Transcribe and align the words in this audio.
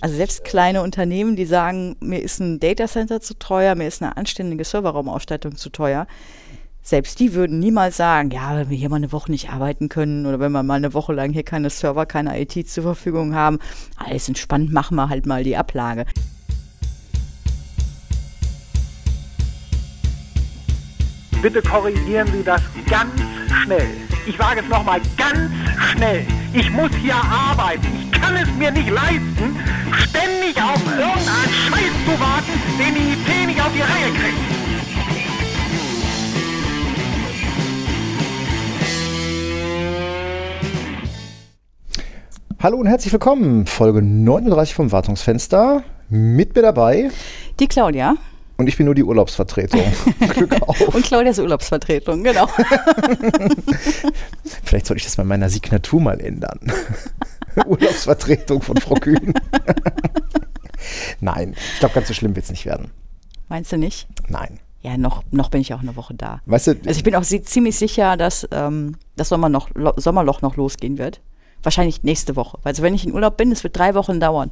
Also 0.00 0.16
selbst 0.16 0.44
kleine 0.44 0.82
Unternehmen, 0.82 1.36
die 1.36 1.46
sagen, 1.46 1.96
mir 2.00 2.20
ist 2.22 2.40
ein 2.40 2.60
Datacenter 2.60 3.20
zu 3.20 3.34
teuer, 3.38 3.74
mir 3.74 3.86
ist 3.86 4.02
eine 4.02 4.16
anständige 4.16 4.64
Serverraumausstattung 4.64 5.56
zu 5.56 5.70
teuer, 5.70 6.06
selbst 6.82 7.18
die 7.18 7.34
würden 7.34 7.58
niemals 7.58 7.96
sagen, 7.96 8.30
ja, 8.30 8.56
wenn 8.56 8.70
wir 8.70 8.76
hier 8.76 8.88
mal 8.88 8.96
eine 8.96 9.10
Woche 9.10 9.32
nicht 9.32 9.50
arbeiten 9.50 9.88
können 9.88 10.24
oder 10.24 10.38
wenn 10.38 10.52
wir 10.52 10.62
mal 10.62 10.74
eine 10.74 10.94
Woche 10.94 11.12
lang 11.12 11.32
hier 11.32 11.42
keine 11.42 11.68
Server, 11.68 12.06
keine 12.06 12.40
IT 12.40 12.68
zur 12.68 12.84
Verfügung 12.84 13.34
haben, 13.34 13.58
alles 13.96 14.28
entspannt, 14.28 14.72
machen 14.72 14.94
wir 14.94 15.08
halt 15.08 15.26
mal 15.26 15.42
die 15.42 15.56
Ablage. 15.56 16.06
Bitte 21.42 21.62
korrigieren 21.62 22.28
Sie 22.32 22.42
das 22.42 22.62
ganz 22.88 23.12
schnell. 23.62 23.86
Ich 24.26 24.36
sage 24.36 24.60
es 24.60 24.68
nochmal 24.68 25.00
ganz 25.16 25.52
schnell. 25.92 26.26
Ich 26.52 26.70
muss 26.70 26.90
hier 27.00 27.14
arbeiten. 27.14 27.86
Ich 28.00 28.20
kann 28.20 28.36
es 28.36 28.48
mir 28.56 28.70
nicht 28.70 28.90
leisten, 28.90 29.56
ständig 30.08 30.56
auf 30.60 30.82
irgendeinen 30.86 31.52
Scheiß 31.68 31.92
zu 32.04 32.20
warten, 32.20 32.52
den 32.78 32.94
die 32.94 33.12
IT 33.12 33.46
nicht 33.46 33.60
auf 33.60 33.72
die 33.72 33.82
Reihe 33.82 34.12
kriegt. 34.12 34.56
Hallo 42.62 42.78
und 42.78 42.86
herzlich 42.86 43.12
willkommen. 43.12 43.66
Folge 43.66 44.02
39 44.02 44.74
vom 44.74 44.90
Wartungsfenster. 44.90 45.84
Mit 46.08 46.56
mir 46.56 46.62
dabei. 46.62 47.10
Die 47.60 47.68
Claudia. 47.68 48.14
Und 48.58 48.68
ich 48.68 48.76
bin 48.76 48.86
nur 48.86 48.94
die 48.94 49.04
Urlaubsvertretung. 49.04 49.82
Glück 50.30 50.62
auf. 50.62 50.80
Und 50.94 51.04
Claudias 51.04 51.38
Urlaubsvertretung, 51.38 52.24
genau. 52.24 52.46
Vielleicht 54.64 54.86
sollte 54.86 54.98
ich 54.98 55.04
das 55.04 55.18
mal 55.18 55.24
in 55.24 55.28
meiner 55.28 55.50
Signatur 55.50 56.00
mal 56.00 56.20
ändern. 56.20 56.60
Urlaubsvertretung 57.66 58.62
von 58.62 58.78
Frau 58.78 58.94
Kühn. 58.94 59.34
Nein, 61.20 61.54
ich 61.74 61.80
glaube, 61.80 61.94
ganz 61.94 62.08
so 62.08 62.14
schlimm 62.14 62.34
wird 62.34 62.44
es 62.44 62.50
nicht 62.50 62.64
werden. 62.64 62.90
Meinst 63.48 63.72
du 63.72 63.76
nicht? 63.76 64.08
Nein. 64.28 64.58
Ja, 64.80 64.96
noch, 64.96 65.22
noch 65.30 65.50
bin 65.50 65.60
ich 65.60 65.74
auch 65.74 65.80
eine 65.80 65.96
Woche 65.96 66.14
da. 66.14 66.40
Weißt 66.46 66.68
du, 66.68 66.70
also 66.72 66.90
ich 66.90 67.02
bin 67.02 67.14
auch 67.14 67.24
ziemlich 67.24 67.76
sicher, 67.76 68.16
dass 68.16 68.48
ähm, 68.52 68.96
das 69.16 69.28
Sommer 69.28 69.48
noch, 69.48 69.68
Sommerloch 69.96 70.42
noch 70.42 70.56
losgehen 70.56 70.96
wird. 70.96 71.20
Wahrscheinlich 71.62 72.04
nächste 72.04 72.36
Woche. 72.36 72.58
Also 72.62 72.82
wenn 72.82 72.94
ich 72.94 73.04
in 73.04 73.12
Urlaub 73.12 73.36
bin, 73.36 73.50
es 73.50 73.64
wird 73.64 73.76
drei 73.76 73.94
Wochen 73.94 74.20
dauern. 74.20 74.50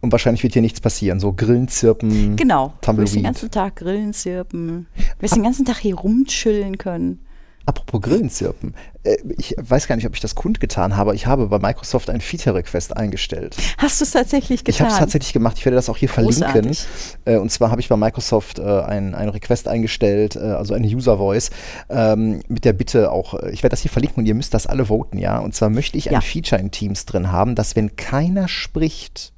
Und 0.00 0.12
wahrscheinlich 0.12 0.42
wird 0.42 0.52
hier 0.52 0.62
nichts 0.62 0.80
passieren. 0.80 1.18
So 1.20 1.32
Grillen, 1.32 1.68
Zirpen. 1.68 2.36
Genau. 2.36 2.74
Du 2.80 2.96
wirst 2.96 3.14
den 3.14 3.24
ganzen 3.24 3.50
Tag 3.50 3.76
Grillen, 3.76 4.12
Zirpen. 4.12 4.86
Du 4.96 5.22
wirst 5.22 5.34
den 5.34 5.42
ganzen 5.42 5.64
Tag 5.64 5.78
hier 5.78 5.96
rumchillen 5.96 6.78
können. 6.78 7.20
Apropos 7.68 8.00
Grillenzirpen. 8.00 8.74
Äh, 9.02 9.18
ich 9.36 9.54
weiß 9.58 9.88
gar 9.88 9.96
nicht, 9.96 10.06
ob 10.06 10.14
ich 10.14 10.20
das 10.20 10.34
kundgetan 10.34 10.96
habe. 10.96 11.14
Ich 11.14 11.26
habe 11.26 11.48
bei 11.48 11.58
Microsoft 11.58 12.08
ein 12.08 12.22
Feature-Request 12.22 12.96
eingestellt. 12.96 13.58
Hast 13.76 14.00
du 14.00 14.06
es 14.06 14.12
tatsächlich 14.12 14.64
getan? 14.64 14.74
Ich 14.74 14.80
habe 14.80 14.90
es 14.90 14.98
tatsächlich 14.98 15.34
gemacht. 15.34 15.58
Ich 15.58 15.66
werde 15.66 15.76
das 15.76 15.90
auch 15.90 15.98
hier 15.98 16.08
Großartig. 16.08 16.50
verlinken. 16.50 16.84
Äh, 17.26 17.36
und 17.36 17.52
zwar 17.52 17.70
habe 17.70 17.82
ich 17.82 17.88
bei 17.90 17.96
Microsoft 17.98 18.58
äh, 18.58 18.62
ein, 18.62 19.14
ein 19.14 19.28
Request 19.28 19.68
eingestellt, 19.68 20.38
also 20.38 20.72
eine 20.72 20.86
User-Voice, 20.86 21.50
ähm, 21.90 22.40
mit 22.48 22.64
der 22.64 22.72
Bitte 22.72 23.12
auch, 23.12 23.34
ich 23.34 23.62
werde 23.62 23.74
das 23.74 23.82
hier 23.82 23.90
verlinken 23.90 24.22
und 24.22 24.26
ihr 24.26 24.34
müsst 24.34 24.54
das 24.54 24.66
alle 24.66 24.86
voten, 24.86 25.18
ja. 25.18 25.38
Und 25.38 25.54
zwar 25.54 25.68
möchte 25.68 25.98
ich 25.98 26.06
ja. 26.06 26.12
ein 26.12 26.22
Feature 26.22 26.58
in 26.58 26.70
Teams 26.70 27.04
drin 27.04 27.30
haben, 27.32 27.54
dass 27.54 27.76
wenn 27.76 27.96
keiner 27.96 28.48
spricht, 28.48 29.34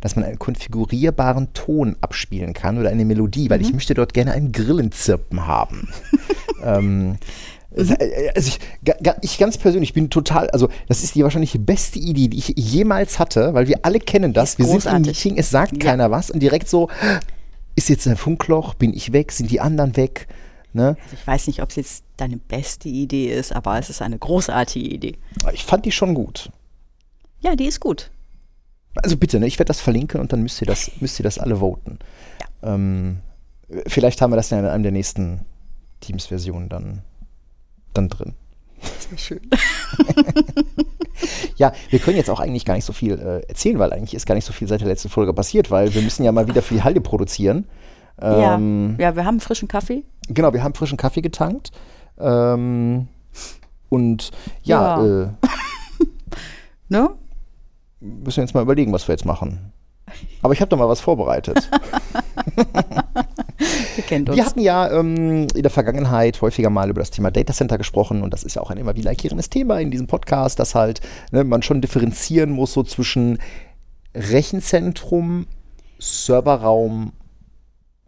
dass 0.00 0.16
man 0.16 0.24
einen 0.24 0.38
konfigurierbaren 0.38 1.52
Ton 1.52 1.96
abspielen 2.00 2.52
kann 2.52 2.78
oder 2.78 2.90
eine 2.90 3.04
Melodie, 3.04 3.50
weil 3.50 3.58
mhm. 3.58 3.64
ich 3.64 3.72
möchte 3.72 3.94
dort 3.94 4.14
gerne 4.14 4.32
ein 4.32 4.52
Grillenzirpen 4.52 5.46
haben. 5.46 5.88
ähm, 6.64 7.16
also 7.76 7.94
ich, 8.36 8.58
ich, 9.22 9.38
ganz 9.38 9.58
persönlich 9.58 9.92
bin 9.92 10.08
total, 10.08 10.48
also 10.50 10.68
das 10.86 11.02
ist 11.02 11.16
die 11.16 11.24
wahrscheinlich 11.24 11.58
beste 11.58 11.98
Idee, 11.98 12.28
die 12.28 12.38
ich 12.38 12.54
jemals 12.56 13.18
hatte, 13.18 13.52
weil 13.54 13.66
wir 13.66 13.80
alle 13.82 13.98
kennen 13.98 14.32
das. 14.32 14.58
Wir 14.58 14.66
sind 14.66 14.86
im 14.86 15.02
Meeting, 15.02 15.36
es 15.38 15.50
sagt 15.50 15.72
ja. 15.72 15.90
keiner 15.90 16.10
was 16.10 16.30
und 16.30 16.40
direkt 16.40 16.68
so, 16.68 16.88
ist 17.74 17.88
jetzt 17.88 18.06
ein 18.06 18.16
Funkloch, 18.16 18.74
bin 18.74 18.94
ich 18.94 19.12
weg, 19.12 19.32
sind 19.32 19.50
die 19.50 19.60
anderen 19.60 19.96
weg? 19.96 20.28
Ne? 20.72 20.96
Also 21.02 21.16
ich 21.20 21.26
weiß 21.26 21.46
nicht, 21.48 21.62
ob 21.62 21.70
es 21.70 21.76
jetzt 21.76 22.04
deine 22.16 22.36
beste 22.36 22.88
Idee 22.88 23.32
ist, 23.32 23.54
aber 23.54 23.78
es 23.78 23.90
ist 23.90 24.02
eine 24.02 24.18
großartige 24.18 24.88
Idee. 24.88 25.16
Ich 25.52 25.64
fand 25.64 25.84
die 25.84 25.92
schon 25.92 26.14
gut. 26.14 26.50
Ja, 27.40 27.56
die 27.56 27.66
ist 27.66 27.80
gut. 27.80 28.10
Also 29.02 29.16
bitte, 29.16 29.40
ne, 29.40 29.46
ich 29.46 29.58
werde 29.58 29.68
das 29.68 29.80
verlinken 29.80 30.20
und 30.20 30.32
dann 30.32 30.42
müsst 30.42 30.60
ihr 30.60 30.66
das, 30.66 30.90
müsst 31.00 31.18
ihr 31.18 31.24
das 31.24 31.38
alle 31.38 31.56
voten. 31.56 31.98
Ja. 32.40 32.74
Ähm, 32.74 33.18
vielleicht 33.86 34.20
haben 34.20 34.32
wir 34.32 34.36
das 34.36 34.50
ja 34.50 34.58
in 34.58 34.66
einem 34.66 34.82
der 34.82 34.92
nächsten 34.92 35.40
Teams-Versionen 36.00 36.68
dann, 36.68 37.02
dann 37.92 38.08
drin. 38.08 38.34
Das 38.80 39.10
wäre 39.10 39.18
schön. 39.18 39.40
ja, 41.56 41.72
wir 41.90 41.98
können 41.98 42.16
jetzt 42.16 42.30
auch 42.30 42.40
eigentlich 42.40 42.64
gar 42.64 42.74
nicht 42.74 42.84
so 42.84 42.92
viel 42.92 43.18
äh, 43.18 43.48
erzählen, 43.48 43.78
weil 43.78 43.92
eigentlich 43.92 44.14
ist 44.14 44.26
gar 44.26 44.34
nicht 44.34 44.44
so 44.44 44.52
viel 44.52 44.68
seit 44.68 44.80
der 44.80 44.88
letzten 44.88 45.08
Folge 45.08 45.32
passiert, 45.32 45.70
weil 45.70 45.94
wir 45.94 46.02
müssen 46.02 46.24
ja 46.24 46.32
mal 46.32 46.46
wieder 46.46 46.62
für 46.62 46.74
die 46.74 46.82
Halde 46.82 47.00
produzieren. 47.00 47.66
Ähm, 48.20 48.96
ja. 48.98 49.08
ja, 49.08 49.16
wir 49.16 49.24
haben 49.24 49.40
frischen 49.40 49.68
Kaffee. 49.68 50.04
Genau, 50.28 50.52
wir 50.52 50.62
haben 50.62 50.74
frischen 50.74 50.98
Kaffee 50.98 51.22
getankt. 51.22 51.72
Ähm, 52.18 53.08
und 53.88 54.30
ja, 54.62 55.04
ja. 55.04 55.22
Äh, 55.22 55.28
ne? 56.88 57.10
Müssen 58.04 58.38
wir 58.38 58.44
jetzt 58.44 58.54
mal 58.54 58.62
überlegen, 58.62 58.92
was 58.92 59.08
wir 59.08 59.14
jetzt 59.14 59.24
machen. 59.24 59.72
Aber 60.42 60.52
ich 60.52 60.60
habe 60.60 60.68
da 60.68 60.76
mal 60.76 60.88
was 60.88 61.00
vorbereitet. 61.00 61.70
wir, 63.96 64.04
kennt 64.04 64.28
uns. 64.28 64.36
wir 64.36 64.44
hatten 64.44 64.60
ja 64.60 64.90
ähm, 64.90 65.46
in 65.54 65.62
der 65.62 65.70
Vergangenheit 65.70 66.40
häufiger 66.42 66.70
mal 66.70 66.90
über 66.90 67.00
das 67.00 67.10
Thema 67.10 67.30
Data 67.30 67.52
Center 67.52 67.78
gesprochen 67.78 68.22
und 68.22 68.32
das 68.32 68.44
ist 68.44 68.54
ja 68.54 68.62
auch 68.62 68.70
ein 68.70 68.76
immer 68.76 68.94
wiederkehrendes 68.94 69.48
Thema 69.50 69.80
in 69.80 69.90
diesem 69.90 70.06
Podcast, 70.06 70.58
dass 70.58 70.74
halt 70.74 71.00
ne, 71.32 71.44
man 71.44 71.62
schon 71.62 71.80
differenzieren 71.80 72.50
muss 72.50 72.74
so 72.74 72.82
zwischen 72.82 73.38
Rechenzentrum, 74.14 75.46
Serverraum 75.98 77.12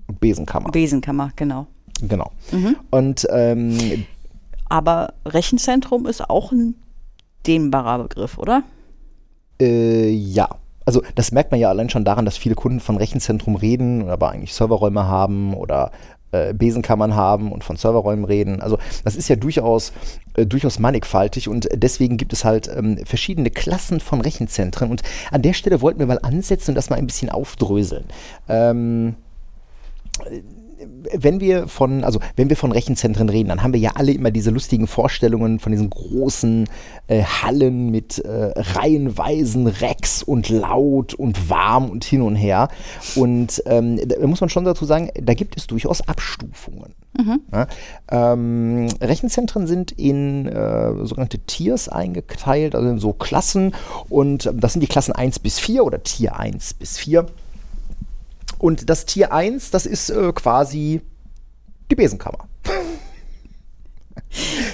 und 0.07 0.21
Besenkammer. 0.21 0.71
Besenkammer, 0.71 1.31
genau. 1.35 1.67
Genau. 2.03 2.31
Mhm. 2.53 2.77
Und 2.91 3.27
ähm, 3.31 4.07
aber 4.69 5.15
Rechenzentrum 5.25 6.07
ist 6.07 6.29
auch 6.29 6.53
ein 6.53 6.75
dehnbarer 7.47 8.03
Begriff, 8.03 8.37
oder? 8.39 8.65
Äh, 9.61 10.11
ja. 10.11 10.49
Also 10.85 11.03
das 11.17 11.33
merkt 11.33 11.51
man 11.51 11.59
ja 11.59 11.69
allein 11.69 11.91
schon 11.91 12.05
daran, 12.05 12.25
dass 12.25 12.37
viele 12.37 12.55
Kunden 12.55 12.79
von 12.79 12.97
Rechenzentrum 12.97 13.57
reden, 13.57 14.09
aber 14.09 14.31
eigentlich 14.31 14.55
Serverräume 14.55 15.09
haben 15.09 15.53
oder 15.53 15.91
äh, 16.33 16.55
Besenkammern 16.55 17.17
haben 17.17 17.53
und 17.53 17.65
von 17.65 17.77
Serverräumen 17.77 18.25
reden. 18.25 18.61
Also 18.61 18.79
das 19.05 19.17
ist 19.17 19.29
ja 19.29 19.37
durchaus, 19.37 19.93
äh, 20.35 20.47
durchaus 20.47 20.79
mannigfaltig 20.79 21.49
und 21.49 21.69
deswegen 21.73 22.17
gibt 22.17 22.33
es 22.33 22.45
halt 22.45 22.69
ähm, 22.69 22.99
verschiedene 23.05 23.51
Klassen 23.51 24.01
von 24.01 24.21
Rechenzentren. 24.21 24.91
Und 24.91 25.03
an 25.31 25.43
der 25.43 25.55
Stelle 25.55 25.81
wollten 25.81 25.99
wir 25.99 26.07
mal 26.07 26.21
ansetzen 26.23 26.73
und 26.73 26.75
das 26.75 26.91
mal 26.91 26.97
ein 26.97 27.07
bisschen 27.07 27.31
aufdröseln. 27.31 28.05
Ähm, 28.49 29.17
wenn 31.13 31.41
wir 31.41 31.69
von, 31.69 32.05
also 32.05 32.21
wenn 32.37 32.49
wir 32.49 32.57
von 32.57 32.73
Rechenzentren 32.73 33.29
reden, 33.29 33.49
dann 33.49 33.63
haben 33.63 33.73
wir 33.73 33.81
ja 33.81 33.93
alle 33.95 34.13
immer 34.13 34.31
diese 34.31 34.51
lustigen 34.51 34.87
Vorstellungen 34.87 35.59
von 35.59 35.73
diesen 35.73 35.91
großen 35.91 36.69
äh, 37.09 37.23
Hallen 37.23 37.91
mit 37.91 38.19
äh, 38.19 38.53
reihenweisen 38.57 39.67
Racks 39.67 40.23
und 40.23 40.49
laut 40.49 41.15
und 41.15 41.49
warm 41.49 41.91
und 41.91 42.05
hin 42.05 42.23
und 42.23 42.37
her. 42.37 42.69
Und 43.15 43.63
ähm, 43.67 44.01
da 44.07 44.27
muss 44.27 44.41
man 44.41 44.51
schon 44.51 44.65
dazu 44.65 44.85
sagen, 44.85 45.11
da 45.15 45.35
gibt 45.35 45.57
es 45.57 45.67
durchaus 45.67 46.07
Abstufungen. 46.07 46.95
Mhm. 47.17 47.41
Ja, 47.53 47.67
ähm, 48.11 48.89
Rechenzentren 49.01 49.67
sind 49.67 49.93
in 49.93 50.47
äh, 50.47 50.93
sogenannte 51.05 51.39
Tiers 51.39 51.89
eingeteilt, 51.89 52.75
also 52.75 52.89
in 52.89 52.99
so 52.99 53.13
Klassen. 53.13 53.75
Und 54.09 54.51
das 54.55 54.75
sind 54.75 54.81
die 54.81 54.87
Klassen 54.87 55.13
1 55.13 55.39
bis 55.39 55.59
4 55.59 55.85
oder 55.85 56.03
Tier 56.03 56.37
1 56.37 56.75
bis 56.75 56.99
4. 56.99 57.27
Und 58.59 58.89
das 58.91 59.07
Tier 59.07 59.33
1, 59.33 59.71
das 59.71 59.87
ist 59.87 60.11
äh, 60.11 60.33
quasi 60.33 61.03
die 61.91 61.95
Besenkammer. 61.95 62.49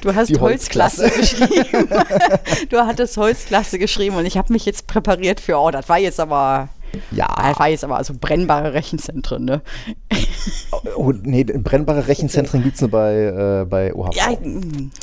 Du 0.00 0.15
hast 0.15 0.38
Holzklasse. 0.41 1.04
Holzklasse 1.04 1.20
geschrieben. 1.20 1.88
du 2.70 2.78
hattest 2.78 3.16
Holzklasse 3.16 3.78
geschrieben 3.78 4.16
und 4.16 4.26
ich 4.26 4.37
habe 4.37 4.53
mich 4.53 4.65
jetzt 4.65 4.87
präpariert 4.87 5.41
für, 5.41 5.59
oh, 5.59 5.70
das 5.70 5.88
war 5.88 5.98
jetzt 5.98 6.19
aber. 6.20 6.69
Ja. 7.11 7.26
Das 7.37 7.58
war 7.58 7.69
jetzt 7.69 7.84
aber 7.84 7.96
also 7.96 8.12
brennbare 8.20 8.75
Rechenzentren, 8.75 9.46
ne? 9.46 9.62
Oh, 10.73 10.81
oh 10.96 11.12
nee, 11.12 11.43
brennbare 11.44 12.06
Rechenzentren 12.06 12.62
gibt 12.62 12.75
es 12.75 12.82
nur 12.82 12.90
bei, 12.90 13.14
äh, 13.14 13.64
bei 13.64 13.94
OHV. 13.94 14.14
Ja, 14.14 14.29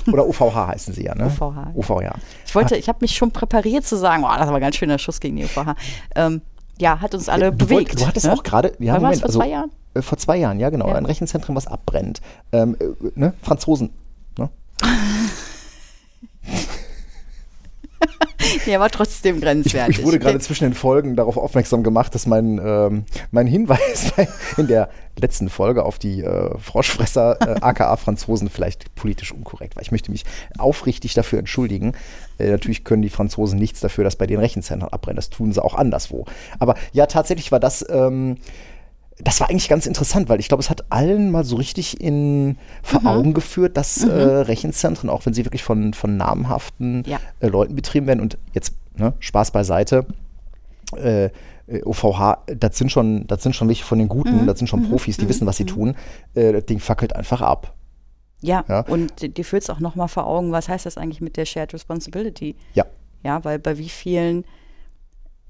Oder 0.12 0.28
OVH 0.28 0.68
heißen 0.68 0.94
sie 0.94 1.06
ja, 1.06 1.16
ne? 1.16 1.26
OVH. 1.26 1.72
OVH. 1.74 2.14
Ich 2.46 2.54
wollte, 2.54 2.76
ich 2.76 2.90
habe 2.90 3.00
mich 3.02 3.16
schon 3.16 3.32
präpariert 3.32 3.88
zu 3.88 3.98
sagen, 3.98 4.24
oh, 4.24 4.38
das 4.38 4.48
war 4.48 4.56
ein 4.56 4.62
ganz 4.62 4.76
schöner 4.76 5.00
Schuss 5.00 5.20
gegen 5.20 5.38
die 5.38 5.46
OVH. 5.46 5.76
Ähm, 6.16 6.42
ja, 6.80 7.00
hat 7.00 7.14
uns 7.14 7.30
alle 7.30 7.52
du 7.52 7.58
bewegt. 7.58 7.90
Wollt, 7.90 8.02
du 8.02 8.08
hattest 8.08 8.26
ne? 8.26 8.34
auch 8.34 8.44
gerade, 8.44 8.74
ja, 8.80 8.96
Moment, 9.00 9.18
vor 9.18 9.28
also, 9.28 9.40
zwei 9.40 9.50
Jahren? 9.50 9.72
Äh, 9.94 10.02
vor 10.02 10.18
zwei 10.18 10.38
Jahren, 10.38 10.60
ja 10.60 10.70
genau, 10.70 10.88
ja. 10.88 10.96
ein 10.96 11.06
Rechenzentrum, 11.06 11.56
was 11.56 11.68
abbrennt. 11.68 12.22
Ähm, 12.52 12.76
äh, 12.80 12.86
ne? 13.16 13.34
Franzosen. 13.42 13.92
Ne? 14.38 14.50
ja, 18.66 18.78
aber 18.78 18.90
trotzdem 18.90 19.42
grenzwertig. 19.42 19.96
Ich, 19.96 20.00
ich 20.00 20.06
wurde 20.06 20.20
gerade 20.20 20.40
zwischen 20.40 20.66
den 20.66 20.74
Folgen 20.74 21.16
darauf 21.16 21.38
aufmerksam 21.38 21.84
gemacht, 21.84 22.16
dass 22.16 22.26
mein, 22.26 22.60
ähm, 22.64 23.06
mein 23.32 23.48
Hinweis 23.48 24.14
in 24.58 24.68
der 24.68 24.90
letzten 25.20 25.50
Folge 25.50 25.84
auf 25.84 26.00
die 26.00 26.22
äh, 26.22 26.58
Froschfresser, 26.58 27.38
äh, 27.42 27.62
aka 27.62 27.96
Franzosen, 27.98 28.50
vielleicht 28.50 28.96
politisch 28.96 29.32
unkorrekt 29.32 29.76
war. 29.76 29.84
Ich 29.84 29.92
möchte 29.92 30.12
mich 30.12 30.24
aufrichtig 30.58 31.14
dafür 31.14 31.40
entschuldigen. 31.40 31.94
Äh, 32.38 32.52
natürlich 32.52 32.84
können 32.84 33.02
die 33.02 33.10
Franzosen 33.10 33.60
nichts 33.60 33.80
dafür, 33.82 34.04
dass 34.04 34.16
bei 34.16 34.28
den 34.28 34.40
Rechenzentren 34.40 34.92
abbrennen. 34.92 35.18
Das 35.18 35.30
tun 35.30 35.52
sie 35.52 35.64
auch 35.64 35.76
anderswo. 35.76 36.26
Aber 36.60 36.76
ja, 36.94 37.06
tatsächlich 37.06 37.52
war 37.52 37.60
das. 37.60 37.86
Ähm, 37.90 38.38
das 39.22 39.42
war 39.42 39.50
eigentlich 39.50 39.68
ganz 39.68 39.86
interessant, 39.86 40.30
weil 40.30 40.40
ich 40.40 40.48
glaube, 40.48 40.62
es 40.62 40.70
hat 40.70 40.86
allen 40.92 41.32
mal 41.32 41.44
so 41.44 41.58
richtig 41.58 42.00
in 42.02 42.58
vor 42.82 43.02
mhm. 43.02 43.08
Augen 43.08 43.34
geführt, 43.34 43.76
dass 43.76 44.06
mhm. 44.06 44.12
äh, 44.12 44.14
Rechenzentren, 44.14 45.10
auch 45.10 45.26
wenn 45.26 45.34
sie 45.34 45.46
wirklich 45.46 45.64
von, 45.64 45.94
von 45.94 46.16
namhaften 46.16 47.04
ja. 47.06 47.20
äh, 47.40 47.48
Leuten 47.48 47.76
betrieben 47.76 48.08
werden, 48.08 48.22
und 48.22 48.38
jetzt 48.54 48.74
ne, 48.98 49.14
Spaß 49.20 49.52
beiseite, 49.52 50.06
äh, 50.96 51.30
OVH, 51.84 52.40
das 52.48 52.78
sind 52.78 52.92
schon, 52.92 53.28
das 53.28 53.44
sind 53.44 53.56
schon 53.56 53.68
welche 53.68 53.84
von 53.84 54.00
den 54.00 54.08
Guten, 54.08 54.42
mhm. 54.42 54.48
das 54.48 54.58
sind 54.58 54.68
schon 54.68 54.82
mhm. 54.82 54.90
Profis, 54.90 55.18
die 55.18 55.26
mhm. 55.26 55.30
wissen, 55.30 55.48
was 55.48 55.58
sie 55.58 55.64
mhm. 55.64 55.68
tun. 55.68 55.96
Äh, 56.34 56.54
das 56.54 56.66
Ding 56.66 56.80
fackelt 56.80 57.16
einfach 57.16 57.42
ab. 57.42 57.76
Ja, 58.42 58.64
ja. 58.70 58.82
und 58.82 59.38
dir 59.38 59.44
führt 59.44 59.64
es 59.64 59.70
auch 59.70 59.82
nochmal 59.82 60.08
vor 60.08 60.26
Augen, 60.26 60.54
was 60.54 60.70
heißt 60.70 60.86
das 60.86 60.98
eigentlich 60.98 61.20
mit 61.20 61.36
der 61.36 61.46
Shared 61.46 61.74
Responsibility? 61.74 62.56
Ja. 62.74 62.86
Ja, 63.22 63.44
weil 63.44 63.60
bei 63.60 63.78
wie 63.78 63.90
vielen 63.90 64.46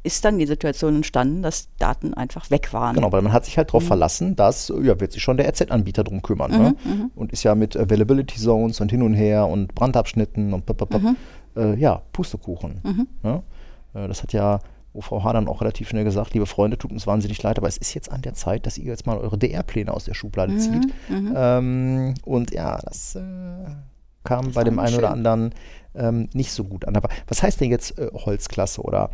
ist 0.04 0.24
dann 0.24 0.38
die 0.38 0.46
Situation 0.46 0.96
entstanden, 0.96 1.42
dass 1.42 1.70
Daten 1.78 2.14
einfach 2.14 2.50
weg 2.50 2.72
waren. 2.72 2.96
Genau, 2.96 3.12
weil 3.12 3.22
man 3.22 3.34
hat 3.34 3.46
sich 3.46 3.58
halt 3.58 3.70
darauf 3.70 3.84
mhm. 3.84 3.88
verlassen, 3.88 4.36
dass, 4.36 4.70
ja, 4.70 5.00
wird 5.00 5.12
sich 5.12 5.22
schon 5.22 5.38
der 5.38 5.48
RZ-Anbieter 5.50 6.04
drum 6.04 6.22
kümmern. 6.22 6.52
Ne? 6.52 6.76
Mhm, 6.84 6.92
ne? 6.92 7.10
Und 7.16 7.34
ist 7.34 7.44
ja 7.44 7.54
mit 7.56 7.76
Availability 7.76 8.40
Zones 8.40 8.80
und 8.80 8.92
hin 8.92 9.02
und 9.02 9.14
her 9.14 9.48
und 9.48 9.76
Brandabschnitten 9.76 10.54
und 10.54 10.68
mhm. 10.68 11.18
äh, 11.56 11.76
ja, 11.76 12.02
Pustekuchen. 12.14 12.80
Mhm. 12.84 13.08
Ne? 13.24 13.44
Äh, 13.94 14.08
das 14.08 14.24
hat 14.24 14.32
ja 14.32 14.60
OVH 14.94 15.34
dann 15.34 15.48
auch 15.48 15.62
relativ 15.62 15.90
schnell 15.90 16.04
gesagt, 16.04 16.34
liebe 16.34 16.46
Freunde, 16.46 16.78
tut 16.78 16.92
uns 16.92 17.06
wahnsinnig 17.06 17.42
leid, 17.44 17.58
aber 17.58 17.68
es 17.68 17.78
ist 17.78 17.94
jetzt 17.94 18.12
an 18.12 18.22
der 18.22 18.34
Zeit, 18.34 18.66
dass 18.66 18.78
ihr 18.78 18.86
jetzt 18.86 19.06
mal 19.06 19.18
eure 19.18 19.38
DR-Pläne 19.38 19.94
aus 19.94 20.06
der 20.06 20.14
Schublade 20.14 20.54
mhm, 20.54 20.60
zieht. 20.60 20.94
Mhm. 21.10 21.34
Ähm, 21.36 22.14
und 22.26 22.52
ja, 22.52 22.80
das 22.84 23.16
äh, 23.16 23.22
kam 24.24 24.46
das 24.46 24.56
bei 24.56 24.64
dem 24.64 24.80
einen 24.80 24.90
schön. 24.90 25.00
oder 25.00 25.12
anderen 25.12 25.54
ähm, 25.94 26.30
nicht 26.34 26.52
so 26.52 26.64
gut 26.64 26.86
an. 26.86 26.96
Aber 26.96 27.10
was 27.28 27.44
heißt 27.44 27.62
denn 27.62 27.70
jetzt 27.70 28.00
äh, 28.00 28.10
Holzklasse 28.14 28.82
oder 28.82 29.12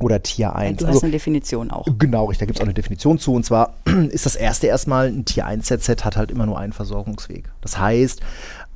oder 0.00 0.22
Tier 0.22 0.54
1. 0.54 0.78
Du 0.78 0.86
hast 0.86 0.94
also, 0.94 1.06
eine 1.06 1.12
Definition 1.12 1.70
auch. 1.70 1.86
Genau, 1.98 2.30
da 2.32 2.46
gibt 2.46 2.58
es 2.58 2.60
auch 2.60 2.66
eine 2.66 2.74
Definition 2.74 3.18
zu. 3.18 3.32
Und 3.32 3.44
zwar 3.44 3.74
ist 4.10 4.26
das 4.26 4.36
erste 4.36 4.66
erstmal, 4.66 5.08
ein 5.08 5.24
Tier 5.24 5.46
1 5.46 5.66
ZZ 5.66 6.04
hat 6.04 6.16
halt 6.16 6.30
immer 6.30 6.46
nur 6.46 6.58
einen 6.58 6.72
Versorgungsweg. 6.72 7.50
Das 7.60 7.78
heißt, 7.78 8.20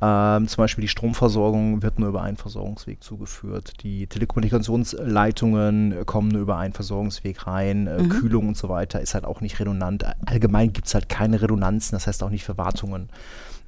ähm, 0.00 0.46
zum 0.46 0.62
Beispiel 0.62 0.82
die 0.82 0.88
Stromversorgung 0.88 1.82
wird 1.82 1.98
nur 1.98 2.08
über 2.08 2.22
einen 2.22 2.36
Versorgungsweg 2.36 3.02
zugeführt. 3.02 3.82
Die 3.82 4.06
Telekommunikationsleitungen 4.06 6.06
kommen 6.06 6.28
nur 6.28 6.42
über 6.42 6.56
einen 6.56 6.72
Versorgungsweg 6.72 7.46
rein. 7.46 7.88
Äh, 7.88 8.02
mhm. 8.02 8.08
Kühlung 8.10 8.48
und 8.48 8.56
so 8.56 8.68
weiter 8.68 9.00
ist 9.00 9.14
halt 9.14 9.24
auch 9.24 9.40
nicht 9.40 9.58
redundant. 9.58 10.04
Allgemein 10.24 10.72
gibt 10.72 10.86
es 10.86 10.94
halt 10.94 11.08
keine 11.08 11.42
Redundanzen, 11.42 11.96
das 11.96 12.06
heißt 12.06 12.22
auch 12.22 12.30
nicht 12.30 12.44
für 12.44 12.56
Wartungen. 12.56 13.08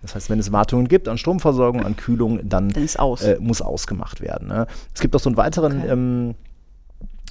Das 0.03 0.14
heißt, 0.14 0.31
wenn 0.31 0.38
es 0.38 0.50
Wartungen 0.53 0.88
gibt 0.88 1.08
an 1.08 1.19
Stromversorgung, 1.19 1.85
an 1.85 1.96
Kühlung, 1.96 2.49
dann, 2.49 2.70
dann 2.70 2.88
aus. 2.96 3.23
äh, 3.23 3.37
muss 3.38 3.61
ausgemacht 3.61 4.20
werden. 4.20 4.49
Ne? 4.49 4.67
Es 4.94 5.00
gibt 5.00 5.14
auch 5.14 5.20
so 5.20 5.29
einen 5.29 5.37
weiteren 5.37 5.79
okay. 5.79 5.91
ähm, 5.91 6.35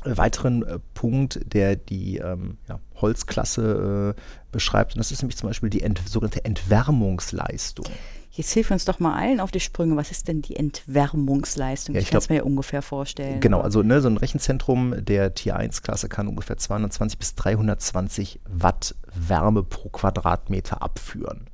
weiteren 0.05 0.63
äh, 0.63 0.79
Punkt, 0.93 1.39
der 1.53 1.75
die 1.75 2.17
ähm, 2.17 2.57
ja, 2.67 2.79
Holzklasse 2.95 4.15
äh, 4.15 4.21
beschreibt. 4.51 4.93
Und 4.93 4.99
das 4.99 5.11
ist 5.11 5.21
nämlich 5.21 5.37
zum 5.37 5.49
Beispiel 5.49 5.69
die 5.69 5.81
ent 5.81 6.01
sogenannte 6.07 6.43
Entwärmungsleistung. 6.45 7.85
Jetzt 8.31 8.53
hilf 8.53 8.71
uns 8.71 8.85
doch 8.85 8.99
mal 8.99 9.15
allen 9.15 9.39
auf 9.39 9.51
die 9.51 9.59
Sprünge. 9.59 9.97
Was 9.97 10.11
ist 10.11 10.27
denn 10.27 10.41
die 10.41 10.55
Entwärmungsleistung? 10.55 11.95
Ja, 11.95 11.99
ich, 11.99 12.07
ich 12.07 12.11
kann 12.11 12.19
es 12.19 12.29
mir 12.29 12.37
ja 12.37 12.43
ungefähr 12.43 12.81
vorstellen. 12.81 13.41
Genau, 13.41 13.61
also 13.61 13.81
ne, 13.81 14.01
so 14.01 14.07
ein 14.07 14.17
Rechenzentrum 14.17 15.03
der 15.03 15.33
Tier 15.33 15.59
1-Klasse 15.59 16.07
kann 16.09 16.27
ungefähr 16.27 16.57
220 16.57 17.19
bis 17.19 17.35
320 17.35 18.39
Watt 18.45 18.95
Wärme 19.13 19.63
pro 19.63 19.89
Quadratmeter 19.89 20.81
abführen. 20.81 21.47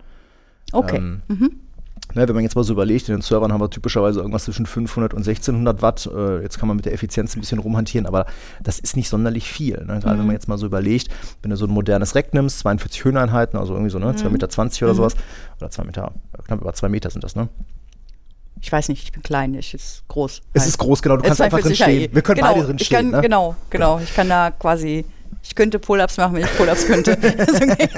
Okay. 0.71 0.97
Ähm, 0.97 1.21
mhm. 1.27 1.59
Ne, 2.13 2.27
wenn 2.27 2.35
man 2.35 2.43
jetzt 2.43 2.55
mal 2.55 2.63
so 2.63 2.71
überlegt, 2.71 3.09
in 3.09 3.15
den 3.15 3.21
Servern 3.21 3.51
haben 3.51 3.59
wir 3.59 3.69
typischerweise 3.69 4.19
irgendwas 4.19 4.45
zwischen 4.45 4.65
500 4.65 5.13
und 5.13 5.19
1600 5.19 5.81
Watt. 5.81 6.09
Äh, 6.13 6.41
jetzt 6.43 6.59
kann 6.59 6.67
man 6.67 6.77
mit 6.77 6.85
der 6.85 6.93
Effizienz 6.93 7.35
ein 7.35 7.41
bisschen 7.41 7.59
rumhantieren, 7.59 8.05
aber 8.05 8.25
das 8.63 8.79
ist 8.79 8.95
nicht 8.95 9.09
sonderlich 9.09 9.49
viel. 9.49 9.77
Ne? 9.79 9.99
Gerade 9.99 10.15
mhm. 10.15 10.19
wenn 10.19 10.27
man 10.27 10.35
jetzt 10.35 10.47
mal 10.47 10.57
so 10.57 10.65
überlegt, 10.65 11.09
wenn 11.41 11.49
du 11.49 11.57
so 11.57 11.65
ein 11.65 11.71
modernes 11.71 12.15
Rack 12.15 12.33
nimmst, 12.33 12.59
42 12.59 13.03
Höheneinheiten, 13.03 13.59
also 13.59 13.73
irgendwie 13.73 13.89
so 13.89 13.99
ne, 13.99 14.11
2,20 14.11 14.23
mhm. 14.23 14.31
Meter 14.31 14.47
oder 14.85 14.93
mhm. 14.93 14.97
sowas, 14.97 15.15
oder 15.57 15.69
2 15.69 15.83
Meter, 15.83 16.11
knapp 16.45 16.61
über 16.61 16.73
2 16.73 16.89
Meter 16.89 17.09
sind 17.09 17.23
das, 17.23 17.35
ne? 17.35 17.49
Ich 18.61 18.71
weiß 18.71 18.87
nicht, 18.87 19.03
ich 19.03 19.11
bin 19.11 19.21
klein, 19.21 19.53
ich 19.53 19.73
ist 19.73 20.03
groß. 20.07 20.41
Es 20.53 20.65
ist 20.65 20.77
groß, 20.77 21.01
genau, 21.01 21.17
du 21.17 21.23
kannst 21.23 21.41
einfach 21.41 21.59
drin 21.59 21.75
stehen. 21.75 22.15
Wir 22.15 22.21
können 22.21 22.37
genau, 22.37 22.53
beide 22.53 22.65
drin 22.65 22.79
stehen. 22.79 22.95
Kann, 22.95 23.09
ne? 23.11 23.21
Genau, 23.21 23.55
genau. 23.69 23.99
Ich 23.99 24.15
kann 24.15 24.29
da 24.29 24.51
quasi 24.51 25.05
ich 25.47 25.53
könnte 25.53 25.77
Pull-ups 25.77 26.17
machen, 26.17 26.35
wenn 26.35 26.43
ich 26.43 26.57
Pull-ups 26.57 26.87
könnte. 26.87 27.11
okay. 27.17 27.89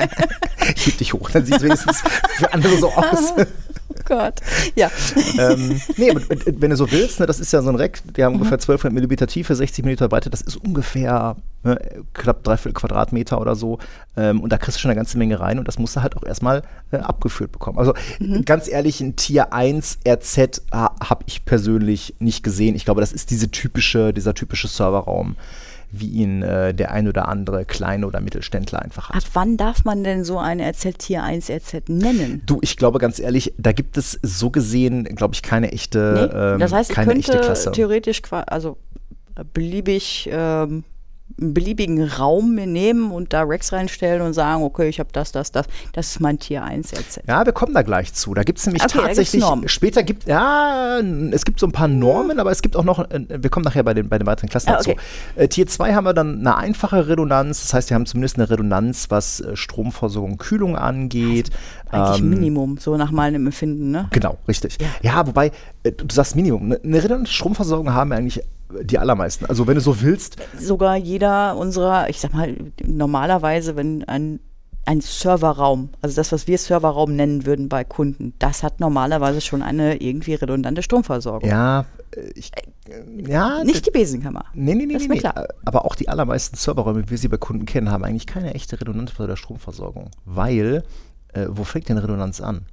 Ich 0.75 0.88
heb 0.88 0.98
dich 0.98 1.13
hoch, 1.13 1.30
dann 1.31 1.45
sieht 1.45 1.56
es 1.56 1.63
wenigstens 1.63 2.03
für 2.38 2.51
andere 2.53 2.77
so 2.77 2.92
aus. 2.92 3.33
Gott, 4.07 4.42
ja. 4.75 4.89
ähm, 5.38 5.81
nee, 5.98 6.12
aber 6.12 6.21
wenn 6.30 6.69
du 6.69 6.77
so 6.77 6.89
willst, 6.92 7.19
ne, 7.19 7.25
das 7.25 7.39
ist 7.39 7.51
ja 7.51 7.62
so 7.62 7.69
ein 7.69 7.75
Rack, 7.75 8.01
der 8.15 8.25
hat 8.25 8.31
mhm. 8.31 8.39
ungefähr 8.39 8.57
1200 8.57 8.94
Millimeter 8.94 9.27
Tiefe, 9.27 9.54
60 9.54 9.83
Millimeter 9.83 10.07
Breite, 10.07 10.30
das 10.30 10.42
ist 10.42 10.56
ungefähr 10.56 11.36
ne, 11.63 11.77
knapp 12.13 12.44
drei 12.44 12.56
Quadratmeter 12.56 13.42
oder 13.42 13.56
so. 13.56 13.80
Ähm, 14.15 14.39
und 14.39 14.51
da 14.51 14.57
kriegst 14.57 14.77
du 14.77 14.81
schon 14.81 14.92
eine 14.92 14.98
ganze 14.98 15.18
Menge 15.18 15.39
rein 15.39 15.59
und 15.59 15.68
das 15.68 15.77
musst 15.77 15.95
du 15.95 16.01
halt 16.01 16.15
auch 16.15 16.24
erstmal 16.24 16.63
äh, 16.92 16.98
abgeführt 16.98 17.51
bekommen. 17.51 17.77
Also 17.77 17.94
mhm. 18.19 18.45
ganz 18.45 18.69
ehrlich, 18.69 19.01
ein 19.01 19.15
Tier 19.15 19.51
1 19.51 20.00
RZ 20.07 20.63
habe 20.71 21.24
ich 21.27 21.44
persönlich 21.44 22.15
nicht 22.19 22.44
gesehen. 22.44 22.75
Ich 22.75 22.86
glaube, 22.86 23.01
das 23.01 23.12
ist 23.12 23.30
diese 23.30 23.51
typische, 23.51 24.13
dieser 24.13 24.33
typische 24.33 24.68
Serverraum 24.68 25.36
wie 25.92 26.07
ihn 26.07 26.42
äh, 26.42 26.74
der 26.74 26.92
ein 26.92 27.07
oder 27.07 27.28
andere 27.28 27.66
kleine 27.66 28.07
oder 28.07 28.19
Mittelständler 28.19 28.81
einfach 28.81 29.10
hat. 29.10 29.16
Ab 29.16 29.30
wann 29.34 29.57
darf 29.57 29.86
man 29.86 30.04
denn 30.04 30.24
so 30.24 30.38
ein 30.38 30.60
RZ 30.62 30.98
Tier 30.98 31.24
1 31.24 31.50
RZ 31.50 31.89
nennen? 31.89 32.42
Du, 32.45 32.60
ich 32.62 32.78
glaube 32.78 33.00
ganz 33.00 33.19
ehrlich, 33.19 33.54
da 33.57 33.72
gibt 33.72 33.98
es 33.98 34.19
so 34.22 34.50
gesehen, 34.50 35.04
glaube 35.04 35.34
ich, 35.34 35.42
keine 35.42 35.72
echte, 35.72 36.30
nee, 36.31 36.38
ähm, 36.38 36.60
das 36.60 36.74
heißt, 36.74 36.92
keine 36.92 37.13
ich 37.13 37.28
könnte 37.28 37.72
theoretisch, 37.72 38.22
also 38.31 38.78
beliebig 39.54 40.30
ähm, 40.31 40.84
einen 41.39 41.53
beliebigen 41.53 42.03
Raum 42.03 42.56
nehmen 42.56 43.12
und 43.12 43.33
da 43.33 43.44
Rex 43.44 43.71
reinstellen 43.71 44.21
und 44.21 44.33
sagen, 44.33 44.63
okay, 44.63 44.89
ich 44.89 45.00
habe 45.00 45.09
das, 45.12 45.31
das, 45.31 45.51
das. 45.51 45.68
Das 45.94 46.07
ist 46.07 46.19
mein 46.19 46.39
Tier 46.39 46.63
1 46.63 46.91
jetzt. 46.91 47.21
Ja, 47.27 47.45
wir 47.45 47.53
kommen 47.53 47.74
da 47.74 47.83
gleich 47.83 48.13
zu. 48.13 48.33
Da 48.33 48.44
gibt 48.44 48.59
es 48.59 48.65
nämlich 48.65 48.83
okay, 48.83 49.00
tatsächlich, 49.00 49.44
später 49.68 50.03
gibt 50.03 50.25
ja, 50.25 51.00
es 51.31 51.45
gibt 51.45 51.59
so 51.59 51.68
ein 51.68 51.71
paar 51.71 51.88
Normen, 51.88 52.39
aber 52.39 52.51
es 52.51 52.62
gibt 52.62 52.75
auch 52.75 52.83
noch, 52.83 53.00
äh, 53.12 53.25
wir 53.29 53.50
kommen 53.50 53.65
nachher 53.65 53.83
bei 53.83 53.94
den, 53.94 54.09
bei 54.09 54.18
den 54.18 54.25
weiteren 54.25 54.50
Klassen 54.50 54.69
ah, 54.69 54.79
okay. 54.79 54.95
dazu. 54.95 55.39
Äh, 55.39 55.47
Tier 55.47 55.68
2 55.68 55.94
haben 55.94 56.06
wir 56.06 56.13
dann 56.13 56.39
eine 56.39 56.56
einfache 56.56 57.07
Redundanz, 57.07 57.62
das 57.62 57.74
heißt, 57.74 57.89
wir 57.91 57.95
haben 57.95 58.06
zumindest 58.06 58.38
eine 58.38 58.50
Redundanz, 58.50 59.07
was 59.09 59.41
äh, 59.41 59.56
Stromversorgung, 59.56 60.38
Kühlung 60.38 60.75
angeht. 60.75 61.51
Also 61.89 62.13
eigentlich 62.13 62.21
ähm, 62.21 62.29
Minimum, 62.29 62.77
so 62.79 62.97
nach 62.97 63.12
meinem 63.12 63.45
Empfinden, 63.45 63.91
ne? 63.91 64.07
Genau, 64.12 64.38
richtig. 64.47 64.77
Ja, 64.81 64.88
ja 65.01 65.27
wobei, 65.27 65.51
äh, 65.83 65.91
du 65.91 66.13
sagst 66.13 66.35
Minimum, 66.35 66.69
ne, 66.69 66.79
eine 66.83 66.97
redundante 66.97 67.31
Stromversorgung 67.31 67.94
haben 67.94 68.09
wir 68.09 68.18
eigentlich 68.18 68.44
die 68.81 69.00
allermeisten. 69.00 69.46
Also 69.46 69.68
wenn 69.68 69.75
du 69.75 69.81
so 69.81 70.02
willst. 70.02 70.38
Sogar 70.60 70.98
jeder 70.98 71.56
unserer, 71.58 72.10
ich 72.10 72.19
sag 72.19 72.34
mal, 72.34 72.56
normalerweise, 72.84 73.75
wenn 73.75 74.03
ein 74.03 74.39
ein 74.88 75.01
Serverraum, 75.01 75.89
also 76.01 76.15
das, 76.15 76.32
was 76.32 76.48
wir 76.48 76.58
Serverraum 76.58 77.13
nennen 77.13 77.46
würden 77.46 77.68
bei 77.68 77.84
Kunden, 77.84 78.34
das 78.39 78.63
hat 78.63 78.80
normalerweise 78.80 79.41
schon 79.41 79.62
eine 79.62 80.01
irgendwie 80.01 80.34
redundante 80.34 80.82
Stromversorgung. 80.82 81.50
Ja, 81.50 81.86
äh, 82.15 82.22
ich, 82.36 82.51
äh, 82.88 83.30
ja. 83.30 83.65
Nicht 83.65 83.86
die 83.86 83.91
Besenkammer. 83.91 84.46
Nee, 84.53 84.75
nee, 84.75 84.86
nee, 84.86 84.94
das 84.94 85.01
nee, 85.03 85.15
nee. 85.15 85.20
Klar. 85.20 85.48
Aber 85.65 85.84
auch 85.84 85.96
die 85.96 86.08
allermeisten 86.08 86.56
Serverräume, 86.56 87.03
wie 87.03 87.10
wir 87.10 87.18
sie 87.18 87.27
bei 87.27 87.36
Kunden 87.36 87.65
kennen, 87.65 87.91
haben 87.91 88.06
eigentlich 88.06 88.27
keine 88.27 88.53
echte 88.53 88.80
redundante 88.80 89.36
Stromversorgung. 89.36 90.12
Weil, 90.24 90.86
äh, 91.34 91.48
wo 91.50 91.65
fängt 91.65 91.89
denn 91.89 91.98
Redundanz 91.98 92.39
an? 92.39 92.65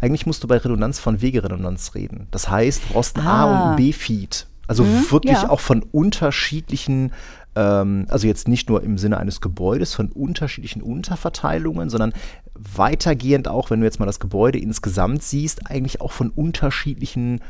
Eigentlich 0.00 0.24
musst 0.24 0.42
du 0.42 0.48
bei 0.48 0.56
Redundanz 0.56 1.00
von 1.00 1.20
Wegeredundanz 1.20 1.94
reden. 1.94 2.28
Das 2.30 2.48
heißt, 2.48 2.82
du 2.82 2.92
brauchst 2.94 3.16
ein 3.16 3.26
ah. 3.26 3.42
A- 3.42 3.44
und 3.44 3.70
ein 3.70 3.76
B-Feed. 3.76 4.46
Also 4.72 4.84
mhm, 4.84 5.10
wirklich 5.10 5.42
ja. 5.42 5.50
auch 5.50 5.60
von 5.60 5.82
unterschiedlichen, 5.92 7.12
ähm, 7.54 8.06
also 8.08 8.26
jetzt 8.26 8.48
nicht 8.48 8.70
nur 8.70 8.82
im 8.82 8.96
Sinne 8.96 9.18
eines 9.18 9.42
Gebäudes, 9.42 9.92
von 9.94 10.10
unterschiedlichen 10.10 10.80
Unterverteilungen, 10.80 11.90
sondern 11.90 12.14
weitergehend 12.54 13.48
auch, 13.48 13.68
wenn 13.68 13.80
du 13.80 13.84
jetzt 13.84 14.00
mal 14.00 14.06
das 14.06 14.18
Gebäude 14.18 14.58
insgesamt 14.58 15.22
siehst, 15.22 15.70
eigentlich 15.70 16.00
auch 16.00 16.10
von 16.10 16.30
unterschiedlichen 16.30 17.42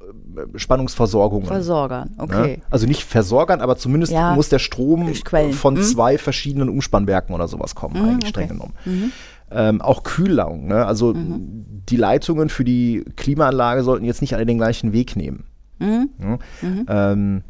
äh, 0.00 0.58
Spannungsversorgungen. 0.58 1.48
Versorgern, 1.48 2.12
ne? 2.16 2.22
okay. 2.22 2.62
Also 2.70 2.86
nicht 2.86 3.04
Versorgern, 3.04 3.60
aber 3.60 3.76
zumindest 3.76 4.14
ja. 4.14 4.34
muss 4.34 4.48
der 4.48 4.58
Strom 4.58 5.12
von 5.52 5.74
mhm. 5.74 5.82
zwei 5.82 6.16
verschiedenen 6.16 6.70
Umspannwerken 6.70 7.34
oder 7.34 7.46
sowas 7.46 7.74
kommen, 7.74 8.00
mhm, 8.00 8.08
eigentlich 8.08 8.30
streng 8.30 8.44
okay. 8.46 8.54
genommen. 8.54 8.74
Mhm. 8.86 9.12
Ähm, 9.50 9.82
auch 9.82 10.02
Kühlung, 10.02 10.68
ne? 10.68 10.86
also 10.86 11.12
mhm. 11.12 11.82
die 11.90 11.98
Leitungen 11.98 12.48
für 12.48 12.64
die 12.64 13.04
Klimaanlage 13.16 13.82
sollten 13.82 14.06
jetzt 14.06 14.22
nicht 14.22 14.34
alle 14.34 14.46
den 14.46 14.56
gleichen 14.56 14.94
Weg 14.94 15.14
nehmen. 15.14 15.44
Mhm. 15.78 16.10
Ja, 16.18 16.38
mhm. 16.62 16.86
ähm, 16.88 17.42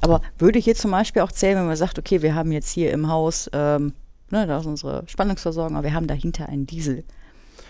aber 0.00 0.20
würde 0.38 0.58
ich 0.58 0.66
jetzt 0.66 0.82
zum 0.82 0.90
Beispiel 0.90 1.22
auch 1.22 1.32
zählen, 1.32 1.58
wenn 1.58 1.66
man 1.66 1.76
sagt, 1.76 1.98
okay, 1.98 2.22
wir 2.22 2.34
haben 2.34 2.52
jetzt 2.52 2.70
hier 2.70 2.92
im 2.92 3.08
Haus, 3.08 3.50
ähm, 3.52 3.92
ne, 4.30 4.46
da 4.46 4.58
ist 4.58 4.66
unsere 4.66 5.02
Spannungsversorgung, 5.06 5.76
aber 5.76 5.84
wir 5.84 5.94
haben 5.94 6.06
dahinter 6.06 6.48
einen 6.48 6.66
Diesel. 6.66 7.04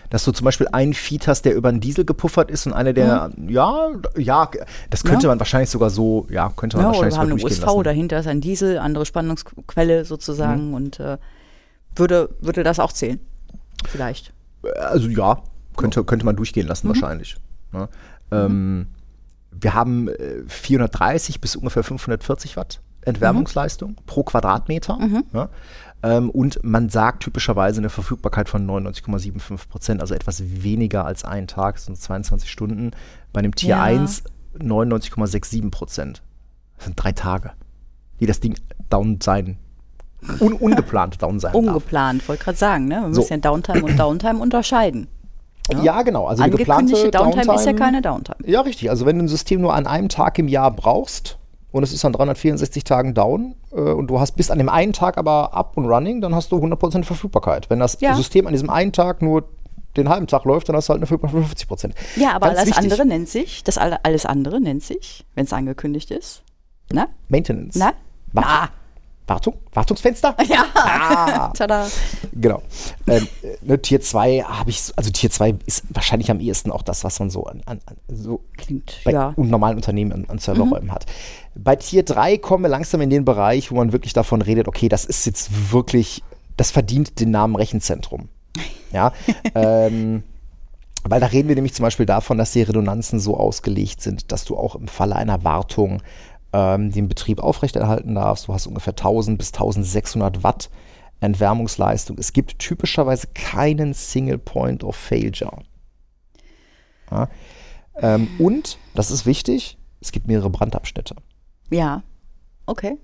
dass 0.09 0.23
du 0.23 0.31
zum 0.31 0.45
Beispiel 0.45 0.67
einen 0.71 0.93
Feed 0.93 1.27
hast, 1.27 1.43
der 1.43 1.53
über 1.55 1.69
einen 1.69 1.81
Diesel 1.81 2.05
gepuffert 2.05 2.49
ist 2.51 2.65
und 2.65 2.73
einer, 2.73 2.93
der, 2.93 3.31
mhm. 3.35 3.49
ja, 3.49 3.89
ja, 4.15 4.49
das 4.89 5.03
könnte 5.03 5.23
ja. 5.23 5.29
man 5.29 5.39
wahrscheinlich 5.39 5.69
sogar 5.69 5.89
so, 5.89 6.27
ja, 6.29 6.51
könnte 6.55 6.77
man 6.77 6.85
ja, 6.85 6.87
wahrscheinlich 6.89 7.13
oder 7.15 7.27
wir 7.27 7.31
haben 7.31 7.39
eine 7.39 7.43
USV, 7.43 7.65
lassen. 7.65 7.83
dahinter 7.83 8.19
ist 8.19 8.27
ein 8.27 8.41
Diesel, 8.41 8.77
andere 8.77 9.05
Spannungsquelle 9.05 10.05
sozusagen 10.05 10.69
mhm. 10.69 10.73
und 10.73 10.99
äh, 10.99 11.17
würde, 11.95 12.29
würde 12.39 12.63
das 12.63 12.79
auch 12.79 12.93
zählen? 12.93 13.19
Vielleicht. 13.87 14.33
Also 14.79 15.07
ja, 15.07 15.41
könnte, 15.75 16.03
könnte 16.03 16.25
man 16.25 16.35
durchgehen 16.35 16.67
lassen, 16.67 16.87
mhm. 16.87 16.91
wahrscheinlich. 16.91 17.37
Ja. 17.73 17.79
Ne? 17.79 17.89
Ähm, 18.31 18.87
wir 19.59 19.73
haben 19.73 20.09
430 20.47 21.35
äh, 21.35 21.39
bis 21.39 21.55
ungefähr 21.55 21.83
540 21.83 22.57
Watt 22.57 22.81
Entwärmungsleistung 23.01 23.91
mhm. 23.91 24.05
pro 24.05 24.23
Quadratmeter. 24.23 24.97
Mhm. 24.97 25.23
Ja. 25.33 25.49
Ähm, 26.03 26.29
und 26.29 26.63
man 26.63 26.89
sagt 26.89 27.23
typischerweise 27.23 27.79
eine 27.79 27.89
Verfügbarkeit 27.89 28.49
von 28.49 28.67
99,75 28.67 29.67
Prozent, 29.69 30.01
also 30.01 30.13
etwas 30.13 30.43
weniger 30.45 31.05
als 31.05 31.23
ein 31.23 31.47
Tag, 31.47 31.79
sind 31.79 31.97
22 31.97 32.51
Stunden. 32.51 32.91
Bei 33.33 33.39
einem 33.39 33.55
Tier 33.55 33.69
ja. 33.69 33.83
1 33.83 34.23
99,67 34.59 35.71
Prozent. 35.71 36.21
Das 36.75 36.85
sind 36.85 36.95
drei 36.95 37.11
Tage, 37.11 37.51
die 38.19 38.25
das 38.25 38.39
Ding 38.39 38.55
down 38.89 39.19
sein 39.21 39.57
Un 40.39 40.53
ungeplant 40.53 41.21
down 41.21 41.39
sein 41.39 41.53
Ungeplant, 41.53 42.27
wollte 42.27 42.43
gerade 42.43 42.57
sagen, 42.57 42.87
ne? 42.87 43.03
Wir 43.05 43.13
so. 43.13 43.21
müssen 43.21 43.33
ja 43.33 43.37
Downtime 43.37 43.83
und 43.83 43.99
Downtime 43.99 44.39
unterscheiden. 44.39 45.07
Ja, 45.71 45.83
ja 45.83 46.01
genau. 46.01 46.25
Also 46.25 46.43
Angekündigte 46.43 47.11
Downtime, 47.11 47.31
Downtime 47.31 47.55
ist 47.55 47.65
ja 47.65 47.73
keine 47.73 48.01
Downtime. 48.01 48.37
Ja, 48.45 48.61
richtig. 48.61 48.89
Also 48.89 49.05
wenn 49.05 49.17
du 49.17 49.25
ein 49.25 49.27
System 49.27 49.61
nur 49.61 49.73
an 49.73 49.87
einem 49.87 50.09
Tag 50.09 50.39
im 50.39 50.47
Jahr 50.47 50.71
brauchst, 50.71 51.37
und 51.71 51.83
es 51.83 51.93
ist 51.93 52.03
an 52.05 52.13
364 52.13 52.83
Tagen 52.83 53.13
down 53.13 53.55
äh, 53.71 53.75
und 53.75 54.07
du 54.07 54.19
hast 54.19 54.35
bis 54.35 54.49
an 54.49 54.57
dem 54.57 54.69
einen 54.69 54.93
Tag 54.93 55.17
aber 55.17 55.53
up 55.53 55.77
und 55.77 55.85
running, 55.85 56.21
dann 56.21 56.33
hast 56.33 56.51
du 56.51 56.57
100% 56.57 57.03
Verfügbarkeit. 57.03 57.69
Wenn 57.69 57.79
das 57.79 57.99
ja. 57.99 58.15
System 58.15 58.47
an 58.47 58.53
diesem 58.53 58.69
einen 58.69 58.91
Tag 58.91 59.21
nur 59.21 59.43
den 59.95 60.09
halben 60.09 60.27
Tag 60.27 60.45
läuft, 60.45 60.69
dann 60.69 60.75
hast 60.75 60.87
du 60.87 60.91
halt 60.91 60.99
eine 60.99 61.07
Verfügbarkeit 61.07 61.39
von 61.39 61.43
50 61.43 61.67
Prozent. 61.67 61.95
Ja, 62.15 62.35
aber 62.35 62.47
Ganz 62.47 62.59
alles 62.59 62.69
wichtig. 62.69 62.83
andere 62.83 63.05
nennt 63.05 63.29
sich, 63.29 63.63
das 63.63 63.77
alles 63.77 64.25
andere 64.25 64.61
nennt 64.61 64.83
sich, 64.83 65.25
wenn 65.35 65.45
es 65.45 65.53
angekündigt 65.53 66.11
ist, 66.11 66.43
na? 66.91 67.07
Maintenance. 67.27 67.77
Na? 67.77 67.93
Wartung. 68.33 68.75
Wartung? 69.27 69.55
Wartungsfenster? 69.73 70.35
Ja. 70.47 70.65
Ah. 70.73 71.47
Tada. 71.57 71.87
Genau. 72.31 72.61
Ähm, 73.05 73.27
ne, 73.61 73.81
Tier 73.81 73.99
2 73.99 74.43
habe 74.43 74.69
ich, 74.69 74.91
also 74.95 75.11
Tier 75.11 75.29
2 75.29 75.55
ist 75.65 75.83
wahrscheinlich 75.89 76.31
am 76.31 76.39
ehesten 76.39 76.71
auch 76.71 76.81
das, 76.81 77.03
was 77.03 77.19
man 77.19 77.29
so 77.29 77.45
an, 77.45 77.61
an 77.65 77.81
so 78.07 78.41
Klingt, 78.55 79.01
bei 79.03 79.11
ja. 79.11 79.33
normalen 79.35 79.75
Unternehmen 79.75 80.13
an, 80.13 80.25
an 80.29 80.39
Serverräumen 80.39 80.85
mhm. 80.85 80.91
hat. 80.91 81.05
Bei 81.55 81.75
Tier 81.75 82.03
3 82.03 82.37
kommen 82.37 82.63
wir 82.63 82.69
langsam 82.69 83.01
in 83.01 83.09
den 83.09 83.25
Bereich, 83.25 83.71
wo 83.71 83.75
man 83.75 83.91
wirklich 83.91 84.13
davon 84.13 84.41
redet, 84.41 84.67
okay, 84.69 84.87
das 84.87 85.03
ist 85.03 85.25
jetzt 85.25 85.73
wirklich, 85.73 86.23
das 86.55 86.71
verdient 86.71 87.19
den 87.19 87.31
Namen 87.31 87.55
Rechenzentrum. 87.55 88.29
Ja. 88.93 89.11
ähm, 89.53 90.23
weil 91.03 91.19
da 91.19 91.27
reden 91.27 91.49
wir 91.49 91.55
nämlich 91.55 91.73
zum 91.73 91.83
Beispiel 91.83 92.05
davon, 92.05 92.37
dass 92.37 92.53
die 92.53 92.61
Redundanzen 92.61 93.19
so 93.19 93.35
ausgelegt 93.35 94.01
sind, 94.01 94.31
dass 94.31 94.45
du 94.45 94.55
auch 94.55 94.75
im 94.75 94.87
Falle 94.87 95.17
einer 95.17 95.43
Wartung 95.43 96.01
ähm, 96.53 96.91
den 96.91 97.07
Betrieb 97.07 97.39
aufrechterhalten 97.39 98.15
darfst. 98.15 98.47
Du 98.47 98.53
hast 98.53 98.67
ungefähr 98.67 98.93
1000 98.93 99.37
bis 99.37 99.53
1600 99.53 100.43
Watt 100.43 100.69
Entwärmungsleistung. 101.19 102.17
Es 102.19 102.33
gibt 102.33 102.59
typischerweise 102.59 103.27
keinen 103.33 103.93
Single 103.93 104.37
Point 104.37 104.83
of 104.83 104.95
Failure. 104.95 105.63
Ja. 107.11 107.29
Ähm, 107.99 108.27
und, 108.39 108.77
das 108.93 109.09
ist 109.11 109.25
wichtig, 109.25 109.77
es 109.99 110.11
gibt 110.11 110.27
mehrere 110.27 110.49
Brandabschnitte. 110.49 111.15
Ja, 111.69 112.03
okay. 112.65 112.97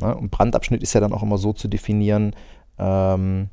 Ja, 0.00 0.12
und 0.12 0.30
Brandabschnitt 0.30 0.82
ist 0.82 0.92
ja 0.92 1.00
dann 1.00 1.12
auch 1.12 1.22
immer 1.22 1.38
so 1.38 1.52
zu 1.52 1.68
definieren, 1.68 2.34
ähm, 2.78 3.50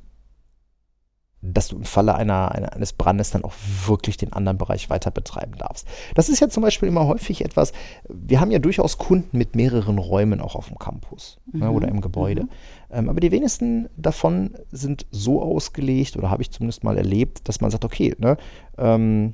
dass 1.42 1.70
du 1.70 1.78
im 1.78 1.84
Falle 1.84 2.16
einer, 2.16 2.52
einer, 2.52 2.74
eines 2.74 2.94
Brandes 2.94 3.32
dann 3.32 3.44
auch 3.44 3.54
wirklich 3.86 4.18
den 4.18 4.34
anderen 4.34 4.58
Bereich 4.58 4.90
weiter 4.90 5.12
betreiben 5.12 5.54
darfst. 5.58 5.88
Das 6.16 6.30
ist 6.30 6.40
ja 6.40 6.50
zum 6.50 6.64
Beispiel 6.64 6.90
immer 6.90 7.08
häufig 7.08 7.46
etwas, 7.46 7.72
wir 8.10 8.42
haben 8.42 8.52
ja 8.52 8.60
durchaus 8.60 8.98
Kunden 8.98 9.38
mit 9.38 9.56
mehreren 9.56 9.98
Räumen 9.98 10.42
auch 10.42 10.56
auf 10.56 10.68
dem 10.68 10.78
Campus 10.78 11.38
ne, 11.46 11.60
mhm. 11.60 11.60
ne, 11.60 11.72
oder 11.72 11.88
im 11.88 12.02
Gebäude. 12.02 12.44
Mhm. 12.44 12.50
Ähm, 12.92 13.10
aber 13.10 13.20
die 13.20 13.32
wenigsten 13.32 13.90
davon 13.96 14.56
sind 14.72 15.06
so 15.12 15.42
ausgelegt 15.42 16.18
oder 16.18 16.30
habe 16.30 16.42
ich 16.42 16.52
zumindest 16.52 16.84
mal 16.84 16.98
erlebt, 16.98 17.48
dass 17.48 17.62
man 17.62 17.72
sagt, 17.72 17.86
okay, 17.86 18.16
ne, 18.18 18.38
ähm, 18.78 19.34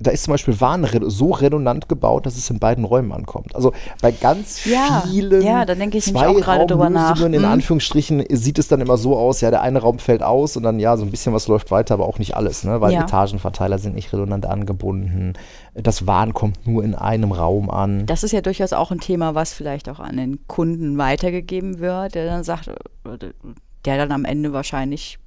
da 0.00 0.10
ist 0.10 0.24
zum 0.24 0.32
Beispiel 0.32 0.60
Waren 0.60 0.86
so 1.06 1.30
redundant 1.30 1.88
gebaut, 1.88 2.26
dass 2.26 2.36
es 2.36 2.50
in 2.50 2.58
beiden 2.58 2.84
Räumen 2.84 3.12
ankommt. 3.12 3.54
Also 3.54 3.72
bei 4.02 4.10
ganz 4.10 4.64
ja, 4.64 5.04
vielen 5.06 5.40
ja, 5.40 5.64
da 5.64 5.76
denke 5.76 5.98
ich 5.98 6.04
zwei 6.04 6.28
auch 6.28 6.34
gerade 6.34 6.66
drüber 6.66 6.90
nach. 6.90 7.20
In 7.20 7.32
hm. 7.32 7.44
Anführungsstrichen 7.44 8.24
sieht 8.30 8.58
es 8.58 8.66
dann 8.66 8.80
immer 8.80 8.96
so 8.96 9.16
aus, 9.16 9.40
ja, 9.40 9.50
der 9.50 9.62
eine 9.62 9.78
Raum 9.78 10.00
fällt 10.00 10.22
aus 10.22 10.56
und 10.56 10.64
dann 10.64 10.80
ja, 10.80 10.96
so 10.96 11.04
ein 11.04 11.10
bisschen 11.12 11.32
was 11.32 11.46
läuft 11.46 11.70
weiter, 11.70 11.94
aber 11.94 12.06
auch 12.06 12.18
nicht 12.18 12.36
alles, 12.36 12.64
ne? 12.64 12.80
weil 12.80 12.92
ja. 12.92 13.02
Etagenverteiler 13.02 13.78
sind 13.78 13.94
nicht 13.94 14.12
redundant 14.12 14.46
angebunden. 14.46 15.34
Das 15.74 16.06
Waren 16.08 16.34
kommt 16.34 16.66
nur 16.66 16.82
in 16.82 16.96
einem 16.96 17.30
Raum 17.30 17.70
an. 17.70 18.06
Das 18.06 18.24
ist 18.24 18.32
ja 18.32 18.40
durchaus 18.40 18.72
auch 18.72 18.90
ein 18.90 19.00
Thema, 19.00 19.36
was 19.36 19.52
vielleicht 19.52 19.88
auch 19.88 20.00
an 20.00 20.16
den 20.16 20.46
Kunden 20.48 20.98
weitergegeben 20.98 21.78
wird, 21.78 22.16
der 22.16 22.26
dann 22.26 22.42
sagt, 22.42 22.68
der 23.84 23.98
dann 23.98 24.10
am 24.10 24.24
Ende 24.24 24.52
wahrscheinlich 24.52 25.18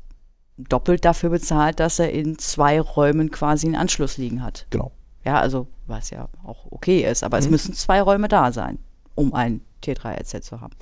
doppelt 0.58 1.06
dafür 1.06 1.30
bezahlt, 1.30 1.80
dass 1.80 2.00
er 2.00 2.12
in 2.12 2.38
zwei 2.38 2.82
Räumen 2.82 3.32
quasi 3.32 3.68
einen 3.68 3.76
Anschluss 3.76 4.18
liegen 4.18 4.44
hat. 4.44 4.66
Genau. 4.70 4.92
Ja, 5.24 5.40
also 5.40 5.68
was 5.88 6.10
ja 6.10 6.28
auch 6.44 6.66
okay 6.72 7.10
ist, 7.10 7.24
aber 7.24 7.38
mhm. 7.38 7.44
es 7.44 7.50
müssen 7.50 7.74
zwei 7.74 8.02
Räume 8.02 8.28
da 8.28 8.52
sein, 8.52 8.80
um 9.16 9.34
ein 9.34 9.62
T3-RZ 9.84 10.44
zu 10.44 10.62
haben. 10.62 10.74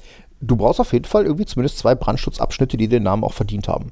Du 0.42 0.56
brauchst 0.56 0.80
auf 0.80 0.94
jeden 0.94 1.06
Fall 1.06 1.26
irgendwie 1.26 1.46
zumindest 1.46 1.78
zwei 1.80 1.96
Brandschutzabschnitte, 1.96 2.78
die 2.78 2.88
den 2.88 3.04
Namen 3.04 3.24
auch 3.24 3.34
verdient 3.34 3.68
haben. 3.68 3.92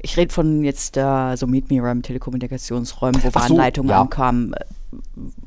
Ich 0.00 0.16
rede 0.16 0.32
von 0.32 0.62
jetzt 0.64 0.96
äh, 0.96 1.36
so 1.36 1.46
Meet 1.46 1.70
Me 1.70 1.82
Ram 1.82 2.02
Telekommunikationsräumen, 2.02 3.22
wo 3.22 3.34
Warnleitungen 3.34 3.88
so, 3.88 3.94
ja. 3.94 4.00
ankamen. 4.02 4.54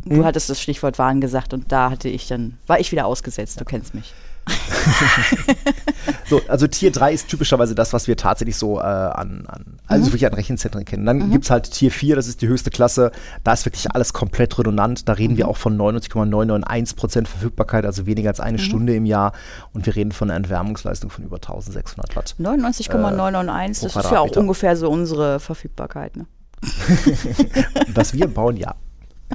Du 0.05 0.17
mhm. 0.17 0.25
hattest 0.25 0.49
das 0.49 0.61
Stichwort 0.61 0.97
Warn 0.99 1.21
gesagt 1.21 1.53
und 1.53 1.71
da 1.71 1.89
hatte 1.89 2.09
ich 2.09 2.27
dann, 2.27 2.57
war 2.67 2.79
ich 2.79 2.91
wieder 2.91 3.05
ausgesetzt, 3.05 3.59
du 3.61 3.65
kennst 3.65 3.93
mich. 3.93 4.13
so, 6.29 6.41
also 6.47 6.67
Tier 6.67 6.91
3 6.91 7.13
ist 7.13 7.27
typischerweise 7.27 7.75
das, 7.75 7.93
was 7.93 8.07
wir 8.07 8.17
tatsächlich 8.17 8.55
so 8.55 8.79
äh, 8.79 8.83
an, 8.83 9.45
an, 9.47 9.77
also 9.87 10.03
mhm. 10.03 10.07
wirklich 10.07 10.25
an 10.25 10.33
Rechenzentren 10.33 10.85
kennen. 10.85 11.05
Dann 11.05 11.19
mhm. 11.19 11.31
gibt 11.31 11.45
es 11.45 11.51
halt 11.51 11.71
Tier 11.71 11.91
4, 11.91 12.15
das 12.15 12.27
ist 12.27 12.41
die 12.41 12.47
höchste 12.47 12.69
Klasse. 12.69 13.11
Da 13.43 13.53
ist 13.53 13.65
wirklich 13.65 13.91
alles 13.91 14.13
komplett 14.13 14.57
redundant. 14.57 15.07
Da 15.07 15.13
reden 15.13 15.33
mhm. 15.33 15.37
wir 15.37 15.47
auch 15.47 15.57
von 15.57 15.77
99,991% 15.77 17.27
Verfügbarkeit, 17.27 17.85
also 17.85 18.05
weniger 18.05 18.29
als 18.29 18.39
eine 18.39 18.57
mhm. 18.57 18.63
Stunde 18.63 18.95
im 18.95 19.05
Jahr. 19.05 19.33
Und 19.73 19.85
wir 19.85 19.95
reden 19.95 20.11
von 20.11 20.29
einer 20.29 20.37
Entwärmungsleistung 20.37 21.09
von 21.09 21.23
über 21.23 21.37
1600 21.37 22.15
Watt. 22.15 22.35
99,991, 22.37 23.83
äh, 23.83 23.93
das 23.93 24.05
ist 24.05 24.11
ja 24.11 24.19
auch 24.19 24.35
ungefähr 24.35 24.75
so 24.75 24.89
unsere 24.89 25.39
Verfügbarkeit. 25.39 26.15
Ne? 26.15 26.25
was 27.93 28.13
wir 28.13 28.27
bauen, 28.27 28.57
ja. 28.57 28.75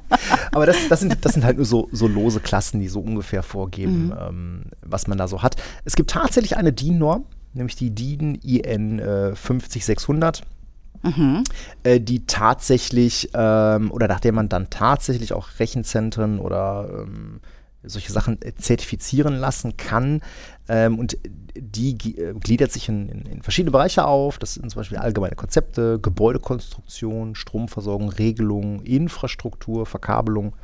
Aber 0.52 0.66
das, 0.66 0.76
das, 0.88 1.00
sind, 1.00 1.24
das 1.24 1.34
sind 1.34 1.44
halt 1.44 1.56
nur 1.56 1.66
so, 1.66 1.88
so 1.92 2.06
lose 2.06 2.40
Klassen, 2.40 2.80
die 2.80 2.88
so 2.88 3.00
ungefähr 3.00 3.42
vorgeben, 3.42 4.06
mhm. 4.06 4.14
ähm, 4.18 4.62
was 4.82 5.06
man 5.06 5.18
da 5.18 5.28
so 5.28 5.42
hat. 5.42 5.56
Es 5.84 5.96
gibt 5.96 6.10
tatsächlich 6.10 6.56
eine 6.56 6.72
DIN-Norm, 6.72 7.24
nämlich 7.52 7.76
die 7.76 7.90
DIN 7.90 8.36
IN 8.36 8.98
äh, 8.98 9.34
50600. 9.34 10.42
Mhm. 11.02 11.44
Äh, 11.82 12.00
die 12.00 12.26
tatsächlich, 12.26 13.30
ähm, 13.34 13.90
oder 13.90 14.08
nachdem 14.08 14.34
man 14.34 14.48
dann 14.48 14.70
tatsächlich 14.70 15.32
auch 15.32 15.48
Rechenzentren 15.58 16.38
oder 16.38 16.88
ähm, 16.90 17.40
solche 17.82 18.12
Sachen 18.12 18.40
äh, 18.42 18.54
zertifizieren 18.54 19.34
lassen 19.36 19.76
kann. 19.76 20.20
Ähm, 20.68 20.98
und 20.98 21.16
die 21.54 21.92
äh, 22.18 22.34
gliedert 22.34 22.72
sich 22.72 22.88
in, 22.88 23.08
in, 23.08 23.26
in, 23.26 23.42
verschiedene 23.42 23.70
Bereiche 23.70 24.04
auf. 24.04 24.38
Das 24.38 24.54
sind 24.54 24.70
zum 24.70 24.80
Beispiel 24.80 24.98
allgemeine 24.98 25.36
Konzepte, 25.36 25.98
Gebäudekonstruktion, 26.00 27.34
Stromversorgung, 27.34 28.08
Regelung, 28.10 28.82
Infrastruktur, 28.82 29.86
Verkabelung, 29.86 30.54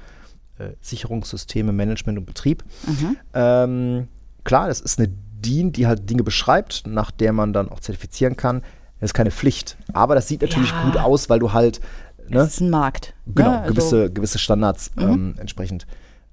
äh, 0.59 0.71
Sicherungssysteme, 0.81 1.73
Management 1.73 2.19
und 2.19 2.27
Betrieb. 2.27 2.65
Mhm. 2.87 3.17
Ähm, 3.35 4.09
klar, 4.45 4.69
das 4.69 4.81
ist 4.81 4.99
eine 4.99 5.09
DIN, 5.09 5.73
die 5.73 5.87
halt 5.87 6.09
Dinge 6.09 6.23
beschreibt, 6.23 6.85
nach 6.87 7.11
der 7.11 7.33
man 7.33 7.53
dann 7.53 7.69
auch 7.69 7.81
zertifizieren 7.81 8.37
kann. 8.37 8.63
Das 9.01 9.11
ist 9.11 9.15
keine 9.15 9.31
Pflicht. 9.31 9.77
Aber 9.93 10.15
das 10.15 10.29
sieht 10.29 10.43
natürlich 10.43 10.71
ja. 10.71 10.85
gut 10.85 10.97
aus, 10.97 11.29
weil 11.29 11.39
du 11.39 11.53
halt. 11.53 11.81
Ne, 12.29 12.37
das 12.37 12.55
ist 12.55 12.61
ein 12.61 12.71
Markt. 12.71 13.15
Genau, 13.27 13.51
ja, 13.51 13.61
also 13.63 13.75
gewisse, 13.75 14.13
gewisse 14.13 14.39
Standards 14.39 14.93
mhm. 14.95 15.03
ähm, 15.03 15.35
entsprechend 15.39 15.87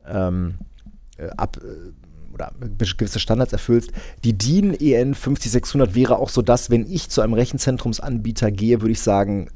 ähm, 0.08 0.60
äh, 1.18 1.30
ab 1.36 1.58
äh, 1.58 1.92
oder 2.40 2.52
gewisse 2.98 3.20
Standards 3.20 3.54
erfüllst. 3.54 3.92
Die 4.24 4.38
DIN 4.38 4.74
EN 4.74 5.14
50600 5.14 5.96
wäre 5.96 6.18
auch 6.18 6.30
so 6.30 6.42
das, 6.42 6.70
wenn 6.70 6.90
ich 6.90 7.10
zu 7.10 7.22
einem 7.22 7.34
Rechenzentrumsanbieter 7.34 8.52
gehe, 8.52 8.82
würde 8.82 8.92
ich 8.92 9.02
sagen, 9.02 9.50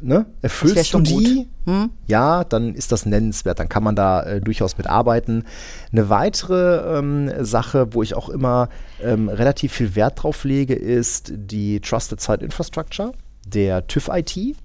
ne, 0.00 0.26
erfüllst 0.42 0.92
du 0.94 1.00
die? 1.00 1.48
Hm? 1.66 1.90
Ja, 2.06 2.44
dann 2.44 2.74
ist 2.74 2.92
das 2.92 3.06
nennenswert, 3.06 3.58
dann 3.58 3.68
kann 3.68 3.82
man 3.82 3.96
da 3.96 4.22
äh, 4.22 4.40
durchaus 4.40 4.76
mitarbeiten. 4.76 5.44
Eine 5.92 6.08
weitere 6.08 6.98
ähm, 6.98 7.30
Sache, 7.44 7.94
wo 7.94 8.02
ich 8.02 8.14
auch 8.14 8.28
immer 8.28 8.68
ähm, 9.02 9.28
relativ 9.28 9.72
viel 9.72 9.94
Wert 9.94 10.22
drauf 10.22 10.44
lege, 10.44 10.74
ist 10.74 11.32
die 11.34 11.80
Trusted 11.80 12.20
Site 12.20 12.44
Infrastructure, 12.44 13.12
der 13.46 13.86
TÜV 13.86 14.10
IT. 14.12 14.56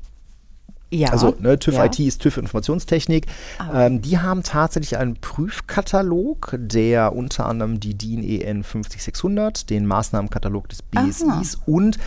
Ja. 0.92 1.10
Also 1.10 1.36
ne, 1.40 1.60
TÜV 1.60 1.76
ja. 1.76 1.86
IT 1.86 2.00
ist 2.00 2.22
TÜV 2.22 2.38
Informationstechnik. 2.38 3.28
Ah. 3.60 3.86
Ähm, 3.86 4.02
die 4.02 4.18
haben 4.20 4.44
tatsächlich 4.44 4.98
einen 4.98 5.16
Prüfkatalog, 5.16 6.56
der 6.58 7.16
unter 7.16 7.46
anderem 7.46 7.80
die 7.80 7.96
DIN 7.96 8.24
EN 8.24 8.64
50600, 8.64 9.70
den 9.70 9.86
Maßnahmenkatalog 9.86 10.68
des 10.70 10.82
BSIs 10.82 11.28
Aha. 11.28 11.64
und 11.66 11.98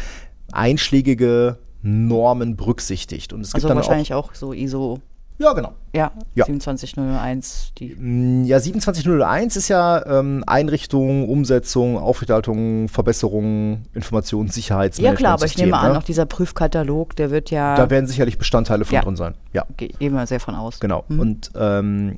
einschlägige 0.53 1.59
Normen 1.83 2.57
berücksichtigt. 2.57 3.33
Und 3.33 3.43
es 3.43 3.55
also 3.55 3.67
gibt 3.67 3.71
dann 3.71 3.77
wahrscheinlich 3.77 4.15
auch, 4.15 4.31
auch 4.31 4.35
so 4.35 4.53
ISO 4.53 5.01
ja, 5.43 5.53
genau. 5.53 5.73
Ja, 5.95 6.13
ja. 6.35 6.47
27001. 6.47 7.73
Die 7.77 7.95
mm, 7.95 8.45
ja, 8.45 8.59
27001 8.61 9.57
ist 9.57 9.69
ja 9.69 10.05
ähm, 10.07 10.45
Einrichtung, 10.47 11.29
Umsetzung, 11.29 11.99
Aufrechterhaltung, 11.99 12.89
Verbesserung, 12.89 13.83
Informationssicherheitsmanagement. 13.93 15.21
Ja 15.21 15.27
klar, 15.27 15.35
aber 15.35 15.47
ich 15.47 15.59
nehme 15.59 15.77
an, 15.77 15.93
ne? 15.93 15.99
auch 15.99 16.03
dieser 16.03 16.27
Prüfkatalog, 16.27 17.17
der 17.17 17.31
wird 17.31 17.51
ja... 17.51 17.75
Da 17.77 17.91
werden 17.91 18.07
sicherlich 18.07 18.39
Bestandteile 18.39 18.85
von 18.85 18.95
ja. 18.95 19.03
drin 19.03 19.17
sein. 19.17 19.35
Ja. 19.53 19.67
Gehen 19.77 20.15
wir 20.15 20.27
sehr 20.27 20.41
von 20.41 20.55
aus. 20.55 20.81
Genau. 20.81 21.05
Mhm. 21.09 21.21
Und 21.21 21.51
ähm, 21.57 22.17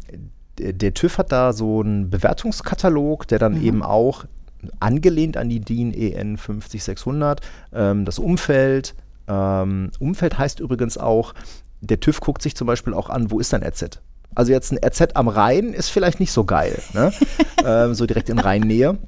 der 0.59 0.95
TÜV 0.95 1.19
hat 1.19 1.33
da 1.33 1.52
so 1.52 1.81
einen 1.81 2.11
Bewertungskatalog, 2.11 3.26
der 3.26 3.38
dann 3.38 3.54
mhm. 3.54 3.64
eben 3.64 3.83
auch 3.83 4.25
angelehnt 4.81 5.37
an 5.37 5.49
die 5.49 5.61
DIN 5.61 5.93
EN 5.93 6.37
50600 6.38 7.40
ähm, 7.73 8.04
das 8.04 8.19
Umfeld, 8.19 8.95
ähm, 9.26 9.90
Umfeld 9.99 10.38
heißt 10.38 10.61
übrigens 10.61 10.99
auch, 10.99 11.35
der 11.87 12.00
TÜV 12.00 12.21
guckt 12.21 12.43
sich 12.43 12.55
zum 12.57 12.67
Beispiel 12.67 12.95
auch 12.95 13.11
an, 13.11 13.31
wo 13.31 13.41
ist 13.41 13.53
dein 13.53 13.62
RZ? 13.62 14.00
Also 14.35 14.53
jetzt 14.53 14.73
ein 14.73 14.79
RZ 14.85 15.14
am 15.14 15.29
Rhein 15.29 15.73
ist 15.73 15.91
vielleicht 15.91 16.21
nicht 16.21 16.33
so 16.33 16.45
geil, 16.45 16.81
ne? 16.93 17.12
ähm, 17.64 17.95
so 17.95 18.07
direkt 18.07 18.29
in 18.29 18.38
Rheinnähe. 18.38 18.99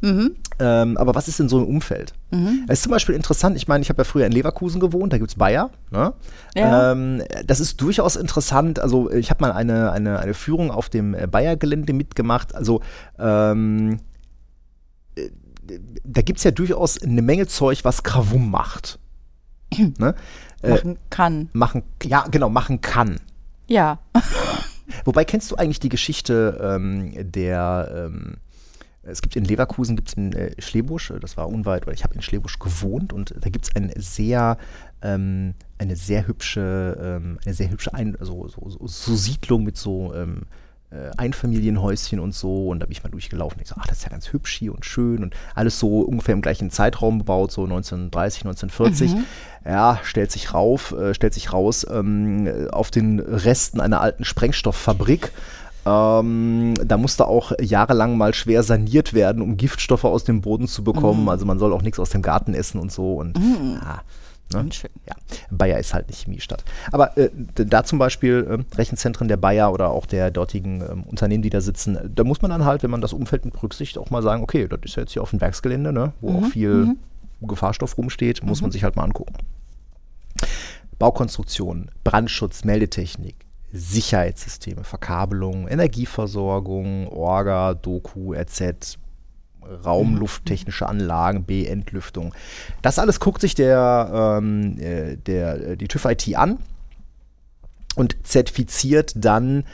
Mhm. 0.00 0.36
Ähm, 0.58 0.96
aber 0.96 1.14
was 1.14 1.28
ist 1.28 1.38
denn 1.38 1.48
so 1.48 1.58
im 1.58 1.66
Umfeld? 1.66 2.12
Mhm. 2.30 2.64
Es 2.68 2.78
ist 2.78 2.82
zum 2.84 2.92
Beispiel 2.92 3.14
interessant, 3.14 3.56
ich 3.56 3.68
meine, 3.68 3.82
ich 3.82 3.88
habe 3.88 3.98
ja 3.98 4.04
früher 4.04 4.26
in 4.26 4.32
Leverkusen 4.32 4.80
gewohnt, 4.80 5.12
da 5.12 5.18
gibt 5.18 5.30
es 5.30 5.36
Bayer. 5.36 5.70
Ne? 5.90 6.12
Ja. 6.54 6.92
Ähm, 6.92 7.22
das 7.46 7.60
ist 7.60 7.80
durchaus 7.80 8.16
interessant. 8.16 8.80
Also 8.80 9.10
ich 9.10 9.30
habe 9.30 9.42
mal 9.42 9.52
eine, 9.52 9.92
eine, 9.92 10.18
eine 10.18 10.34
Führung 10.34 10.70
auf 10.70 10.88
dem 10.88 11.14
äh, 11.14 11.26
Bayer-Gelände 11.26 11.92
mitgemacht. 11.92 12.54
Also 12.54 12.80
ähm, 13.18 14.00
äh, 15.14 15.30
da 16.04 16.22
gibt 16.22 16.38
es 16.38 16.44
ja 16.44 16.50
durchaus 16.50 17.00
eine 17.00 17.22
Menge 17.22 17.46
Zeug, 17.46 17.84
was 17.84 18.02
Krawum 18.02 18.50
macht. 18.50 18.98
ne? 19.98 20.14
Äh, 20.62 20.70
machen 20.70 20.98
kann. 21.10 21.48
Machen, 21.52 21.82
ja, 22.02 22.26
genau, 22.30 22.48
machen 22.48 22.80
kann. 22.80 23.20
Ja. 23.66 23.98
Wobei, 25.04 25.24
kennst 25.24 25.50
du 25.50 25.56
eigentlich 25.56 25.80
die 25.80 25.88
Geschichte 25.88 26.58
ähm, 26.62 27.12
der, 27.32 28.10
ähm, 28.12 28.36
es 29.02 29.22
gibt 29.22 29.34
in 29.36 29.44
Leverkusen, 29.44 29.96
gibt 29.96 30.08
es 30.08 30.14
in 30.14 30.32
äh, 30.32 30.60
Schlebusch, 30.60 31.10
äh, 31.10 31.18
das 31.18 31.36
war 31.36 31.48
unweit, 31.48 31.82
oder 31.84 31.92
ich 31.92 32.04
habe 32.04 32.14
in 32.14 32.22
Schlebusch 32.22 32.58
gewohnt 32.58 33.12
und 33.12 33.34
da 33.40 33.50
gibt 33.50 33.66
es 33.66 33.76
ein 33.76 33.92
sehr, 33.96 34.58
ähm, 35.02 35.54
eine 35.78 35.96
sehr 35.96 36.26
hübsche, 36.26 36.96
ähm, 37.00 37.38
eine 37.44 37.54
sehr 37.54 37.70
hübsche 37.70 37.94
ein, 37.94 38.16
also, 38.16 38.48
so, 38.48 38.70
so, 38.70 38.86
so 38.86 39.16
Siedlung 39.16 39.64
mit 39.64 39.76
so 39.76 40.14
ähm, 40.14 40.42
äh, 40.92 41.10
Einfamilienhäuschen 41.16 42.20
und 42.20 42.34
so. 42.34 42.68
Und 42.68 42.80
da 42.80 42.86
bin 42.86 42.92
ich 42.92 43.02
mal 43.02 43.10
durchgelaufen. 43.10 43.60
Ich 43.62 43.68
so, 43.68 43.76
ach, 43.78 43.86
das 43.86 43.98
ist 43.98 44.04
ja 44.04 44.10
ganz 44.10 44.32
hübsch 44.32 44.56
hier 44.56 44.74
und 44.74 44.84
schön 44.84 45.22
und 45.22 45.34
alles 45.54 45.78
so 45.78 46.00
ungefähr 46.00 46.34
im 46.34 46.42
gleichen 46.42 46.70
Zeitraum 46.70 47.18
gebaut, 47.18 47.52
so 47.52 47.64
1930, 47.64 48.44
1940. 48.44 49.14
Mhm. 49.14 49.24
Ja, 49.64 50.00
stellt 50.02 50.30
sich 50.32 50.54
rauf, 50.54 50.92
äh, 50.92 51.14
stellt 51.14 51.34
sich 51.34 51.52
raus, 51.52 51.86
ähm, 51.90 52.68
auf 52.72 52.90
den 52.90 53.20
Resten 53.20 53.80
einer 53.80 54.00
alten 54.00 54.24
Sprengstofffabrik. 54.24 55.32
Ähm, 55.84 56.74
da 56.84 56.96
musste 56.96 57.26
auch 57.26 57.52
jahrelang 57.60 58.16
mal 58.16 58.34
schwer 58.34 58.62
saniert 58.62 59.14
werden, 59.14 59.42
um 59.42 59.56
Giftstoffe 59.56 60.04
aus 60.04 60.24
dem 60.24 60.40
Boden 60.40 60.68
zu 60.68 60.84
bekommen. 60.84 61.22
Mhm. 61.22 61.28
Also 61.28 61.44
man 61.46 61.58
soll 61.58 61.72
auch 61.72 61.82
nichts 61.82 61.98
aus 61.98 62.10
dem 62.10 62.22
Garten 62.22 62.54
essen 62.54 62.80
und 62.80 62.92
so. 62.92 63.14
Und 63.14 63.38
mhm. 63.38 63.80
ja, 63.82 64.02
Ne? 64.52 64.68
Ja. 65.08 65.14
Bayer 65.50 65.78
ist 65.78 65.94
halt 65.94 66.06
eine 66.06 66.16
Chemiestadt. 66.16 66.64
Aber 66.90 67.16
äh, 67.16 67.30
da 67.54 67.84
zum 67.84 67.98
Beispiel 67.98 68.46
äh, 68.48 68.76
Rechenzentren 68.76 69.28
der 69.28 69.36
Bayer 69.36 69.72
oder 69.72 69.90
auch 69.90 70.06
der 70.06 70.30
dortigen 70.30 70.80
äh, 70.80 71.08
Unternehmen, 71.08 71.42
die 71.42 71.50
da 71.50 71.60
sitzen, 71.60 71.98
da 72.14 72.24
muss 72.24 72.42
man 72.42 72.50
dann 72.50 72.64
halt, 72.64 72.82
wenn 72.82 72.90
man 72.90 73.00
das 73.00 73.12
Umfeld 73.12 73.44
mit 73.44 73.54
berücksichtigt, 73.54 73.98
auch 73.98 74.10
mal 74.10 74.22
sagen, 74.22 74.42
okay, 74.42 74.68
das 74.68 74.80
ist 74.84 74.96
jetzt 74.96 75.12
hier 75.12 75.22
auf 75.22 75.30
dem 75.30 75.40
Werksgelände, 75.40 75.92
ne, 75.92 76.12
wo 76.20 76.30
mhm. 76.30 76.36
auch 76.36 76.48
viel 76.48 76.74
mhm. 76.74 76.98
Gefahrstoff 77.42 77.96
rumsteht, 77.98 78.44
muss 78.44 78.60
mhm. 78.60 78.66
man 78.66 78.72
sich 78.72 78.84
halt 78.84 78.96
mal 78.96 79.04
angucken. 79.04 79.34
Baukonstruktion, 80.98 81.90
Brandschutz, 82.04 82.64
Meldetechnik, 82.64 83.34
Sicherheitssysteme, 83.72 84.84
Verkabelung, 84.84 85.66
Energieversorgung, 85.66 87.08
Orga, 87.08 87.74
Doku, 87.74 88.34
RZ, 88.34 88.98
raumlufttechnische 89.84 90.88
Anlagen, 90.88 91.44
B-Entlüftung. 91.44 92.34
Das 92.82 92.98
alles 92.98 93.20
guckt 93.20 93.40
sich 93.40 93.54
der, 93.54 94.38
ähm, 94.38 94.78
äh, 94.78 95.16
der, 95.16 95.70
äh, 95.70 95.76
die 95.76 95.88
TÜV 95.88 96.04
IT 96.06 96.36
an 96.36 96.58
und 97.94 98.16
zertifiziert 98.24 99.12
dann 99.16 99.64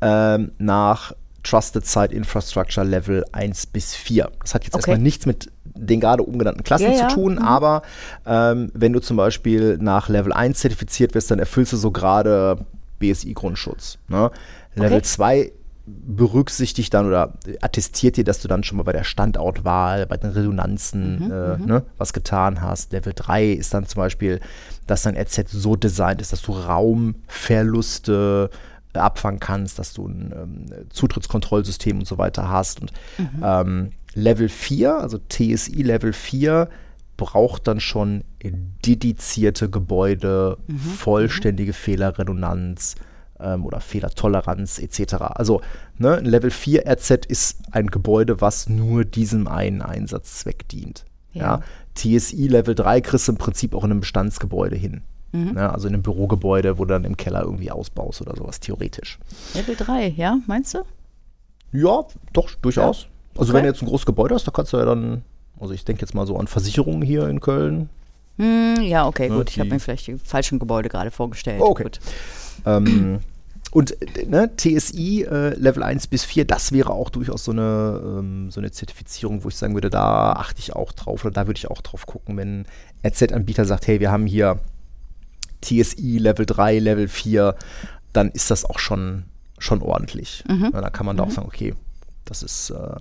ähm, 0.00 0.52
nach 0.58 1.12
Trusted 1.42 1.86
Site 1.86 2.12
Infrastructure 2.12 2.84
Level 2.84 3.24
1 3.32 3.66
bis 3.66 3.94
4. 3.94 4.30
Das 4.40 4.54
hat 4.54 4.64
jetzt 4.64 4.74
okay. 4.74 4.80
erstmal 4.80 4.98
nichts 4.98 5.26
mit 5.26 5.50
den 5.64 6.00
gerade 6.00 6.22
umgenannten 6.22 6.64
Klassen 6.64 6.92
ja, 6.92 7.08
zu 7.08 7.14
tun, 7.14 7.34
ja. 7.34 7.40
mhm. 7.40 7.46
aber 7.46 7.82
ähm, 8.26 8.70
wenn 8.74 8.92
du 8.92 9.00
zum 9.00 9.16
Beispiel 9.16 9.78
nach 9.80 10.08
Level 10.08 10.32
1 10.32 10.58
zertifiziert 10.58 11.14
wirst, 11.14 11.30
dann 11.30 11.38
erfüllst 11.38 11.72
du 11.72 11.76
so 11.76 11.90
gerade 11.90 12.58
BSI-Grundschutz. 12.98 13.98
Ne? 14.08 14.30
Level 14.74 14.98
okay. 14.98 15.02
2 15.02 15.52
berücksichtigt 15.86 16.92
dann 16.92 17.06
oder 17.06 17.34
attestiert 17.60 18.16
dir, 18.16 18.24
dass 18.24 18.40
du 18.40 18.48
dann 18.48 18.64
schon 18.64 18.76
mal 18.76 18.82
bei 18.82 18.92
der 18.92 19.04
Standortwahl, 19.04 20.06
bei 20.06 20.16
den 20.16 20.30
Redundanzen 20.30 21.26
mhm, 21.26 21.30
äh, 21.30 21.56
mhm. 21.56 21.66
ne, 21.66 21.84
was 21.96 22.12
getan 22.12 22.60
hast. 22.60 22.92
Level 22.92 23.12
3 23.14 23.52
ist 23.52 23.72
dann 23.72 23.86
zum 23.86 24.00
Beispiel, 24.00 24.40
dass 24.86 25.02
dein 25.02 25.16
RZ 25.16 25.48
so 25.48 25.76
designt 25.76 26.20
ist, 26.20 26.32
dass 26.32 26.42
du 26.42 26.52
Raumverluste 26.52 28.50
äh, 28.52 28.98
abfangen 28.98 29.38
kannst, 29.38 29.78
dass 29.78 29.92
du 29.92 30.08
ein 30.08 30.32
ähm, 30.34 30.66
Zutrittskontrollsystem 30.90 32.00
und 32.00 32.06
so 32.06 32.18
weiter 32.18 32.48
hast. 32.48 32.80
Und 32.80 32.92
mhm. 33.18 33.42
ähm, 33.42 33.90
Level 34.14 34.48
4, 34.48 34.98
also 34.98 35.18
TSI 35.18 35.82
Level 35.82 36.12
4, 36.12 36.68
braucht 37.16 37.66
dann 37.68 37.80
schon 37.80 38.24
dedizierte 38.84 39.70
Gebäude, 39.70 40.58
mhm, 40.66 40.78
vollständige 40.78 41.72
Fehlerredundanz, 41.72 42.96
ähm, 43.40 43.64
oder 43.64 43.80
Fehlertoleranz 43.80 44.78
etc. 44.78 45.14
Also 45.14 45.60
ne, 45.98 46.16
ein 46.16 46.24
Level 46.24 46.50
4 46.50 46.84
RZ 46.86 47.26
ist 47.26 47.58
ein 47.72 47.88
Gebäude, 47.88 48.40
was 48.40 48.68
nur 48.68 49.04
diesem 49.04 49.48
einen 49.48 49.82
Einsatzzweck 49.82 50.68
dient. 50.68 51.04
Ja. 51.32 51.42
ja. 51.42 51.62
TSI 51.94 52.48
Level 52.48 52.74
3 52.74 53.00
kriegst 53.00 53.28
du 53.28 53.32
im 53.32 53.38
Prinzip 53.38 53.74
auch 53.74 53.84
in 53.84 53.90
einem 53.90 54.00
Bestandsgebäude 54.00 54.76
hin. 54.76 55.02
Mhm. 55.32 55.52
Ne, 55.52 55.70
also 55.70 55.88
in 55.88 55.94
einem 55.94 56.02
Bürogebäude, 56.02 56.78
wo 56.78 56.84
du 56.84 56.94
dann 56.94 57.04
im 57.04 57.16
Keller 57.16 57.42
irgendwie 57.42 57.70
ausbaust 57.70 58.22
oder 58.22 58.36
sowas, 58.36 58.60
theoretisch. 58.60 59.18
Level 59.54 59.76
3, 59.76 60.08
ja, 60.08 60.38
meinst 60.46 60.74
du? 60.74 60.78
Ja, 61.72 62.04
doch, 62.32 62.50
durchaus. 62.62 63.02
Ja. 63.02 63.08
Also 63.38 63.50
okay. 63.50 63.58
wenn 63.58 63.64
du 63.64 63.70
jetzt 63.70 63.82
ein 63.82 63.88
großes 63.88 64.06
Gebäude 64.06 64.34
hast, 64.34 64.46
da 64.46 64.50
kannst 64.50 64.72
du 64.72 64.78
ja 64.78 64.84
dann, 64.84 65.22
also 65.60 65.74
ich 65.74 65.84
denke 65.84 66.02
jetzt 66.02 66.14
mal 66.14 66.26
so 66.26 66.38
an 66.38 66.46
Versicherungen 66.46 67.02
hier 67.02 67.28
in 67.28 67.40
Köln. 67.40 67.90
Hm, 68.38 68.82
ja, 68.82 69.06
okay, 69.06 69.28
ne, 69.28 69.36
gut. 69.36 69.50
Ich 69.50 69.58
habe 69.58 69.70
mir 69.70 69.80
vielleicht 69.80 70.06
die 70.06 70.16
falschen 70.16 70.58
Gebäude 70.58 70.88
gerade 70.88 71.10
vorgestellt. 71.10 71.60
okay. 71.60 71.84
Gut. 71.84 72.00
Ähm, 72.66 73.20
und 73.72 73.96
ne, 74.26 74.50
TSI 74.56 75.24
äh, 75.24 75.54
Level 75.58 75.82
1 75.82 76.06
bis 76.06 76.24
4, 76.24 76.44
das 76.44 76.72
wäre 76.72 76.90
auch 76.90 77.10
durchaus 77.10 77.44
so 77.44 77.52
eine, 77.52 78.00
ähm, 78.02 78.50
so 78.50 78.60
eine 78.60 78.70
Zertifizierung, 78.70 79.44
wo 79.44 79.48
ich 79.48 79.56
sagen 79.56 79.74
würde, 79.74 79.90
da 79.90 80.32
achte 80.32 80.60
ich 80.60 80.74
auch 80.74 80.92
drauf 80.92 81.24
oder 81.24 81.32
da 81.32 81.46
würde 81.46 81.58
ich 81.58 81.70
auch 81.70 81.82
drauf 81.82 82.06
gucken, 82.06 82.36
wenn 82.36 82.66
RZ-Anbieter 83.04 83.64
sagt, 83.64 83.86
hey, 83.86 84.00
wir 84.00 84.10
haben 84.10 84.26
hier 84.26 84.60
TSI 85.60 86.18
Level 86.18 86.46
3, 86.46 86.78
Level 86.78 87.08
4, 87.08 87.54
dann 88.12 88.30
ist 88.30 88.50
das 88.50 88.64
auch 88.64 88.78
schon, 88.78 89.24
schon 89.58 89.82
ordentlich. 89.82 90.44
Mhm. 90.48 90.70
Ja, 90.72 90.80
dann 90.80 90.92
kann 90.92 91.06
man 91.06 91.16
da 91.16 91.24
auch 91.24 91.28
mhm. 91.28 91.32
sagen, 91.32 91.46
okay, 91.48 91.74
das 92.24 92.42
ist, 92.42 92.70
äh, 92.70 92.96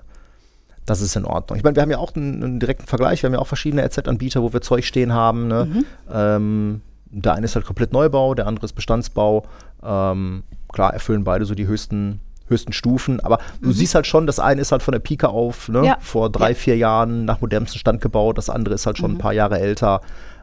das 0.86 1.02
ist 1.02 1.16
in 1.16 1.26
Ordnung. 1.26 1.58
Ich 1.58 1.64
meine, 1.64 1.76
wir 1.76 1.84
haben 1.84 1.92
ja 1.92 1.98
auch 2.00 2.16
einen, 2.16 2.44
einen, 2.44 2.60
direkten 2.60 2.86
Vergleich, 2.86 3.24
wir 3.24 3.28
haben 3.28 3.34
ja 3.34 3.40
auch 3.40 3.48
verschiedene 3.48 3.84
RZ-Anbieter, 3.84 4.42
wo 4.42 4.52
wir 4.52 4.62
Zeug 4.62 4.86
stehen 4.86 5.14
haben. 5.14 5.48
Ne? 5.48 5.66
Mhm. 5.66 5.86
Ähm, 6.12 6.82
der 7.24 7.34
eine 7.34 7.46
ist 7.46 7.56
halt 7.56 7.66
komplett 7.66 7.94
Neubau, 7.94 8.36
der 8.36 8.48
andere 8.48 8.66
ist 8.66 8.74
Bestandsbau. 8.74 9.46
Ähm, 9.84 10.44
klar, 10.72 10.94
erfüllen 10.94 11.24
beide 11.24 11.46
so 11.46 11.56
die 11.56 11.68
höchsten, 11.68 12.20
höchsten 12.48 12.74
Stufen, 12.74 13.20
aber 13.22 13.40
mhm. 13.60 13.68
du 13.68 13.72
siehst 13.72 13.96
halt 13.96 14.06
schon, 14.06 14.28
das 14.28 14.40
eine 14.40 14.62
ist 14.62 14.72
halt 14.72 14.84
von 14.84 14.92
der 14.92 15.00
Pike 15.00 15.30
auf, 15.30 15.70
ne? 15.70 15.86
ja. 15.86 15.98
vor 16.02 16.30
drei, 16.30 16.50
ja. 16.50 16.56
vier 16.56 16.78
Jahren 16.78 17.26
nach 17.26 17.42
modernstem 17.42 17.80
Stand 17.80 18.02
gebaut, 18.02 18.38
das 18.38 18.50
andere 18.50 18.76
ist 18.76 18.86
halt 18.86 18.98
schon 18.98 19.12
mhm. 19.12 19.18
ein 19.18 19.20
paar 19.20 19.34
Jahre 19.34 19.60
älter. 19.60 20.02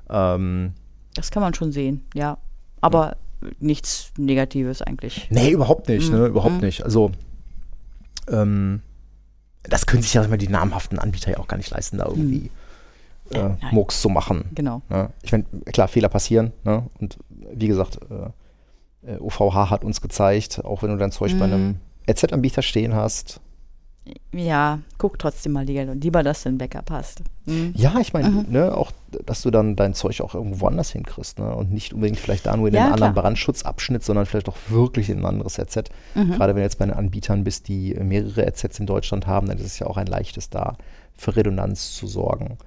Ähm, 0.08 0.72
das 1.14 1.30
kann 1.30 1.42
man 1.42 1.54
schon 1.54 1.72
sehen, 1.72 2.04
ja. 2.14 2.38
Aber 2.80 3.16
ja. 3.42 3.50
nichts 3.60 4.12
Negatives 4.16 4.80
eigentlich. 4.82 5.28
Nee, 5.30 5.50
überhaupt 5.50 5.88
nicht, 5.88 6.10
ne? 6.10 6.16
mhm. 6.16 6.22
ne? 6.22 6.28
Überhaupt 6.28 6.54
mhm. 6.54 6.60
nicht. 6.60 6.84
Also, 6.84 7.12
ähm, 8.28 8.80
das 9.62 9.86
können 9.86 10.02
sich 10.02 10.14
ja 10.14 10.24
immer 10.24 10.38
die 10.38 10.48
namhaften 10.48 10.98
Anbieter 10.98 11.30
ja 11.30 11.38
auch 11.38 11.48
gar 11.48 11.58
nicht 11.58 11.70
leisten, 11.70 11.98
da 11.98 12.06
irgendwie 12.06 12.38
mhm. 12.38 12.50
Äh, 13.30 13.50
Murks 13.70 14.00
zu 14.00 14.08
machen. 14.08 14.50
Genau. 14.54 14.82
Ne? 14.88 15.10
Ich 15.22 15.32
meine, 15.32 15.44
klar, 15.72 15.88
Fehler 15.88 16.08
passieren. 16.08 16.52
Ne? 16.64 16.84
Und 17.00 17.18
wie 17.30 17.68
gesagt, 17.68 17.98
äh, 18.10 19.18
OVH 19.18 19.40
äh, 19.40 19.70
hat 19.70 19.84
uns 19.84 20.00
gezeigt, 20.00 20.64
auch 20.64 20.82
wenn 20.82 20.90
du 20.90 20.96
dein 20.96 21.12
Zeug 21.12 21.34
mhm. 21.34 21.38
bei 21.38 21.44
einem 21.46 21.76
RZ-Anbieter 22.08 22.62
stehen 22.62 22.94
hast. 22.94 23.40
Ja, 24.34 24.80
guck 24.98 25.18
trotzdem 25.18 25.52
mal 25.52 25.64
lieber, 25.64 26.24
dass 26.24 26.42
du 26.42 26.48
ein 26.48 26.58
Backup 26.58 26.90
hast. 26.90 27.22
Mhm. 27.44 27.72
Ja, 27.76 27.94
ich 28.00 28.12
meine, 28.12 28.30
mhm. 28.30 28.46
ne, 28.48 28.76
auch, 28.76 28.90
dass 29.26 29.42
du 29.42 29.52
dann 29.52 29.76
dein 29.76 29.94
Zeug 29.94 30.20
auch 30.22 30.34
irgendwo 30.34 30.60
woanders 30.60 30.90
hinkriegst 30.90 31.38
ne? 31.38 31.54
und 31.54 31.70
nicht 31.70 31.92
unbedingt 31.92 32.18
vielleicht 32.18 32.46
da 32.46 32.56
nur 32.56 32.66
in 32.66 32.74
ja, 32.74 32.84
einen 32.84 32.94
anderen 32.94 33.14
Brandschutzabschnitt, 33.14 34.02
sondern 34.02 34.26
vielleicht 34.26 34.48
auch 34.48 34.56
wirklich 34.68 35.08
in 35.08 35.20
ein 35.20 35.26
anderes 35.26 35.58
RZ. 35.58 35.90
Mhm. 36.16 36.32
Gerade 36.32 36.54
wenn 36.54 36.56
du 36.56 36.62
jetzt 36.62 36.78
bei 36.78 36.86
den 36.86 36.94
Anbietern 36.94 37.44
bist, 37.44 37.68
die 37.68 37.94
mehrere 37.94 38.44
RZs 38.48 38.80
in 38.80 38.86
Deutschland 38.86 39.28
haben, 39.28 39.46
dann 39.46 39.58
ist 39.58 39.66
es 39.66 39.78
ja 39.78 39.86
auch 39.86 39.96
ein 39.96 40.08
leichtes 40.08 40.50
da 40.50 40.76
für 41.16 41.36
Redundanz 41.36 41.94
zu 41.94 42.08
sorgen. 42.08 42.58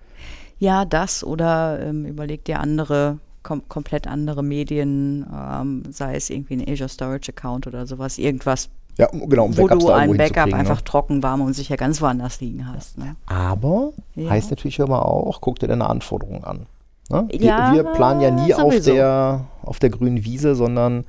Ja, 0.58 0.86
das 0.86 1.24
oder 1.24 1.80
ähm, 1.82 2.06
überleg 2.06 2.46
dir 2.46 2.60
andere 2.60 3.20
kom 3.46 3.62
komplett 3.70 4.08
andere 4.08 4.44
Medien, 4.44 5.26
ähm, 5.32 5.84
sei 5.92 6.16
es 6.16 6.30
irgendwie 6.30 6.56
ein 6.56 6.68
Azure 6.68 6.90
Storage 6.90 7.32
Account 7.32 7.68
oder 7.68 7.86
sowas, 7.86 8.18
irgendwas, 8.18 8.70
ja, 8.98 9.08
genau, 9.12 9.46
um 9.46 9.58
wo 9.58 9.68
du 9.68 9.90
ein 9.92 10.18
Backup 10.18 10.48
ne? 10.48 10.56
einfach 10.56 10.82
trocken, 10.82 11.22
warm 11.22 11.42
und 11.42 11.54
sicher 11.54 11.78
ganz 11.78 12.02
woanders 12.02 12.42
liegen 12.42 12.68
hast. 12.68 12.98
Ne? 12.98 13.16
Aber 13.26 13.92
ja. 14.16 14.30
heißt 14.30 14.50
natürlich 14.50 14.80
immer 14.80 15.06
auch, 15.06 15.42
guck 15.42 15.60
dir 15.60 15.68
deine 15.68 15.88
Anforderungen 15.90 16.44
an. 16.44 16.66
Ne? 17.10 17.28
Wir, 17.30 17.40
ja, 17.40 17.74
wir, 17.74 17.84
planen 17.84 18.22
ja 18.22 18.32
nie 18.32 18.54
auf 18.54 18.80
der, 18.80 19.46
auf 19.62 19.80
der 19.80 19.90
grünen 19.90 20.24
Wiese, 20.24 20.56
sondern 20.56 21.06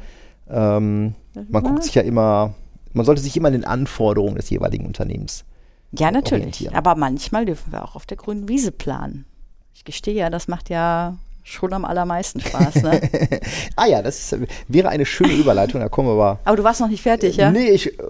ähm, 0.50 1.14
man 1.48 1.62
guckt 1.62 1.84
sich 1.84 1.94
ja 1.94 2.02
immer, 2.02 2.54
man 2.92 3.06
sollte 3.06 3.22
sich 3.22 3.36
immer 3.36 3.48
an 3.48 3.54
den 3.54 3.64
Anforderungen 3.64 4.34
des 4.34 4.50
jeweiligen 4.50 4.84
Unternehmens. 4.84 5.44
Ja, 5.92 6.10
natürlich. 6.10 6.74
Aber 6.74 6.96
manchmal 6.96 7.46
dürfen 7.46 7.72
wir 7.72 7.84
auch 7.84 7.94
auf 7.94 8.04
der 8.04 8.16
grünen 8.16 8.48
Wiese 8.48 8.72
planen. 8.72 9.24
Ich 9.76 9.84
gestehe 9.84 10.14
ja, 10.14 10.30
das 10.30 10.48
macht 10.48 10.70
ja 10.70 11.18
schon 11.42 11.74
am 11.74 11.84
allermeisten 11.84 12.40
Spaß. 12.40 12.76
Ne? 12.76 12.98
ah 13.76 13.84
ja, 13.84 14.00
das 14.00 14.32
ist, 14.32 14.40
wäre 14.68 14.88
eine 14.88 15.04
schöne 15.04 15.34
Überleitung. 15.34 15.82
Da 15.82 15.90
kommen 15.90 16.08
wir 16.08 16.14
aber. 16.14 16.38
Aber 16.46 16.56
du 16.56 16.64
warst 16.64 16.80
noch 16.80 16.88
nicht 16.88 17.02
fertig, 17.02 17.36
ja? 17.36 17.50
Nee, 17.50 17.68
ich. 17.68 17.86
Äh, 17.86 18.02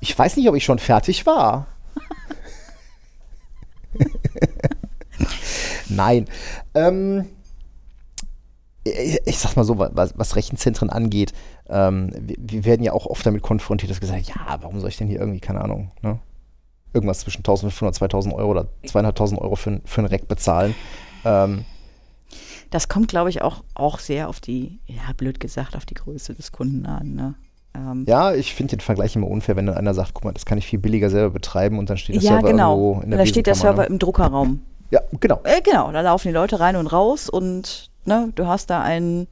ich 0.00 0.18
weiß 0.18 0.38
nicht, 0.38 0.48
ob 0.48 0.56
ich 0.56 0.64
schon 0.64 0.78
fertig 0.78 1.26
war. 1.26 1.66
Nein. 5.90 6.24
Ähm, 6.74 7.26
ich 8.82 9.38
sag 9.38 9.56
mal 9.56 9.64
so, 9.64 9.78
was, 9.78 10.14
was 10.16 10.36
Rechenzentren 10.36 10.88
angeht, 10.88 11.34
ähm, 11.68 12.12
wir, 12.18 12.36
wir, 12.38 12.64
werden 12.64 12.82
ja 12.82 12.94
auch 12.94 13.04
oft 13.04 13.26
damit 13.26 13.42
konfrontiert, 13.42 13.90
dass 13.90 14.00
gesagt 14.00 14.26
ja, 14.26 14.58
warum 14.62 14.80
soll 14.80 14.88
ich 14.88 14.96
denn 14.96 15.06
hier 15.06 15.20
irgendwie, 15.20 15.40
keine 15.40 15.60
Ahnung, 15.60 15.90
ne? 16.00 16.18
Irgendwas 16.92 17.20
zwischen 17.20 17.38
1500, 17.38 17.94
2000 17.94 18.34
Euro 18.34 18.50
oder 18.50 18.68
2500 18.86 19.42
Euro 19.42 19.56
für, 19.56 19.80
für 19.84 20.02
ein 20.02 20.06
Rack 20.06 20.28
bezahlen. 20.28 20.74
Ähm, 21.24 21.64
das 22.70 22.88
kommt, 22.88 23.08
glaube 23.08 23.30
ich, 23.30 23.42
auch, 23.42 23.62
auch 23.74 23.98
sehr 23.98 24.28
auf 24.28 24.40
die, 24.40 24.80
ja, 24.86 25.12
blöd 25.16 25.40
gesagt, 25.40 25.76
auf 25.76 25.84
die 25.84 25.94
Größe 25.94 26.34
des 26.34 26.52
Kunden 26.52 26.86
an. 26.86 27.14
Ne? 27.14 27.34
Ähm, 27.74 28.04
ja, 28.08 28.34
ich 28.34 28.54
finde 28.54 28.76
den 28.76 28.80
Vergleich 28.80 29.14
immer 29.14 29.28
unfair, 29.28 29.56
wenn 29.56 29.66
dann 29.66 29.76
einer 29.76 29.94
sagt, 29.94 30.14
guck 30.14 30.24
mal, 30.24 30.32
das 30.32 30.46
kann 30.46 30.58
ich 30.58 30.66
viel 30.66 30.78
billiger 30.78 31.10
selber 31.10 31.30
betreiben 31.30 31.78
und 31.78 31.90
dann 31.90 31.98
steht 31.98 32.16
der 32.16 32.22
ja, 32.22 32.32
Server 32.32 32.50
genau. 32.50 32.76
irgendwo 32.76 33.02
in 33.02 33.10
der 33.10 33.18
Da 33.18 33.26
steht 33.26 33.46
der 33.46 33.54
Server 33.54 33.86
im 33.86 33.98
Druckerraum. 33.98 34.62
Ja, 34.90 35.00
genau. 35.20 35.40
Äh, 35.44 35.60
genau, 35.62 35.90
da 35.92 36.00
laufen 36.02 36.28
die 36.28 36.34
Leute 36.34 36.60
rein 36.60 36.76
und 36.76 36.86
raus 36.86 37.28
und 37.28 37.90
ne, 38.04 38.30
du 38.34 38.46
hast 38.46 38.68
da 38.70 38.82
einen, 38.82 39.26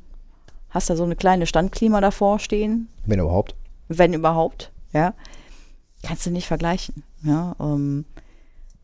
hast 0.70 0.90
da 0.90 0.96
so 0.96 1.05
eine 1.05 1.16
kleine 1.16 1.46
Standklima 1.46 2.01
davor 2.01 2.38
stehen. 2.38 2.88
Wenn 3.07 3.20
überhaupt. 3.20 3.55
Wenn 3.88 4.12
überhaupt, 4.12 4.70
ja. 4.92 5.14
Kannst 6.03 6.27
du 6.27 6.31
nicht 6.31 6.47
vergleichen. 6.47 7.03
Ja, 7.23 7.55
ähm, 7.61 8.05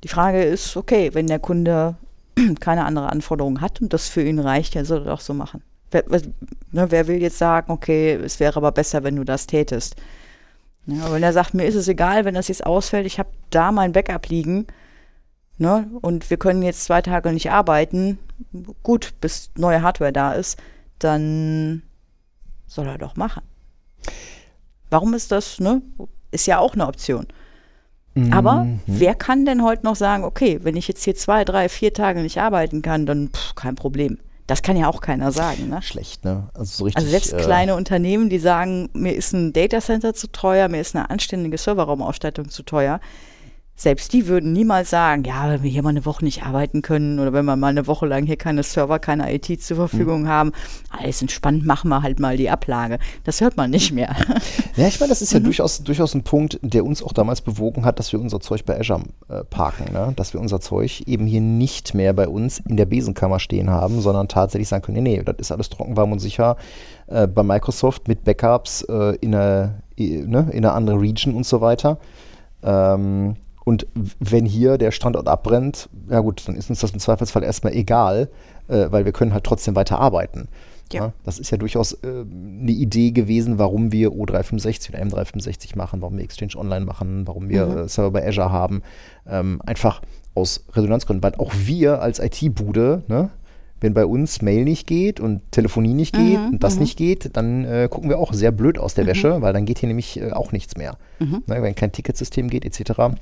die 0.04 0.08
Frage 0.08 0.42
ist, 0.42 0.76
okay, 0.76 1.10
wenn 1.14 1.26
der 1.26 1.38
Kunde 1.38 1.96
keine 2.60 2.84
andere 2.84 3.10
Anforderungen 3.10 3.60
hat 3.60 3.80
und 3.80 3.92
das 3.92 4.08
für 4.08 4.22
ihn 4.22 4.38
reicht, 4.38 4.74
ja, 4.74 4.84
soll 4.84 5.00
er 5.00 5.12
doch 5.12 5.20
so 5.20 5.34
machen. 5.34 5.62
Wer, 5.90 6.04
ne, 6.72 6.90
wer, 6.90 7.06
will 7.06 7.22
jetzt 7.22 7.38
sagen, 7.38 7.72
okay, 7.72 8.14
es 8.14 8.40
wäre 8.40 8.56
aber 8.56 8.72
besser, 8.72 9.04
wenn 9.04 9.16
du 9.16 9.24
das 9.24 9.46
tätest? 9.46 9.96
Ja, 10.86 11.10
wenn 11.12 11.22
er 11.22 11.32
sagt, 11.32 11.54
mir 11.54 11.64
ist 11.64 11.74
es 11.74 11.88
egal, 11.88 12.24
wenn 12.24 12.34
das 12.34 12.48
jetzt 12.48 12.66
ausfällt, 12.66 13.06
ich 13.06 13.18
habe 13.18 13.30
da 13.50 13.72
mein 13.72 13.92
Backup 13.92 14.28
liegen, 14.28 14.66
ne, 15.58 15.88
und 16.02 16.28
wir 16.28 16.36
können 16.36 16.62
jetzt 16.62 16.84
zwei 16.84 17.02
Tage 17.02 17.32
nicht 17.32 17.50
arbeiten, 17.50 18.18
gut, 18.82 19.14
bis 19.20 19.50
neue 19.56 19.82
Hardware 19.82 20.12
da 20.12 20.32
ist, 20.32 20.58
dann 20.98 21.82
soll 22.66 22.86
er 22.86 22.98
doch 22.98 23.16
machen. 23.16 23.42
Warum 24.90 25.14
ist 25.14 25.32
das, 25.32 25.58
ne? 25.58 25.82
Ist 26.30 26.46
ja 26.46 26.58
auch 26.58 26.74
eine 26.74 26.86
Option. 26.86 27.26
Aber 28.30 28.64
mhm. 28.64 28.80
wer 28.86 29.14
kann 29.14 29.44
denn 29.44 29.62
heute 29.62 29.84
noch 29.84 29.96
sagen, 29.96 30.24
okay, 30.24 30.60
wenn 30.62 30.74
ich 30.76 30.88
jetzt 30.88 31.04
hier 31.04 31.14
zwei, 31.14 31.44
drei, 31.44 31.68
vier 31.68 31.92
Tage 31.92 32.22
nicht 32.22 32.40
arbeiten 32.40 32.80
kann, 32.80 33.04
dann 33.04 33.28
pff, 33.28 33.54
kein 33.54 33.74
Problem. 33.74 34.18
Das 34.46 34.62
kann 34.62 34.76
ja 34.76 34.88
auch 34.88 35.00
keiner 35.00 35.32
sagen. 35.32 35.68
Ne? 35.68 35.82
Schlecht, 35.82 36.24
ne? 36.24 36.48
Also, 36.54 36.78
so 36.78 36.84
richtig, 36.84 36.98
also 36.98 37.10
selbst 37.10 37.32
äh, 37.34 37.36
kleine 37.36 37.74
Unternehmen, 37.74 38.30
die 38.30 38.38
sagen, 38.38 38.88
mir 38.94 39.14
ist 39.14 39.34
ein 39.34 39.52
Datacenter 39.52 40.14
zu 40.14 40.28
teuer, 40.28 40.68
mir 40.68 40.80
ist 40.80 40.96
eine 40.96 41.10
anständige 41.10 41.58
Serverraumausstattung 41.58 42.48
zu 42.48 42.62
teuer, 42.62 43.00
selbst 43.76 44.14
die 44.14 44.26
würden 44.26 44.52
niemals 44.54 44.88
sagen, 44.88 45.24
ja, 45.24 45.50
wenn 45.50 45.62
wir 45.62 45.70
hier 45.70 45.82
mal 45.82 45.90
eine 45.90 46.06
Woche 46.06 46.24
nicht 46.24 46.44
arbeiten 46.44 46.80
können 46.80 47.18
oder 47.18 47.34
wenn 47.34 47.44
wir 47.44 47.56
mal 47.56 47.68
eine 47.68 47.86
Woche 47.86 48.06
lang 48.06 48.24
hier 48.24 48.36
keine 48.36 48.62
Server, 48.62 48.98
keine 48.98 49.32
IT 49.34 49.62
zur 49.62 49.76
Verfügung 49.76 50.22
mhm. 50.22 50.28
haben, 50.28 50.52
alles 50.90 51.20
entspannt, 51.20 51.66
machen 51.66 51.90
wir 51.90 52.02
halt 52.02 52.18
mal 52.18 52.38
die 52.38 52.48
Ablage. 52.48 52.98
Das 53.24 53.42
hört 53.42 53.58
man 53.58 53.70
nicht 53.70 53.92
mehr. 53.92 54.16
Ja, 54.76 54.88
ich 54.88 54.98
meine, 54.98 55.10
das 55.10 55.22
ist 55.22 55.32
ja 55.32 55.40
mhm. 55.40 55.44
durchaus, 55.44 55.82
durchaus 55.82 56.14
ein 56.14 56.22
Punkt, 56.22 56.58
der 56.62 56.84
uns 56.84 57.02
auch 57.02 57.12
damals 57.12 57.42
bewogen 57.42 57.84
hat, 57.84 57.98
dass 57.98 58.12
wir 58.12 58.20
unser 58.20 58.40
Zeug 58.40 58.64
bei 58.64 58.78
Azure 58.78 59.02
äh, 59.28 59.44
parken. 59.44 59.92
Ne? 59.92 60.12
Dass 60.16 60.32
wir 60.32 60.40
unser 60.40 60.60
Zeug 60.60 61.02
eben 61.06 61.26
hier 61.26 61.40
nicht 61.40 61.94
mehr 61.94 62.12
bei 62.14 62.28
uns 62.28 62.60
in 62.66 62.76
der 62.76 62.86
Besenkammer 62.86 63.40
stehen 63.40 63.68
haben, 63.68 64.00
sondern 64.00 64.28
tatsächlich 64.28 64.68
sagen 64.68 64.84
können, 64.84 65.02
nee, 65.02 65.16
nee, 65.16 65.22
das 65.22 65.36
ist 65.38 65.52
alles 65.52 65.68
trocken, 65.68 65.96
warm 65.96 66.12
und 66.12 66.18
sicher 66.18 66.56
äh, 67.06 67.26
bei 67.26 67.42
Microsoft 67.42 68.08
mit 68.08 68.24
Backups 68.24 68.82
äh, 68.82 69.16
in, 69.20 69.34
eine, 69.34 69.82
ne, 69.96 70.48
in 70.50 70.64
eine 70.64 70.72
andere 70.72 71.00
Region 71.00 71.34
und 71.34 71.44
so 71.44 71.60
weiter. 71.60 71.98
Ähm, 72.62 73.36
und 73.66 73.84
wenn 74.20 74.46
hier 74.46 74.78
der 74.78 74.92
Standort 74.92 75.26
abbrennt, 75.26 75.88
ja 76.08 76.20
gut, 76.20 76.46
dann 76.46 76.54
ist 76.54 76.70
uns 76.70 76.78
das 76.78 76.92
im 76.92 77.00
Zweifelsfall 77.00 77.42
erstmal 77.42 77.72
egal, 77.72 78.28
äh, 78.68 78.86
weil 78.90 79.04
wir 79.04 79.10
können 79.10 79.32
halt 79.32 79.42
trotzdem 79.42 79.74
weiter 79.74 79.98
arbeiten. 79.98 80.46
Ja. 80.92 81.06
ja 81.06 81.12
das 81.24 81.40
ist 81.40 81.50
ja 81.50 81.58
durchaus 81.58 81.94
äh, 81.94 82.06
eine 82.06 82.70
Idee 82.70 83.10
gewesen, 83.10 83.58
warum 83.58 83.90
wir 83.90 84.10
O365 84.10 84.90
oder 84.90 85.02
M365 85.02 85.76
machen, 85.76 86.00
warum 86.00 86.16
wir 86.16 86.22
Exchange 86.22 86.52
Online 86.54 86.84
machen, 86.84 87.26
warum 87.26 87.48
wir 87.48 87.66
mhm. 87.66 87.78
äh, 87.78 87.88
Server 87.88 88.12
bei 88.12 88.28
Azure 88.28 88.52
haben. 88.52 88.82
Ähm, 89.28 89.60
einfach 89.66 90.00
aus 90.36 90.64
Resonanzgründen, 90.72 91.24
weil 91.24 91.34
auch 91.40 91.52
wir 91.52 92.00
als 92.00 92.20
IT-Bude, 92.20 93.02
ne, 93.08 93.30
wenn 93.80 93.94
bei 93.94 94.06
uns 94.06 94.42
Mail 94.42 94.62
nicht 94.62 94.86
geht 94.86 95.18
und 95.18 95.40
Telefonie 95.50 95.94
nicht 95.94 96.14
geht 96.14 96.38
mhm, 96.38 96.50
und 96.52 96.62
das 96.62 96.76
mhm. 96.76 96.82
nicht 96.82 96.96
geht, 96.96 97.36
dann 97.36 97.64
äh, 97.64 97.88
gucken 97.90 98.10
wir 98.10 98.20
auch 98.20 98.32
sehr 98.32 98.52
blöd 98.52 98.78
aus 98.78 98.94
der 98.94 99.02
mhm. 99.02 99.08
Wäsche, 99.08 99.42
weil 99.42 99.52
dann 99.52 99.64
geht 99.64 99.80
hier 99.80 99.88
nämlich 99.88 100.20
äh, 100.20 100.30
auch 100.30 100.52
nichts 100.52 100.76
mehr. 100.76 100.98
Mhm. 101.18 101.42
Ne, 101.48 101.62
wenn 101.62 101.74
kein 101.74 101.90
Ticketsystem 101.90 102.48
geht 102.48 102.64
etc 102.64 103.16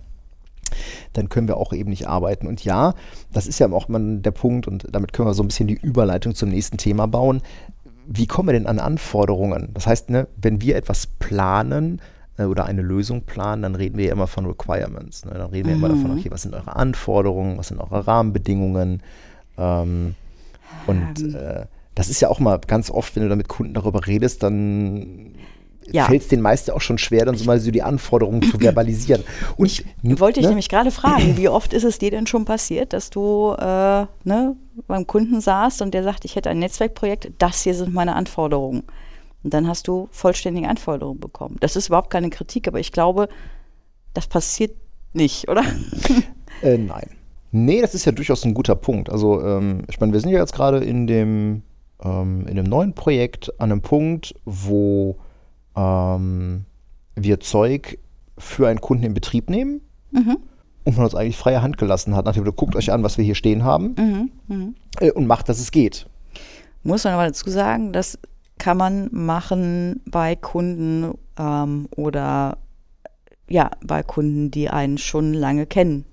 dann 1.12 1.28
können 1.28 1.48
wir 1.48 1.56
auch 1.56 1.72
eben 1.72 1.90
nicht 1.90 2.06
arbeiten. 2.06 2.46
Und 2.46 2.64
ja, 2.64 2.94
das 3.32 3.46
ist 3.46 3.58
ja 3.58 3.70
auch 3.72 3.88
mal 3.88 4.18
der 4.18 4.30
Punkt 4.30 4.66
und 4.66 4.86
damit 4.90 5.12
können 5.12 5.28
wir 5.28 5.34
so 5.34 5.42
ein 5.42 5.48
bisschen 5.48 5.68
die 5.68 5.78
Überleitung 5.80 6.34
zum 6.34 6.48
nächsten 6.48 6.78
Thema 6.78 7.06
bauen. 7.06 7.42
Wie 8.06 8.26
kommen 8.26 8.48
wir 8.48 8.52
denn 8.52 8.66
an 8.66 8.78
Anforderungen? 8.78 9.70
Das 9.74 9.86
heißt, 9.86 10.10
ne, 10.10 10.28
wenn 10.36 10.60
wir 10.60 10.76
etwas 10.76 11.06
planen, 11.06 12.00
äh, 12.38 12.44
oder 12.44 12.66
eine 12.66 12.82
Lösung 12.82 13.22
planen, 13.22 13.62
dann 13.62 13.74
reden 13.74 13.98
wir 13.98 14.06
ja 14.06 14.12
immer 14.12 14.26
von 14.26 14.46
Requirements. 14.46 15.24
Ne? 15.24 15.32
Dann 15.34 15.50
reden 15.50 15.68
wir 15.68 15.76
mhm. 15.76 15.84
immer 15.84 15.94
davon, 15.94 16.18
okay, 16.18 16.30
was 16.30 16.42
sind 16.42 16.54
eure 16.54 16.76
Anforderungen, 16.76 17.58
was 17.58 17.68
sind 17.68 17.78
eure 17.78 18.06
Rahmenbedingungen. 18.06 19.02
Ähm, 19.56 20.14
und 20.86 21.20
ähm. 21.20 21.34
äh, 21.34 21.66
das 21.94 22.08
ist 22.08 22.20
ja 22.20 22.28
auch 22.28 22.40
mal 22.40 22.58
ganz 22.58 22.90
oft, 22.90 23.14
wenn 23.14 23.22
du 23.22 23.28
da 23.28 23.36
mit 23.36 23.48
Kunden 23.48 23.74
darüber 23.74 24.06
redest, 24.06 24.42
dann 24.42 25.33
ja. 25.90 26.04
fällt 26.04 26.22
es 26.22 26.28
den 26.28 26.40
meisten 26.40 26.70
auch 26.70 26.80
schon 26.80 26.98
schwer, 26.98 27.24
dann 27.24 27.36
so 27.36 27.44
mal 27.44 27.60
so 27.60 27.70
die 27.70 27.82
Anforderungen 27.82 28.42
zu 28.42 28.58
verbalisieren. 28.58 29.22
Und 29.56 29.66
ich 29.66 29.84
wollte 30.02 30.40
dich 30.40 30.44
ne? 30.44 30.50
nämlich 30.50 30.68
gerade 30.68 30.90
fragen, 30.90 31.36
wie 31.36 31.48
oft 31.48 31.72
ist 31.72 31.84
es 31.84 31.98
dir 31.98 32.10
denn 32.10 32.26
schon 32.26 32.44
passiert, 32.44 32.92
dass 32.92 33.10
du 33.10 33.54
äh, 33.58 34.06
ne, 34.24 34.56
beim 34.86 35.06
Kunden 35.06 35.40
saßt 35.40 35.82
und 35.82 35.94
der 35.94 36.02
sagt, 36.02 36.24
ich 36.24 36.36
hätte 36.36 36.50
ein 36.50 36.58
Netzwerkprojekt, 36.58 37.32
das 37.38 37.62
hier 37.62 37.74
sind 37.74 37.92
meine 37.92 38.14
Anforderungen. 38.14 38.84
Und 39.42 39.52
dann 39.52 39.68
hast 39.68 39.88
du 39.88 40.08
vollständige 40.10 40.68
Anforderungen 40.68 41.20
bekommen. 41.20 41.56
Das 41.60 41.76
ist 41.76 41.88
überhaupt 41.88 42.10
keine 42.10 42.30
Kritik, 42.30 42.66
aber 42.66 42.80
ich 42.80 42.92
glaube, 42.92 43.28
das 44.14 44.26
passiert 44.26 44.72
nicht, 45.12 45.48
oder? 45.48 45.62
Äh, 46.62 46.78
nein. 46.78 47.10
Nee, 47.50 47.80
das 47.80 47.94
ist 47.94 48.04
ja 48.04 48.12
durchaus 48.12 48.44
ein 48.44 48.54
guter 48.54 48.74
Punkt. 48.74 49.10
Also, 49.10 49.42
ähm, 49.42 49.82
ich 49.88 50.00
meine, 50.00 50.12
wir 50.12 50.20
sind 50.20 50.30
ja 50.30 50.38
jetzt 50.38 50.54
gerade 50.54 50.78
in 50.78 51.06
dem, 51.06 51.62
ähm, 52.02 52.46
in 52.46 52.56
dem 52.56 52.64
neuen 52.64 52.94
Projekt 52.94 53.52
an 53.60 53.70
einem 53.70 53.82
Punkt, 53.82 54.34
wo 54.44 55.16
ähm, 55.76 56.64
wir 57.14 57.40
Zeug 57.40 57.98
für 58.38 58.68
einen 58.68 58.80
Kunden 58.80 59.04
in 59.04 59.14
Betrieb 59.14 59.48
nehmen 59.50 59.80
mhm. 60.10 60.38
und 60.84 60.96
man 60.96 61.04
uns 61.04 61.14
eigentlich 61.14 61.36
freie 61.36 61.62
Hand 61.62 61.78
gelassen 61.78 62.14
hat. 62.14 62.24
Nachdem, 62.24 62.44
guckt 62.56 62.76
euch 62.76 62.92
an, 62.92 63.02
was 63.02 63.18
wir 63.18 63.24
hier 63.24 63.34
stehen 63.34 63.64
haben 63.64 63.94
mhm. 63.96 64.30
Mhm. 64.48 64.74
Äh, 65.00 65.12
und 65.12 65.26
macht, 65.26 65.48
dass 65.48 65.60
es 65.60 65.70
geht. 65.70 66.06
Muss 66.82 67.04
man 67.04 67.14
aber 67.14 67.26
dazu 67.26 67.48
sagen, 67.48 67.92
das 67.92 68.18
kann 68.58 68.76
man 68.76 69.08
machen 69.12 70.00
bei 70.06 70.36
Kunden 70.36 71.12
ähm, 71.38 71.88
oder 71.96 72.58
ja, 73.48 73.70
bei 73.82 74.02
Kunden, 74.02 74.50
die 74.50 74.70
einen 74.70 74.98
schon 74.98 75.34
lange 75.34 75.66
kennen. 75.66 76.04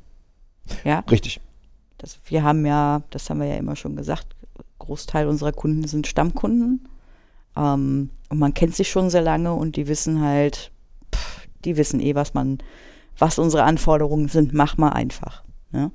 Ja? 0.84 1.00
Richtig. 1.10 1.40
Das, 1.98 2.20
wir 2.26 2.44
haben 2.44 2.66
ja, 2.66 3.02
das 3.10 3.30
haben 3.30 3.40
wir 3.40 3.48
ja 3.48 3.56
immer 3.56 3.76
schon 3.76 3.96
gesagt, 3.96 4.28
Großteil 4.80 5.28
unserer 5.28 5.52
Kunden 5.52 5.88
sind 5.88 6.08
Stammkunden. 6.08 6.88
Ähm, 7.62 8.10
und 8.30 8.40
man 8.40 8.54
kennt 8.54 8.76
sich 8.76 8.90
schon 8.90 9.10
sehr 9.10 9.22
lange 9.22 9.54
und 9.54 9.76
die 9.76 9.88
wissen 9.88 10.22
halt, 10.22 10.72
pff, 11.14 11.48
die 11.64 11.78
wissen 11.78 12.00
eh, 12.00 12.16
was 12.16 12.34
man, 12.34 12.60
was 13.18 13.38
unsere 13.38 13.64
Anforderungen 13.64 14.30
sind, 14.30 14.54
mach 14.54 14.78
mal 14.78 14.90
einfach. 14.90 15.44
Ne? 15.72 15.92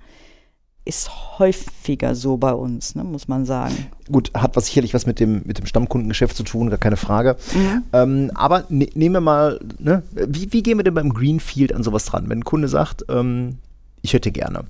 Ist 0.85 1.11
häufiger 1.38 2.14
so 2.14 2.37
bei 2.37 2.52
uns, 2.52 2.94
ne, 2.94 3.02
muss 3.02 3.26
man 3.26 3.44
sagen. 3.44 3.74
Gut, 4.12 4.31
hat 4.35 4.55
was 4.55 4.66
sicherlich 4.66 4.94
was 4.94 5.07
mit 5.07 5.18
dem, 5.18 5.42
mit 5.44 5.59
dem 5.59 5.66
Stammkundengeschäft 5.66 6.37
zu 6.37 6.44
tun, 6.44 6.70
gar 6.70 6.79
keine 6.79 6.96
Frage. 6.96 7.37
Mhm. 7.55 7.83
Ähm, 7.92 8.31
aber 8.35 8.64
ne, 8.68 8.88
nehmen 8.94 9.14
wir 9.14 9.20
mal, 9.20 9.59
ne, 9.79 10.05
wie, 10.12 10.52
wie 10.52 10.62
gehen 10.62 10.79
wir 10.79 10.85
denn 10.85 10.94
beim 10.94 11.12
Greenfield 11.12 11.74
an 11.74 11.83
sowas 11.83 12.05
dran? 12.05 12.29
Wenn 12.29 12.38
ein 12.40 12.44
Kunde 12.44 12.68
sagt, 12.68 13.05
ähm, 13.09 13.59
ich 14.02 14.12
hätte 14.12 14.31
gerne 14.31 14.66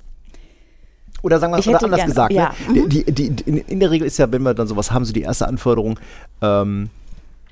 Oder 1.21 1.39
sagen 1.39 1.53
wir 1.53 1.59
oder 1.59 1.83
anders 1.83 1.97
gerne, 1.97 2.11
gesagt, 2.11 2.33
ja. 2.33 2.53
ne? 2.67 2.81
mhm. 2.81 2.89
die, 2.89 3.11
die, 3.11 3.29
die, 3.31 3.43
in, 3.49 3.57
in, 3.57 3.79
der 3.79 3.91
Regel 3.91 4.05
ist 4.05 4.17
ja, 4.17 4.31
wenn 4.31 4.43
wir 4.43 4.53
dann 4.53 4.67
sowas 4.67 4.91
haben, 4.91 5.05
so 5.05 5.13
die 5.13 5.21
erste 5.21 5.47
Anforderung, 5.47 5.99
ähm, 6.41 6.89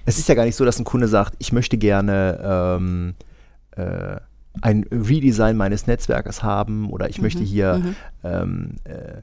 es 0.05 0.19
ist 0.19 0.29
ja 0.29 0.35
gar 0.35 0.45
nicht 0.45 0.55
so, 0.55 0.65
dass 0.65 0.79
ein 0.79 0.85
Kunde 0.85 1.07
sagt, 1.07 1.33
ich 1.39 1.51
möchte 1.51 1.77
gerne 1.77 2.77
ähm, 2.77 3.15
äh, 3.71 4.17
ein 4.61 4.85
Redesign 4.91 5.57
meines 5.57 5.87
Netzwerkes 5.87 6.43
haben 6.43 6.89
oder 6.89 7.09
ich 7.09 7.17
mhm. 7.17 7.23
möchte 7.23 7.43
hier 7.43 7.77
mhm. 7.77 7.95
ähm, 8.23 8.69
äh, 8.83 9.21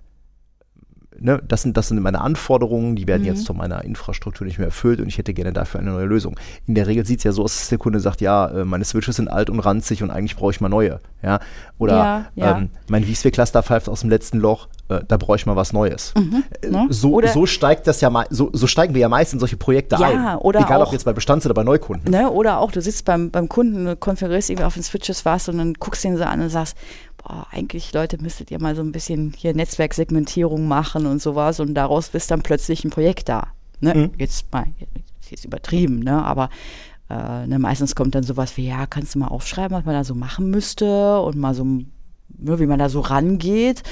ne, 1.23 1.43
das, 1.47 1.63
sind, 1.63 1.77
das 1.77 1.89
sind 1.89 2.01
meine 2.01 2.21
Anforderungen, 2.21 2.97
die 2.97 3.07
werden 3.07 3.23
mhm. 3.23 3.29
jetzt 3.29 3.47
von 3.47 3.57
meiner 3.57 3.85
Infrastruktur 3.85 4.47
nicht 4.47 4.59
mehr 4.59 4.69
erfüllt 4.69 5.01
und 5.01 5.09
ich 5.09 5.19
hätte 5.19 5.35
gerne 5.35 5.53
dafür 5.53 5.81
eine 5.81 5.91
neue 5.91 6.07
Lösung. 6.07 6.39
In 6.67 6.75
der 6.75 6.87
Regel 6.87 7.07
sieht 7.07 7.19
es 7.19 7.25
ja 7.25 7.33
so 7.33 7.43
aus, 7.45 7.57
dass 7.57 7.69
der 7.69 7.79
Kunde 7.79 8.01
sagt, 8.01 8.21
ja, 8.21 8.49
äh, 8.49 8.65
meine 8.65 8.85
Switches 8.85 9.17
sind 9.17 9.29
alt 9.29 9.51
und 9.51 9.61
ranzig 9.61 10.03
und 10.03 10.11
eigentlich 10.11 10.37
brauche 10.37 10.51
ich 10.51 10.61
mal 10.61 10.69
neue. 10.69 11.01
Ja? 11.23 11.41
Oder 11.79 11.97
ja, 11.97 12.27
ja. 12.35 12.59
Ähm, 12.59 12.71
mein 12.89 13.05
vSphere-Cluster 13.05 13.63
pfeift 13.63 13.89
aus 13.89 14.01
dem 14.01 14.11
letzten 14.11 14.39
Loch, 14.39 14.69
äh, 14.89 15.01
da 15.07 15.17
brauche 15.17 15.37
ich 15.37 15.47
mal 15.47 15.57
was 15.57 15.73
Neues. 15.73 16.13
Mhm, 16.17 16.45
äh, 16.61 16.71
ne? 16.71 16.87
so, 16.91 17.21
so 17.27 17.47
steigt 17.47 17.87
das 17.87 18.01
ja 18.01 18.13
so, 18.31 18.51
so 18.53 18.67
steigen 18.67 18.95
wir 18.95 19.01
ja 19.01 19.09
meist 19.09 19.33
in 19.33 19.39
solche 19.39 19.57
Projekte 19.57 19.97
ja, 19.99 20.09
ein. 20.09 20.39
Oder 20.39 20.61
Egal 20.61 20.83
auch, 20.83 20.89
ob 20.89 20.93
jetzt 20.93 21.05
bei 21.05 21.13
Bestands- 21.13 21.47
oder 21.47 21.55
bei 21.55 21.65
Neukunden. 21.65 22.11
Ne, 22.11 22.31
oder 22.31 22.59
auch, 22.59 22.73
du 22.73 22.81
sitzt 22.81 23.05
beim, 23.05 23.31
beim 23.31 23.49
Kunden, 23.49 23.99
konfigurierst 23.99 24.51
irgendwie 24.51 24.67
auf 24.67 24.75
den 24.75 24.83
Switches 24.83 25.25
was 25.25 25.49
und 25.49 25.59
dann 25.59 25.75
guckst 25.75 26.05
du 26.05 26.09
ihn 26.09 26.17
so 26.17 26.25
an 26.25 26.41
und 26.41 26.51
sagst, 26.51 26.77
boah, 27.23 27.47
eigentlich, 27.51 27.93
Leute, 27.93 28.21
müsstet 28.21 28.51
ihr 28.51 28.61
mal 28.61 28.75
so 28.75 28.83
ein 28.83 28.93
bisschen 28.93 29.33
hier 29.37 29.55
Netzwerksegmentierung 29.55 30.67
machen 30.67 31.07
und 31.07 31.21
sowas 31.21 31.61
und 31.61 31.75
daraus 31.75 32.09
ist 32.09 32.31
dann 32.31 32.43
plötzlich 32.43 32.85
ein 32.85 32.91
Projekt 32.91 33.29
da. 33.29 33.49
Ne? 33.81 33.95
Mhm. 33.95 34.11
Jetzt 34.19 34.53
mal, 34.53 34.67
jetzt 35.29 35.45
übertrieben, 35.45 36.01
ne? 36.01 36.25
aber 36.25 36.51
äh, 37.11 37.47
ne, 37.47 37.59
meistens 37.59 37.95
kommt 37.95 38.15
dann 38.15 38.23
sowas 38.23 38.57
wie, 38.57 38.67
ja, 38.69 38.87
kannst 38.87 39.15
du 39.15 39.19
mal 39.19 39.29
aufschreiben, 39.29 39.77
was 39.77 39.85
man 39.85 39.95
da 39.95 40.05
so 40.05 40.15
machen 40.15 40.51
müsste 40.51 41.21
und 41.21 41.37
mal 41.37 41.55
so, 41.55 41.65
ne, 41.65 41.87
wie 42.59 42.67
man 42.67 42.79
da 42.79 42.89
so 42.89 43.01
rangeht. 43.01 43.83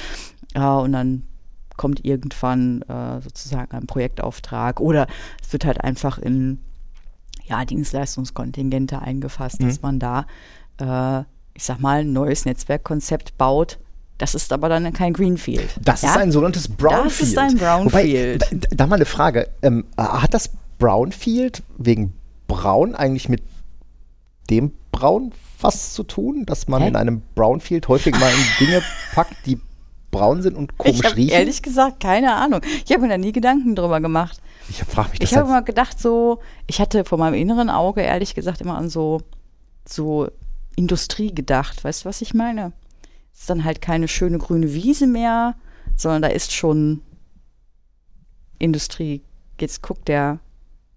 Ja, 0.55 0.77
und 0.77 0.91
dann 0.93 1.23
kommt 1.77 2.05
irgendwann 2.05 2.81
äh, 2.83 3.21
sozusagen 3.21 3.71
ein 3.75 3.87
Projektauftrag 3.87 4.79
oder 4.79 5.07
es 5.41 5.51
wird 5.53 5.65
halt 5.65 5.81
einfach 5.81 6.17
in 6.17 6.59
ja, 7.45 7.65
Dienstleistungskontingente 7.65 9.01
eingefasst, 9.01 9.61
mhm. 9.61 9.67
dass 9.67 9.81
man 9.81 9.99
da 9.99 10.25
äh, 10.77 11.23
ich 11.53 11.63
sag 11.63 11.79
mal, 11.79 12.01
ein 12.01 12.13
neues 12.13 12.45
Netzwerkkonzept 12.45 13.37
baut. 13.37 13.79
Das 14.17 14.35
ist 14.35 14.53
aber 14.53 14.69
dann 14.69 14.93
kein 14.93 15.13
Greenfield. 15.13 15.69
Das 15.83 16.03
ja? 16.03 16.11
ist 16.11 16.17
ein 16.17 16.31
sogenanntes 16.31 16.67
Brownfield. 16.67 17.05
Das 17.05 17.21
ist 17.21 17.37
ein 17.37 17.57
Brownfield. 17.57 18.43
Wobei, 18.51 18.57
da, 18.57 18.75
da, 18.75 18.87
mal 18.87 18.95
eine 18.95 19.05
Frage. 19.05 19.49
Ähm, 19.61 19.85
hat 19.97 20.33
das 20.33 20.51
Brownfield 20.77 21.63
wegen 21.77 22.13
Braun 22.47 22.93
eigentlich 22.95 23.29
mit 23.29 23.41
dem 24.49 24.73
Braun 24.91 25.31
was 25.59 25.93
zu 25.93 26.03
tun, 26.03 26.45
dass 26.45 26.67
man 26.67 26.81
Hä? 26.81 26.89
in 26.89 26.95
einem 26.95 27.21
Brownfield 27.35 27.87
häufig 27.87 28.19
mal 28.19 28.29
in 28.31 28.65
Dinge 28.65 28.81
packt, 29.13 29.35
die 29.45 29.59
braun 30.11 30.41
sind 30.41 30.55
und 30.55 30.77
komisch 30.77 30.99
ich 31.03 31.15
riechen? 31.15 31.33
Ehrlich 31.33 31.61
gesagt, 31.61 31.99
keine 31.99 32.33
Ahnung. 32.35 32.61
Ich 32.85 32.91
habe 32.91 33.01
mir 33.01 33.09
da 33.09 33.17
nie 33.17 33.31
Gedanken 33.31 33.75
drüber 33.75 34.01
gemacht. 34.01 34.39
Ich 34.69 34.83
frage 34.83 35.09
mich 35.09 35.19
das. 35.19 35.31
Ich 35.31 35.37
habe 35.37 35.49
immer 35.49 35.61
gedacht, 35.61 35.99
so, 35.99 36.39
ich 36.67 36.79
hatte 36.79 37.05
vor 37.05 37.17
meinem 37.17 37.33
inneren 37.33 37.69
Auge 37.69 38.01
ehrlich 38.01 38.35
gesagt 38.35 38.61
immer 38.61 38.77
an 38.77 38.89
so, 38.89 39.21
so 39.87 40.27
Industrie 40.75 41.33
gedacht. 41.33 41.83
Weißt 41.83 42.03
du, 42.05 42.09
was 42.09 42.21
ich 42.21 42.33
meine? 42.33 42.73
Es 43.33 43.41
ist 43.41 43.49
dann 43.49 43.63
halt 43.63 43.81
keine 43.81 44.07
schöne 44.07 44.37
grüne 44.37 44.73
Wiese 44.73 45.07
mehr, 45.07 45.55
sondern 45.95 46.21
da 46.23 46.27
ist 46.29 46.51
schon 46.53 47.01
Industrie. 48.59 49.21
Jetzt 49.59 49.81
guckt 49.81 50.07
der, 50.07 50.39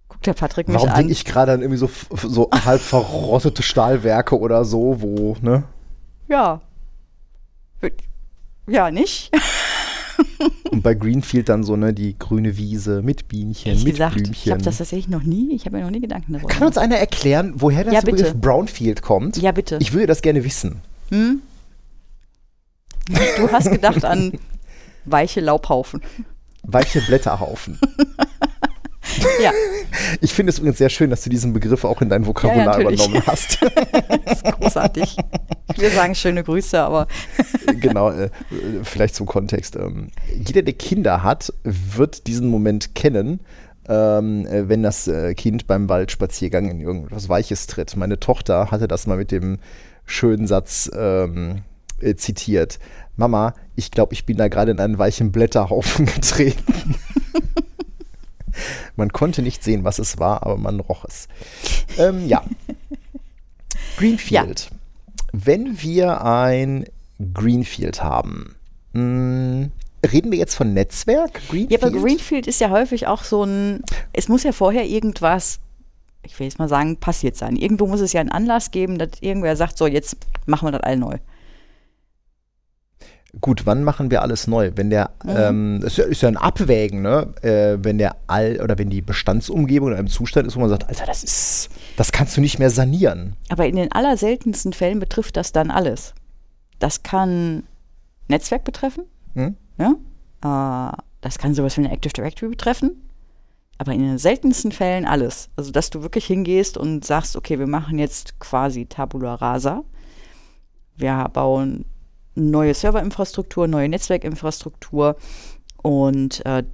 guckt 0.09 0.27
der 0.27 0.35
Patrick 0.35 0.69
mich 0.69 0.77
Warum 0.77 0.89
an. 0.91 0.97
denke 0.97 1.13
ich 1.13 1.25
gerade 1.25 1.53
an 1.53 1.61
irgendwie 1.61 1.79
so, 1.79 1.91
so 2.17 2.51
halb 2.65 2.81
verrottete 2.81 3.63
Stahlwerke 3.63 4.39
oder 4.39 4.65
so, 4.65 5.01
wo, 5.01 5.37
ne? 5.41 5.65
Ja. 6.29 6.61
Ja, 8.67 8.91
nicht? 8.91 9.31
Und 10.71 10.83
bei 10.83 10.95
Greenfield 10.95 11.49
dann 11.49 11.63
so, 11.63 11.77
ne, 11.77 11.93
die 11.93 12.19
grüne 12.19 12.57
Wiese 12.57 13.03
mit 13.03 13.29
Bienchen, 13.29 13.69
Ehrlich 13.69 13.85
mit 13.85 13.95
gesagt, 13.95 14.15
Blümchen. 14.15 14.35
Ich 14.45 14.51
habe 14.51 14.63
das 14.63 14.79
tatsächlich 14.79 15.09
noch 15.09 15.23
nie, 15.23 15.55
ich 15.55 15.67
habe 15.67 15.77
mir 15.77 15.85
noch 15.85 15.91
nie 15.91 16.01
Gedanken 16.01 16.33
darüber 16.33 16.49
Kann 16.49 16.67
uns 16.67 16.79
einer 16.79 16.97
erklären, 16.97 17.55
woher 17.57 17.85
das 17.85 17.95
ja, 17.95 18.01
Begriff 18.01 18.35
Brownfield 18.35 19.03
kommt? 19.03 19.37
Ja, 19.37 19.53
bitte. 19.53 19.79
Ich 19.81 19.93
würde 19.93 20.07
das 20.07 20.23
gerne 20.23 20.45
wissen. 20.45 20.81
Hm? 21.11 21.43
Du 23.37 23.53
hast 23.53 23.71
gedacht 23.71 24.05
an 24.05 24.33
weiche 25.05 25.41
Laubhaufen. 25.41 26.01
Weiche 26.63 27.03
Blätterhaufen. 27.03 27.79
Ja. 29.43 29.53
Ich 30.21 30.33
finde 30.33 30.51
es 30.51 30.59
übrigens 30.59 30.79
sehr 30.79 30.89
schön, 30.89 31.11
dass 31.11 31.23
du 31.23 31.31
diesen 31.31 31.53
Begriff 31.53 31.85
auch 31.85 32.01
in 32.03 32.09
dein 32.09 32.27
Vokabular 32.27 32.81
ja, 32.81 32.81
übernommen 32.81 33.23
hast. 33.27 33.59
das 34.25 34.43
ist 34.43 34.45
großartig. 34.45 35.17
Wir 35.77 35.91
sagen 35.91 36.15
schöne 36.15 36.43
Grüße, 36.43 36.81
aber. 36.81 37.07
genau, 37.81 38.11
äh, 38.11 38.31
vielleicht 38.83 39.15
zum 39.15 39.27
Kontext. 39.27 39.77
Ähm, 39.77 40.09
jeder, 40.35 40.63
der 40.63 40.75
Kinder 40.75 41.23
hat, 41.23 41.53
wird 41.63 42.27
diesen 42.27 42.49
Moment 42.49 42.95
kennen. 42.95 43.41
Ähm, 43.87 44.47
äh, 44.47 44.69
wenn 44.69 44.83
das 44.83 45.09
äh, 45.09 45.35
Kind 45.35 45.67
beim 45.67 45.89
Waldspaziergang 45.89 46.71
in 46.71 46.81
irgendwas 46.81 47.29
Weiches 47.29 47.67
tritt. 47.67 47.97
Meine 47.97 48.19
Tochter 48.19 48.71
hatte 48.71 48.89
das 48.89 49.07
mal 49.07 49.19
mit 49.19 49.31
dem 49.31 49.59
schönen 50.07 50.47
Satz 50.47 50.91
ähm, 50.97 51.63
äh, 52.01 52.15
zitiert. 52.15 52.79
Mama, 53.17 53.55
ich 53.77 53.91
glaube, 53.91 54.15
ich 54.15 54.25
bin 54.25 54.39
da 54.39 54.49
gerade 54.49 54.71
in 54.71 54.81
einen 54.81 54.99
weichen 54.99 55.33
Blätterhaufen 55.33 56.07
getreten. 56.07 56.95
man 58.97 59.13
konnte 59.13 59.43
nicht 59.43 59.63
sehen, 59.63 59.85
was 59.85 59.99
es 59.99 60.19
war, 60.19 60.43
aber 60.43 60.57
man 60.57 60.81
roch 60.81 61.05
es. 61.05 61.29
Ähm, 61.99 62.27
ja. 62.29 62.45
Greenfield. 63.97 64.71
Ja. 64.71 64.77
Wenn 65.33 65.83
wir 65.83 66.25
ein 66.25 66.85
Greenfield 67.33 68.03
haben, 68.03 68.57
mh, 68.93 69.01
hm, 69.01 69.73
reden 70.13 70.31
wir 70.31 70.39
jetzt 70.39 70.55
von 70.55 70.75
Netzwerk? 70.75 71.35
Greenfield? 71.49 71.71
Ja, 71.71 71.79
aber 71.79 71.91
Greenfield 71.91 72.47
ist 72.47 72.61
ja 72.61 72.71
häufig 72.71 73.07
auch 73.07 73.25
so 73.25 73.45
ein, 73.45 73.83
es 74.13 74.29
muss 74.29 74.43
ja 74.43 74.53
vorher 74.53 74.85
irgendwas, 74.85 75.61
ich 76.23 76.39
will 76.39 76.47
jetzt 76.47 76.59
mal 76.59 76.69
sagen, 76.69 76.99
passiert 76.99 77.37
sein. 77.37 77.57
Irgendwo 77.57 77.87
muss 77.87 78.01
es 78.01 78.13
ja 78.13 78.21
einen 78.21 78.31
Anlass 78.31 78.71
geben, 78.71 78.99
dass 78.99 79.11
irgendwer 79.21 79.57
sagt, 79.57 79.79
so 79.79 79.87
jetzt 79.87 80.17
machen 80.47 80.67
wir 80.67 80.73
das 80.73 80.83
all 80.83 80.97
neu 80.97 81.19
gut, 83.41 83.67
wann 83.67 83.85
machen 83.85 84.11
wir 84.11 84.23
alles 84.23 84.47
neu? 84.47 84.73
Wenn 84.75 84.91
der, 84.91 85.11
mhm. 85.25 85.31
ähm, 85.37 85.81
das 85.83 85.99
ist 85.99 86.23
ja 86.23 86.29
ein 86.29 86.37
Abwägen, 86.37 87.03
ne? 87.03 87.35
Äh, 87.43 87.79
wenn 87.83 87.99
der 87.99 88.17
all 88.27 88.61
oder 88.61 88.79
wenn 88.79 88.91
die 88.91 89.03
Bestandsumgebung 89.03 89.91
in 89.91 89.99
einem 89.99 90.09
Zustand 90.09 90.47
ist, 90.47 90.57
wo 90.57 90.61
man 90.61 90.69
sagt, 90.69 90.89
Alter, 90.89 91.07
das 91.07 91.25
ist, 91.25 91.71
das 91.97 92.13
kannst 92.13 92.37
du 92.37 92.41
nicht 92.41 92.59
mehr 92.59 92.71
sanieren. 92.71 93.35
Aber 93.49 93.67
in 93.67 93.77
den 93.77 93.93
allerseltensten 93.93 94.73
Fällen 94.73 94.99
betrifft 94.99 95.37
das 95.37 95.53
dann 95.53 95.71
alles. 95.71 96.15
Das 96.79 97.03
kann 97.03 97.65
Netzwerk 98.29 98.65
betreffen, 98.65 99.05
mhm. 99.35 99.57
ne? 99.79 99.97
Äh, 100.43 100.97
das 101.21 101.39
kann 101.39 101.55
sowas 101.55 101.77
wie 101.77 101.83
eine 101.83 101.93
Active 101.93 102.13
Directory 102.13 102.51
betreffen. 102.51 103.01
Aber 103.79 103.93
in 103.93 104.01
den 104.01 104.19
seltensten 104.19 104.73
Fällen 104.73 105.05
alles. 105.05 105.49
Also, 105.57 105.73
dass 105.73 105.91
du 105.91 106.03
wirklich 106.03 106.27
hingehst 106.27 106.77
und 106.77 107.05
sagst, 107.05 107.35
okay, 107.35 107.59
wir 107.59 107.67
machen 107.67 107.99
jetzt 107.99 108.39
quasi 108.39 108.87
Tabula 108.87 109.35
Rasa. 109.35 109.83
Wir 110.97 111.29
bauen 111.33 111.85
neue 112.35 112.75
Serverinfrastruktur, 112.75 113.69
neue 113.69 113.89
Netzwerkinfrastruktur 113.89 115.17
und 115.83 116.45
äh, 116.47 116.65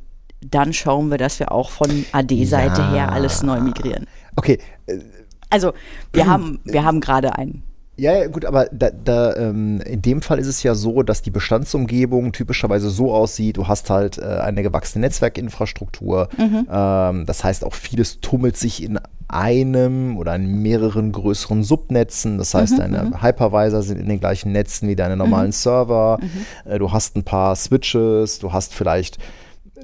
dann 0.40 0.72
schauen 0.72 1.10
wir, 1.10 1.18
dass 1.18 1.38
wir 1.38 1.52
auch 1.52 1.70
von 1.70 2.06
AD-Seite 2.12 2.80
ja. 2.80 2.92
her 2.92 3.12
alles 3.12 3.42
neu 3.42 3.60
migrieren. 3.60 4.06
Okay. 4.36 4.58
Also 5.50 5.72
wir 6.12 6.26
haben, 6.26 6.60
wir 6.64 6.84
haben 6.84 7.00
gerade 7.00 7.36
einen 7.36 7.62
ja, 8.00 8.16
ja, 8.16 8.28
gut, 8.28 8.46
aber 8.46 8.64
da, 8.72 8.88
da, 8.90 9.36
ähm, 9.36 9.82
in 9.82 10.00
dem 10.00 10.22
Fall 10.22 10.38
ist 10.38 10.46
es 10.46 10.62
ja 10.62 10.74
so, 10.74 11.02
dass 11.02 11.20
die 11.20 11.30
Bestandsumgebung 11.30 12.32
typischerweise 12.32 12.88
so 12.88 13.12
aussieht, 13.12 13.58
du 13.58 13.68
hast 13.68 13.90
halt 13.90 14.16
äh, 14.16 14.22
eine 14.22 14.62
gewachsene 14.62 15.04
Netzwerkinfrastruktur. 15.04 16.30
Mhm. 16.38 16.66
Ähm, 16.70 17.26
das 17.26 17.44
heißt, 17.44 17.62
auch 17.62 17.74
vieles 17.74 18.20
tummelt 18.22 18.56
sich 18.56 18.82
in 18.82 18.98
einem 19.30 20.16
oder 20.18 20.34
in 20.34 20.62
mehreren 20.62 21.12
größeren 21.12 21.62
Subnetzen. 21.62 22.38
Das 22.38 22.54
heißt, 22.54 22.74
mhm, 22.74 22.78
deine 22.78 23.02
mhm. 23.04 23.22
Hypervisor 23.22 23.82
sind 23.82 23.98
in 24.00 24.08
den 24.08 24.20
gleichen 24.20 24.52
Netzen 24.52 24.88
wie 24.88 24.96
deine 24.96 25.16
normalen 25.16 25.48
mhm. 25.48 25.52
Server. 25.52 26.18
Mhm. 26.20 26.70
Äh, 26.70 26.78
du 26.78 26.92
hast 26.92 27.16
ein 27.16 27.24
paar 27.24 27.56
Switches, 27.56 28.38
du 28.38 28.52
hast 28.52 28.74
vielleicht 28.74 29.18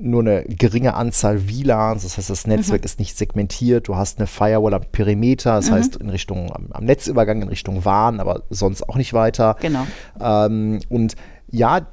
nur 0.01 0.21
eine 0.21 0.45
geringe 0.45 0.95
Anzahl 0.95 1.49
WLANs, 1.49 2.03
das 2.03 2.19
heißt, 2.19 2.29
das 2.29 2.47
Netzwerk 2.47 2.83
mhm. 2.83 2.85
ist 2.85 2.99
nicht 2.99 3.17
segmentiert, 3.17 3.89
du 3.89 3.97
hast 3.97 4.19
eine 4.19 4.27
Firewall 4.27 4.75
am 4.75 4.85
Perimeter, 4.93 5.55
das 5.55 5.71
mhm. 5.71 5.75
heißt 5.75 5.97
in 5.97 6.11
Richtung, 6.11 6.53
am, 6.53 6.67
am, 6.71 6.85
Netzübergang 6.85 7.43
in 7.43 7.49
Richtung 7.49 7.85
WAN, 7.85 8.21
aber 8.21 8.43
sonst 8.51 8.89
auch 8.89 8.97
nicht 8.97 9.15
weiter. 9.15 9.57
Genau. 9.61 9.87
Ähm, 10.21 10.81
und 10.89 11.17
ja, 11.51 11.87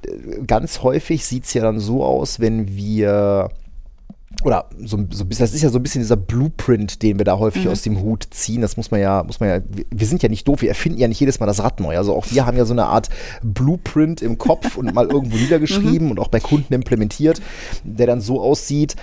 ganz 0.47 0.81
häufig 0.81 1.25
sieht 1.25 1.45
es 1.45 1.53
ja 1.53 1.61
dann 1.61 1.79
so 1.79 2.03
aus, 2.03 2.39
wenn 2.39 2.75
wir 2.75 3.49
oder 4.43 4.65
so, 4.77 4.97
so 5.09 5.23
das 5.23 5.53
ist 5.53 5.61
ja 5.61 5.69
so 5.69 5.79
ein 5.79 5.83
bisschen 5.83 6.01
dieser 6.01 6.17
Blueprint, 6.17 7.01
den 7.01 7.17
wir 7.17 7.25
da 7.25 7.37
häufig 7.37 7.65
mhm. 7.65 7.71
aus 7.71 7.81
dem 7.81 8.01
Hut 8.01 8.27
ziehen. 8.31 8.61
Das 8.61 8.77
muss 8.77 8.91
man 8.91 8.99
ja, 8.99 9.23
muss 9.23 9.39
man 9.39 9.49
ja, 9.49 9.59
wir 9.89 10.07
sind 10.07 10.21
ja 10.23 10.29
nicht 10.29 10.47
doof, 10.47 10.61
wir 10.61 10.69
erfinden 10.69 10.99
ja 10.99 11.07
nicht 11.07 11.19
jedes 11.19 11.39
Mal 11.39 11.45
das 11.45 11.63
Rad 11.63 11.79
neu. 11.79 11.97
Also 11.97 12.13
auch 12.13 12.25
wir 12.29 12.45
haben 12.45 12.57
ja 12.57 12.65
so 12.65 12.73
eine 12.73 12.85
Art 12.85 13.09
Blueprint 13.41 14.21
im 14.21 14.37
Kopf 14.37 14.77
und 14.77 14.93
mal 14.93 15.07
irgendwo 15.07 15.37
niedergeschrieben 15.43 16.07
mhm. 16.07 16.11
und 16.11 16.19
auch 16.19 16.27
bei 16.27 16.39
Kunden 16.39 16.73
implementiert, 16.73 17.41
der 17.83 18.07
dann 18.07 18.21
so 18.21 18.41
aussieht, 18.41 18.95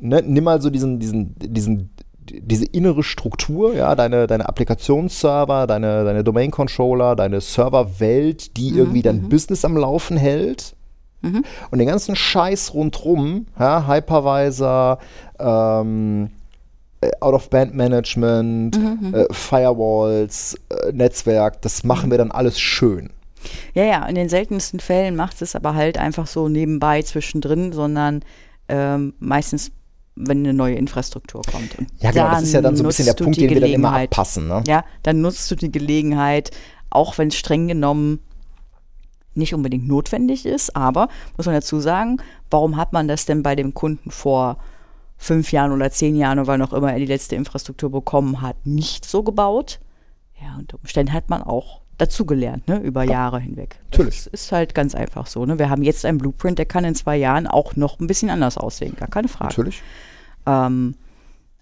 ne, 0.00 0.22
nimm 0.24 0.44
mal 0.44 0.60
so 0.60 0.70
diesen, 0.70 1.00
diesen, 1.00 1.34
diesen 1.38 1.90
diese 2.28 2.64
innere 2.64 3.04
Struktur, 3.04 3.74
ja, 3.74 3.94
deine, 3.94 4.26
deine 4.26 4.48
Applikationsserver, 4.48 5.68
deine, 5.68 6.04
deine 6.04 6.24
Domain-Controller, 6.24 7.14
deine 7.14 7.40
Serverwelt, 7.40 8.56
die 8.56 8.72
mhm, 8.72 8.78
irgendwie 8.78 9.02
dein 9.02 9.22
mhm. 9.22 9.28
Business 9.28 9.64
am 9.64 9.76
Laufen 9.76 10.16
hält 10.16 10.75
Mhm. 11.26 11.44
Und 11.70 11.78
den 11.78 11.88
ganzen 11.88 12.16
Scheiß 12.16 12.74
rundrum, 12.74 13.46
ja, 13.58 13.86
Hypervisor, 13.86 14.98
ähm, 15.38 16.30
äh, 17.00 17.10
Out-of-Band-Management, 17.20 18.78
mhm, 18.78 18.98
mhm, 19.00 19.14
äh, 19.14 19.26
Firewalls, 19.30 20.56
äh, 20.70 20.92
Netzwerk, 20.92 21.60
das 21.62 21.84
machen 21.84 22.10
wir 22.10 22.18
dann 22.18 22.30
alles 22.30 22.58
schön. 22.58 23.10
Ja, 23.74 23.84
ja, 23.84 24.06
in 24.06 24.14
den 24.14 24.28
seltensten 24.28 24.80
Fällen 24.80 25.14
macht 25.14 25.42
es 25.42 25.54
aber 25.54 25.74
halt 25.74 25.98
einfach 25.98 26.26
so 26.26 26.48
nebenbei 26.48 27.02
zwischendrin, 27.02 27.72
sondern 27.72 28.22
ähm, 28.68 29.14
meistens, 29.18 29.70
wenn 30.16 30.38
eine 30.38 30.54
neue 30.54 30.76
Infrastruktur 30.76 31.42
kommt. 31.42 31.78
Und 31.78 31.88
ja, 32.00 32.10
genau, 32.10 32.30
das 32.30 32.44
ist 32.44 32.54
ja 32.54 32.62
dann 32.62 32.76
so 32.76 32.82
ein 32.82 32.86
bisschen 32.86 33.04
der 33.04 33.14
Punkt, 33.14 33.36
den 33.36 33.50
wir 33.50 33.60
dann 33.60 33.70
immer 33.70 33.92
abpassen. 33.92 34.48
Ne? 34.48 34.64
Ja, 34.66 34.84
dann 35.02 35.20
nutzt 35.20 35.50
du 35.50 35.54
die 35.54 35.70
Gelegenheit, 35.70 36.50
auch 36.90 37.18
wenn 37.18 37.28
es 37.28 37.36
streng 37.36 37.68
genommen 37.68 38.20
nicht 39.36 39.54
unbedingt 39.54 39.86
notwendig 39.86 40.46
ist, 40.46 40.74
aber 40.76 41.08
muss 41.36 41.46
man 41.46 41.54
dazu 41.54 41.80
sagen, 41.80 42.18
warum 42.50 42.76
hat 42.76 42.92
man 42.92 43.08
das 43.08 43.26
denn 43.26 43.42
bei 43.42 43.54
dem 43.54 43.74
Kunden 43.74 44.10
vor 44.10 44.58
fünf 45.16 45.52
Jahren 45.52 45.72
oder 45.72 45.90
zehn 45.90 46.16
Jahren 46.16 46.38
oder 46.38 46.48
wann 46.48 46.62
auch 46.62 46.72
immer 46.72 46.92
er 46.92 46.98
die 46.98 47.06
letzte 47.06 47.36
Infrastruktur 47.36 47.90
bekommen 47.90 48.42
hat, 48.42 48.56
nicht 48.64 49.04
so 49.04 49.22
gebaut. 49.22 49.80
Ja, 50.40 50.56
unter 50.58 50.78
Umständen 50.78 51.12
hat 51.12 51.30
man 51.30 51.42
auch 51.42 51.80
dazugelernt, 51.98 52.68
ne, 52.68 52.78
über 52.80 53.04
ja. 53.04 53.12
Jahre 53.12 53.40
hinweg. 53.40 53.78
Natürlich. 53.90 54.24
Das 54.24 54.26
ist 54.26 54.52
halt 54.52 54.74
ganz 54.74 54.94
einfach 54.94 55.26
so. 55.26 55.46
Ne? 55.46 55.58
Wir 55.58 55.70
haben 55.70 55.82
jetzt 55.82 56.04
einen 56.04 56.18
Blueprint, 56.18 56.58
der 56.58 56.66
kann 56.66 56.84
in 56.84 56.94
zwei 56.94 57.16
Jahren 57.16 57.46
auch 57.46 57.76
noch 57.76 57.98
ein 58.00 58.06
bisschen 58.06 58.28
anders 58.28 58.58
aussehen, 58.58 58.94
gar 58.96 59.08
keine 59.08 59.28
Frage. 59.28 59.54
Natürlich. 59.54 59.82
Ähm, 60.44 60.94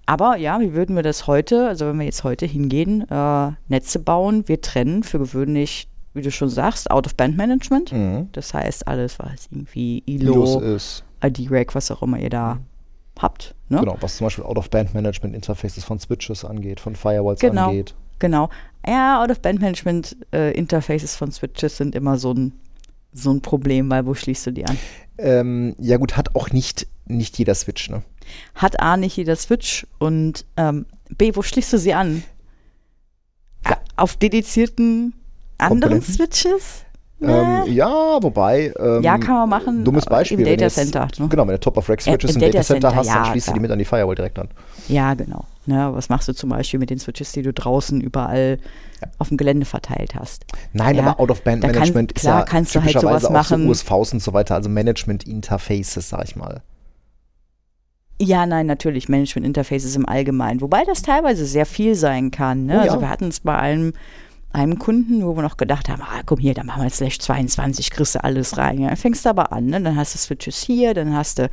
aber 0.06 0.36
ja, 0.36 0.60
wie 0.60 0.74
würden 0.74 0.96
wir 0.96 1.02
das 1.02 1.26
heute, 1.26 1.68
also 1.68 1.86
wenn 1.86 1.98
wir 1.98 2.04
jetzt 2.04 2.24
heute 2.24 2.46
hingehen, 2.46 3.08
äh, 3.08 3.52
Netze 3.68 4.00
bauen, 4.00 4.46
wir 4.48 4.60
trennen 4.60 5.02
für 5.02 5.18
gewöhnlich, 5.18 5.88
wie 6.14 6.22
du 6.22 6.30
schon 6.30 6.48
sagst, 6.48 6.90
Out-of-Band-Management. 6.90 7.92
Mhm. 7.92 8.28
Das 8.32 8.54
heißt, 8.54 8.88
alles, 8.88 9.18
was 9.18 9.48
irgendwie 9.50 10.02
ILO, 10.06 10.60
ist. 10.60 11.04
ID-Rack, 11.22 11.74
was 11.74 11.90
auch 11.90 12.02
immer 12.02 12.18
ihr 12.18 12.30
da 12.30 12.54
mhm 12.54 12.66
habt. 13.20 13.54
Ne? 13.68 13.80
Genau, 13.80 13.96
was 14.00 14.16
zum 14.16 14.26
Beispiel 14.26 14.44
Out-of-Band-Management-Interfaces 14.44 15.84
von 15.84 15.98
Switches 15.98 16.44
angeht, 16.44 16.80
von 16.80 16.96
Firewalls 16.96 17.40
genau, 17.40 17.68
angeht. 17.68 17.94
Genau. 18.18 18.50
Ja, 18.86 19.22
Out-of-Band-Management-Interfaces 19.22 21.16
von 21.16 21.32
Switches 21.32 21.76
sind 21.76 21.94
immer 21.94 22.18
so 22.18 22.32
ein, 22.32 22.52
so 23.12 23.30
ein 23.30 23.40
Problem, 23.40 23.90
weil 23.90 24.06
wo 24.06 24.14
schließt 24.14 24.46
du 24.46 24.50
die 24.52 24.66
an? 24.66 24.78
Ähm, 25.18 25.76
ja 25.78 25.96
gut, 25.96 26.16
hat 26.16 26.34
auch 26.34 26.50
nicht, 26.50 26.86
nicht 27.06 27.38
jeder 27.38 27.54
Switch, 27.54 27.88
ne? 27.88 28.02
Hat 28.54 28.80
A 28.80 28.96
nicht 28.96 29.16
jeder 29.16 29.36
Switch 29.36 29.86
und 29.98 30.44
ähm, 30.56 30.86
B, 31.16 31.36
wo 31.36 31.42
schließt 31.42 31.72
du 31.72 31.78
sie 31.78 31.94
an? 31.94 32.24
Ja. 33.64 33.78
Auf 33.96 34.16
dedizierten 34.16 35.14
anderen 35.58 36.02
Switches? 36.02 36.84
Ähm, 37.20 37.72
ja, 37.72 38.22
wobei. 38.22 38.72
Ähm, 38.78 39.02
ja, 39.02 39.18
kann 39.18 39.34
man 39.34 39.48
machen. 39.48 39.84
Dummes 39.84 40.04
Beispiel. 40.04 40.40
Im 40.40 40.44
Data 40.44 40.68
Center. 40.68 41.08
ne? 41.18 41.28
Genau, 41.28 41.46
wenn 41.46 41.54
du 41.54 41.60
Top-of-Rack-Switches 41.60 42.30
äh, 42.30 42.34
im, 42.34 42.42
im, 42.42 42.52
Data 42.52 42.64
Center, 42.64 42.88
Center 42.88 42.96
hast, 42.96 43.06
ja, 43.06 43.14
dann 43.14 43.24
schließt 43.26 43.46
klar. 43.46 43.54
du 43.54 43.58
die 43.58 43.62
mit 43.62 43.70
an 43.70 43.78
die 43.78 43.84
Firewall 43.84 44.14
direkt 44.14 44.38
an. 44.38 44.48
Ja, 44.88 45.14
genau. 45.14 45.44
Ne, 45.66 45.90
was 45.94 46.10
machst 46.10 46.28
du 46.28 46.34
zum 46.34 46.50
Beispiel 46.50 46.78
mit 46.78 46.90
den 46.90 46.98
Switches, 46.98 47.32
die 47.32 47.40
du 47.40 47.52
draußen 47.52 48.00
überall 48.00 48.58
ja. 49.00 49.08
auf 49.18 49.28
dem 49.28 49.38
Gelände 49.38 49.64
verteilt 49.64 50.14
hast? 50.14 50.44
Nein, 50.74 50.96
ja, 50.96 51.02
aber 51.02 51.20
Out-of-Band-Management 51.20 52.12
ist 52.12 52.20
klar, 52.20 52.40
ja 52.40 52.44
kannst 52.44 52.74
du 52.74 52.82
halt 52.82 53.00
sowas 53.00 53.30
machen. 53.30 53.62
So 53.62 53.70
USVs 53.70 54.12
und 54.12 54.22
so 54.22 54.34
weiter, 54.34 54.56
also 54.56 54.68
Management-Interfaces, 54.68 56.10
sag 56.10 56.24
ich 56.24 56.36
mal. 56.36 56.62
Ja, 58.20 58.44
nein, 58.46 58.66
natürlich, 58.66 59.08
Management-Interfaces 59.08 59.96
im 59.96 60.06
Allgemeinen. 60.06 60.60
Wobei 60.60 60.84
das 60.84 61.02
teilweise 61.02 61.46
sehr 61.46 61.66
viel 61.66 61.94
sein 61.94 62.30
kann. 62.30 62.66
Ne? 62.66 62.76
Oh, 62.76 62.80
also 62.82 63.00
wir 63.00 63.08
hatten 63.08 63.28
es 63.28 63.40
bei 63.40 63.56
allem 63.56 63.92
einem 64.54 64.78
Kunden, 64.78 65.24
wo 65.24 65.36
wir 65.36 65.42
noch 65.42 65.56
gedacht 65.56 65.88
haben, 65.88 66.02
ah, 66.02 66.22
komm 66.24 66.38
hier, 66.38 66.54
dann 66.54 66.66
machen 66.66 66.82
wir 66.82 66.90
Slash 66.90 67.18
22, 67.18 67.90
kriegst 67.90 68.14
du 68.14 68.22
alles 68.24 68.56
rein. 68.56 68.80
Ja, 68.80 68.88
dann 68.88 68.96
fängst 68.96 69.24
du 69.24 69.30
aber 69.30 69.52
an, 69.52 69.66
ne? 69.66 69.80
dann 69.80 69.96
hast 69.96 70.14
du 70.14 70.18
Switches 70.18 70.62
hier, 70.62 70.94
dann 70.94 71.14
hast 71.14 71.40
du 71.40 71.50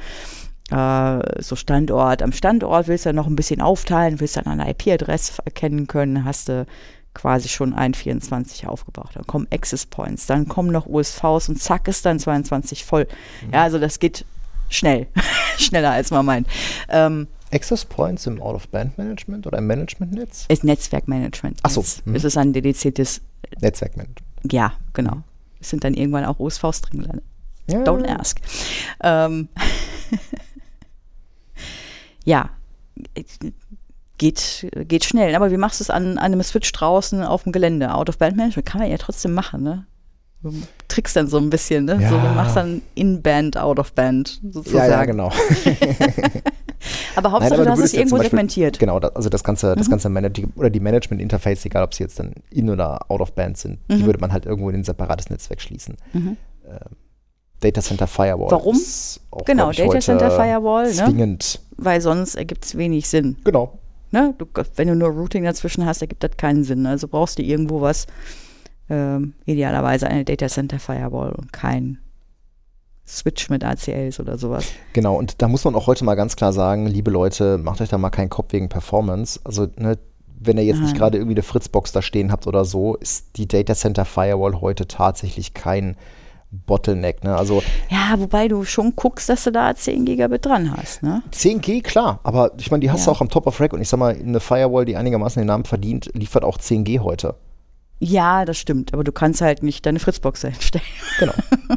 äh, 0.72 1.42
so 1.42 1.56
Standort. 1.56 2.22
Am 2.22 2.32
Standort 2.32 2.88
willst 2.88 3.06
du 3.06 3.10
dann 3.10 3.16
noch 3.16 3.28
ein 3.28 3.36
bisschen 3.36 3.62
aufteilen, 3.62 4.20
willst 4.20 4.38
dann 4.38 4.46
eine 4.46 4.70
IP-Adresse 4.70 5.42
erkennen 5.44 5.88
können, 5.88 6.26
hast 6.26 6.50
du 6.50 6.66
quasi 7.14 7.50
schon 7.50 7.74
ein 7.74 7.94
24 7.94 8.68
aufgebaut. 8.68 9.10
Dann 9.16 9.26
kommen 9.26 9.48
Access 9.52 9.86
Points, 9.86 10.28
dann 10.28 10.48
kommen 10.48 10.72
noch 10.72 10.86
USVs 10.86 11.50
und 11.50 11.62
zack 11.62 11.88
ist 11.88 12.06
dann 12.06 12.20
22 12.20 12.86
voll. 12.86 13.08
Mhm. 13.46 13.54
Ja, 13.54 13.64
also 13.64 13.80
das 13.80 14.00
geht 14.00 14.26
schnell, 14.70 15.08
schneller 15.58 15.92
als 15.92 16.12
man 16.12 16.26
meint. 16.26 16.48
Ähm, 16.88 17.28
Access 17.52 17.86
Points 17.86 18.26
im 18.28 18.42
Out-of-Band-Management 18.42 19.48
oder 19.48 19.58
im 19.58 19.68
Management-Netz? 19.68 20.46
Ist 20.48 20.64
Netzwerkmanagement. 20.64 21.60
Achso. 21.64 21.84
Mhm. 22.06 22.16
Es 22.16 22.24
ist 22.24 22.38
ein 22.38 22.54
dediziertes 22.54 23.22
Netzwerkmanagement. 23.60 24.22
Ja, 24.52 24.74
genau. 24.94 25.24
Es 25.60 25.70
sind 25.70 25.84
dann 25.84 25.94
irgendwann 25.94 26.26
auch 26.26 26.40
OSVs 26.40 26.82
drin 26.82 27.02
gelandet. 27.02 27.26
Ja. 27.68 27.84
Don't 27.84 28.08
ask. 28.08 28.40
Ähm, 29.02 29.50
ja, 32.26 32.50
geht, 34.18 34.68
geht 34.88 35.06
schnell. 35.06 35.36
Aber 35.36 35.52
wie 35.52 35.58
machst 35.58 35.80
du 35.80 35.84
es 35.84 35.90
an, 35.90 36.18
an 36.18 36.34
einem 36.34 36.44
Switch 36.44 36.72
draußen 36.72 37.24
auf 37.24 37.44
dem 37.44 37.52
Gelände? 37.52 37.94
Out-of-Band-Management 37.94 38.66
kann 38.66 38.82
man 38.82 38.90
ja 38.90 38.98
trotzdem 38.98 39.34
machen, 39.34 39.64
ne? 39.64 39.86
Du 40.44 40.52
trickst 40.88 41.16
dann 41.16 41.28
so 41.28 41.38
ein 41.38 41.50
bisschen, 41.52 41.86
ne? 41.86 42.00
Ja. 42.02 42.10
So, 42.10 42.18
du 42.18 42.28
machst 42.30 42.56
dann 42.56 42.82
In-Band, 42.96 43.58
Out-of-Band 43.58 44.42
sozusagen. 44.52 44.92
Ja, 44.92 44.98
ja, 45.00 45.06
genau. 45.06 45.32
aber 47.16 47.32
Hauptsache, 47.32 47.52
Nein, 47.52 47.60
aber 47.60 47.66
du, 47.66 47.72
hast 47.72 47.80
es 47.80 47.94
irgendwo 47.94 48.16
Beispiel, 48.16 48.32
segmentiert. 48.32 48.80
Genau, 48.80 49.00
das, 49.00 49.16
also 49.16 49.30
das 49.30 49.44
ganze, 49.44 49.76
das 49.76 49.88
mhm. 49.88 49.92
ganze 49.92 50.10
Manage 50.10 50.48
oder 50.56 50.72
die 50.72 50.80
Management-Interface, 50.80 51.66
egal 51.66 51.84
ob 51.84 51.94
sie 51.94 52.04
jetzt 52.04 52.18
dann 52.20 52.34
in- 52.50 52.70
oder 52.72 53.12
out-of-band 53.12 53.58
sind, 53.58 53.80
mhm. 53.88 53.98
die 53.98 54.06
würde 54.06 54.20
man 54.20 54.34
halt 54.34 54.48
irgendwo 54.48 54.70
in 54.70 54.78
ein 54.78 54.84
separates 54.84 55.30
Netzwerk 55.30 55.62
schließen. 55.62 55.96
Mhm. 56.14 56.38
Ähm, 56.68 56.78
Data 57.60 57.82
Center 57.82 58.08
Firewall. 58.08 58.50
Warum? 58.50 58.80
Auch, 59.30 59.46
genau, 59.46 59.72
Data 59.72 60.00
Center 60.00 60.32
Firewall. 60.32 60.88
Ne? 60.88 60.94
Zwingend. 60.94 61.60
Weil 61.78 62.02
sonst 62.02 62.34
ergibt 62.36 62.66
es 62.66 62.76
wenig 62.76 63.08
Sinn. 63.08 63.38
Genau. 63.44 63.78
Ne? 64.12 64.34
Du, 64.38 64.46
wenn 64.76 64.88
du 64.88 64.96
nur 64.96 65.10
Routing 65.10 65.44
dazwischen 65.44 65.86
hast, 65.86 66.02
ergibt 66.02 66.24
das 66.24 66.32
keinen 66.36 66.64
Sinn. 66.64 66.86
Also 66.86 67.08
brauchst 67.08 67.38
du 67.38 67.44
irgendwo 67.44 67.82
was, 67.82 68.08
ähm, 68.92 69.34
idealerweise 69.46 70.08
eine 70.08 70.26
Data 70.26 70.48
Center 70.48 70.78
Firewall 70.78 71.32
und 71.32 71.54
kein 71.54 72.00
Switch 73.08 73.50
mit 73.50 73.64
ACLs 73.64 74.20
oder 74.20 74.38
sowas. 74.38 74.66
Genau, 74.94 75.16
und 75.16 75.42
da 75.42 75.48
muss 75.48 75.64
man 75.64 75.76
auch 75.76 75.88
heute 75.88 76.04
mal 76.04 76.16
ganz 76.16 76.36
klar 76.36 76.52
sagen, 76.52 76.88
liebe 76.88 77.10
Leute, 77.10 77.58
macht 77.58 77.80
euch 77.82 77.90
da 77.90 77.98
mal 77.98 78.10
keinen 78.10 78.30
Kopf 78.30 78.52
wegen 78.52 78.68
Performance. 78.68 79.40
Also, 79.46 79.68
ne, 79.78 79.98
wenn 80.40 80.58
ihr 80.58 80.66
jetzt 80.66 80.78
Nein. 80.78 80.86
nicht 80.86 80.98
gerade 80.98 81.18
irgendwie 81.18 81.36
eine 81.36 81.44
Fritzbox 81.44 81.94
da 81.94 82.02
stehen 82.02 82.32
habt 82.32 82.48
oder 82.48 82.66
so, 82.66 82.96
ist 82.96 83.38
die 83.38 83.48
Data 83.48 83.76
Center 83.76 84.06
Firewall 84.06 84.60
heute 84.60 84.88
tatsächlich 84.88 85.54
kein 85.54 85.96
Bottleneck. 86.52 87.24
Ne? 87.24 87.36
Also, 87.36 87.64
ja, 87.90 88.20
wobei 88.20 88.50
du 88.50 88.66
schon 88.66 88.96
guckst, 88.98 89.30
dass 89.30 89.46
du 89.46 89.52
da 89.52 89.74
10 89.74 90.04
Gigabit 90.04 90.46
dran 90.46 90.76
hast. 90.76 91.02
Ne? 91.02 91.24
10 91.32 91.62
G, 91.62 91.82
klar, 91.82 92.20
aber 92.24 92.52
ich 92.58 92.72
meine, 92.72 92.82
die 92.82 92.92
hast 92.92 93.06
ja. 93.06 93.06
du 93.06 93.12
auch 93.12 93.22
am 93.22 93.30
Top 93.30 93.48
of 93.48 93.60
Rack 93.62 93.72
und 93.72 93.82
ich 93.82 93.88
sag 93.88 94.00
mal, 94.00 94.16
eine 94.16 94.42
Firewall, 94.42 94.84
die 94.84 94.98
einigermaßen 94.98 95.40
den 95.40 95.48
Namen 95.48 95.64
verdient, 95.64 96.12
liefert 96.14 96.44
auch 96.44 96.58
10 96.58 96.84
G 96.84 97.00
heute. 97.00 97.36
Ja, 98.04 98.46
das 98.46 98.58
stimmt, 98.58 98.96
aber 98.96 99.04
du 99.04 99.12
kannst 99.12 99.42
halt 99.42 99.62
nicht 99.62 99.86
deine 99.86 100.00
Fritzbox 100.00 100.44
einstellen. 100.46 100.84
Genau. 101.20 101.34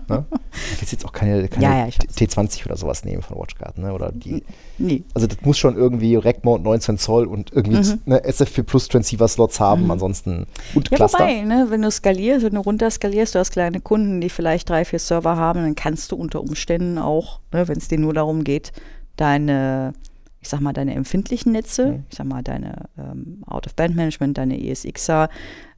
Ne? 0.09 0.25
Ich 0.73 0.81
will 0.81 0.89
jetzt 0.89 1.05
auch 1.05 1.13
keine, 1.13 1.49
keine 1.49 1.65
ja, 1.65 1.79
ja, 1.79 1.87
T20 1.87 2.65
oder 2.67 2.77
sowas 2.77 3.05
nehmen 3.05 3.23
von 3.23 3.37
WatchGuard, 3.37 3.77
ne? 3.77 3.93
Oder 3.93 4.13
die. 4.13 4.45
Nee. 4.79 5.03
Also 5.13 5.27
das 5.27 5.39
muss 5.43 5.59
schon 5.59 5.77
irgendwie 5.77 6.15
Rack 6.15 6.45
Mode 6.45 6.63
19 6.63 6.97
Zoll 6.97 7.27
und 7.27 7.53
irgendwie 7.53 7.79
mhm. 7.79 8.01
ne, 8.07 8.23
SFP 8.23 8.63
Plus 8.63 8.87
Transceiver 8.87 9.27
Slots 9.27 9.59
haben, 9.59 9.85
mhm. 9.85 9.91
ansonsten 9.91 10.47
und 10.75 10.91
ja, 10.91 10.97
Cluster. 10.97 11.19
Wobei, 11.19 11.41
ne, 11.41 11.67
wenn 11.71 11.83
du 11.83 11.91
skalierst, 11.91 12.47
wenn 12.47 12.55
du 12.55 12.61
runter 12.61 12.89
skalierst, 12.89 13.35
du 13.35 13.41
hast 13.41 13.51
kleine 13.51 13.81
Kunden, 13.81 14.21
die 14.21 14.31
vielleicht 14.31 14.71
drei, 14.71 14.85
vier 14.85 15.01
Server 15.01 15.37
haben, 15.37 15.61
dann 15.61 15.75
kannst 15.75 16.13
du 16.13 16.17
unter 16.17 16.41
Umständen 16.41 16.99
auch, 16.99 17.41
ne, 17.53 17.67
wenn 17.67 17.79
es 17.79 17.89
dir 17.89 17.99
nur 17.99 18.15
darum 18.15 18.45
geht, 18.45 18.73
deine 19.17 19.93
ich 20.41 20.51
sag 20.51 20.61
mal, 20.61 20.75
deine 20.75 20.95
empfindlichen 20.95 21.53
Netze, 21.53 21.87
mhm. 21.87 22.05
ich 22.11 22.17
sag 22.17 22.27
mal, 22.27 22.43
deine 22.43 22.85
ähm, 22.99 23.43
Out-of-Band-Management, 23.47 24.37
deine 24.37 24.63
ESXer, 24.63 25.31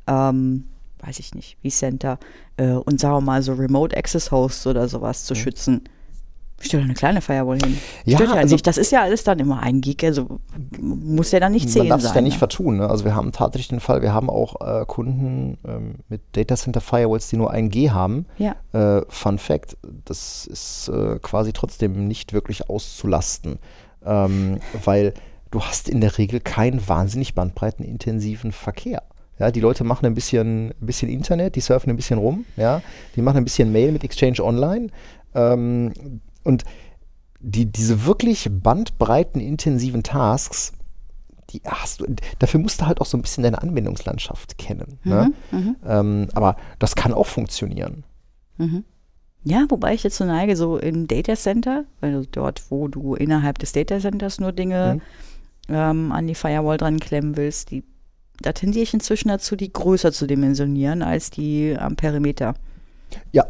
ähm, 0.06 0.64
weiß 1.00 1.18
ich 1.18 1.34
nicht, 1.34 1.56
wie 1.62 1.70
Center 1.70 2.18
äh, 2.56 2.70
und 2.70 3.00
sagen 3.00 3.16
wir 3.16 3.20
mal 3.20 3.42
so 3.42 3.52
Remote 3.52 3.96
Access 3.96 4.30
Hosts 4.30 4.66
oder 4.66 4.88
sowas 4.88 5.24
zu 5.24 5.34
mhm. 5.34 5.38
schützen. 5.38 5.88
Stell 6.58 6.80
doch 6.80 6.86
eine 6.86 6.94
kleine 6.94 7.20
Firewall 7.20 7.58
hin. 7.58 7.78
Ja, 8.06 8.16
Stört 8.16 8.30
ja 8.30 8.36
also, 8.36 8.54
nicht. 8.54 8.66
Das 8.66 8.78
ist 8.78 8.90
ja 8.90 9.02
alles 9.02 9.24
dann 9.24 9.38
immer 9.38 9.62
ein 9.62 9.82
Gig, 9.82 10.02
also 10.02 10.40
muss 10.80 11.30
ja 11.30 11.38
dann 11.38 11.52
nicht 11.52 11.68
zählen 11.68 11.88
Man 11.88 11.98
darf 12.00 12.08
es 12.08 12.14
ja 12.14 12.22
nicht 12.22 12.34
ne? 12.34 12.38
vertun. 12.38 12.78
Ne? 12.78 12.88
Also 12.88 13.04
wir 13.04 13.14
haben 13.14 13.30
tatsächlich 13.30 13.68
den 13.68 13.80
Fall, 13.80 14.00
wir 14.00 14.14
haben 14.14 14.30
auch 14.30 14.60
äh, 14.60 14.86
Kunden 14.86 15.58
ähm, 15.66 15.96
mit 16.08 16.22
Data 16.32 16.56
Center 16.56 16.80
Firewalls, 16.80 17.28
die 17.28 17.36
nur 17.36 17.50
ein 17.50 17.68
G 17.68 17.90
haben. 17.90 18.24
Ja. 18.38 18.56
Äh, 18.72 19.02
Fun 19.10 19.38
Fact, 19.38 19.76
das 20.06 20.46
ist 20.46 20.88
äh, 20.88 21.18
quasi 21.20 21.52
trotzdem 21.52 22.08
nicht 22.08 22.32
wirklich 22.32 22.70
auszulasten, 22.70 23.58
ähm, 24.02 24.58
weil 24.82 25.12
du 25.50 25.60
hast 25.60 25.90
in 25.90 26.00
der 26.00 26.16
Regel 26.16 26.40
keinen 26.40 26.88
wahnsinnig 26.88 27.34
bandbreitenintensiven 27.34 28.52
Verkehr. 28.52 29.02
Ja, 29.38 29.50
die 29.50 29.60
Leute 29.60 29.84
machen 29.84 30.06
ein 30.06 30.14
bisschen, 30.14 30.70
ein 30.70 30.86
bisschen 30.86 31.10
Internet, 31.10 31.56
die 31.56 31.60
surfen 31.60 31.90
ein 31.90 31.96
bisschen 31.96 32.18
rum, 32.18 32.46
ja, 32.56 32.82
die 33.14 33.22
machen 33.22 33.38
ein 33.38 33.44
bisschen 33.44 33.70
Mail 33.70 33.92
mit 33.92 34.02
Exchange 34.02 34.42
Online. 34.42 34.88
Ähm, 35.34 35.92
und 36.42 36.64
die, 37.40 37.66
diese 37.66 38.06
wirklich 38.06 38.48
bandbreitenintensiven 38.50 40.02
Tasks, 40.02 40.72
die 41.50 41.60
hast 41.64 42.00
du, 42.00 42.06
dafür 42.38 42.60
musst 42.60 42.80
du 42.80 42.86
halt 42.86 43.00
auch 43.00 43.06
so 43.06 43.16
ein 43.16 43.22
bisschen 43.22 43.44
deine 43.44 43.62
Anwendungslandschaft 43.62 44.58
kennen. 44.58 44.98
Ne? 45.04 45.32
Mhm, 45.50 45.58
ne? 45.58 45.76
ähm, 45.86 46.28
aber 46.34 46.56
das 46.78 46.96
kann 46.96 47.12
auch 47.12 47.26
funktionieren. 47.26 48.04
Mhm. 48.56 48.84
Ja, 49.44 49.64
wobei 49.68 49.94
ich 49.94 50.02
jetzt 50.02 50.16
so 50.16 50.24
neige, 50.24 50.56
so 50.56 50.76
im 50.76 51.06
Data 51.06 51.36
Center, 51.36 51.84
also 52.00 52.24
dort, 52.32 52.68
wo 52.70 52.88
du 52.88 53.14
innerhalb 53.14 53.60
des 53.60 53.72
Data 53.72 54.00
Centers 54.00 54.40
nur 54.40 54.50
Dinge 54.50 55.00
mhm. 55.68 55.74
ähm, 55.74 56.12
an 56.12 56.26
die 56.26 56.34
Firewall 56.34 56.78
dran 56.78 56.98
klemmen 56.98 57.36
willst, 57.36 57.70
die, 57.70 57.84
da 58.40 58.52
tendiere 58.52 58.82
ich 58.82 58.94
inzwischen 58.94 59.28
dazu, 59.28 59.56
die 59.56 59.72
größer 59.72 60.12
zu 60.12 60.26
dimensionieren 60.26 61.02
als 61.02 61.30
die 61.30 61.76
am 61.78 61.96
Perimeter. 61.96 62.54
Ja, 63.32 63.46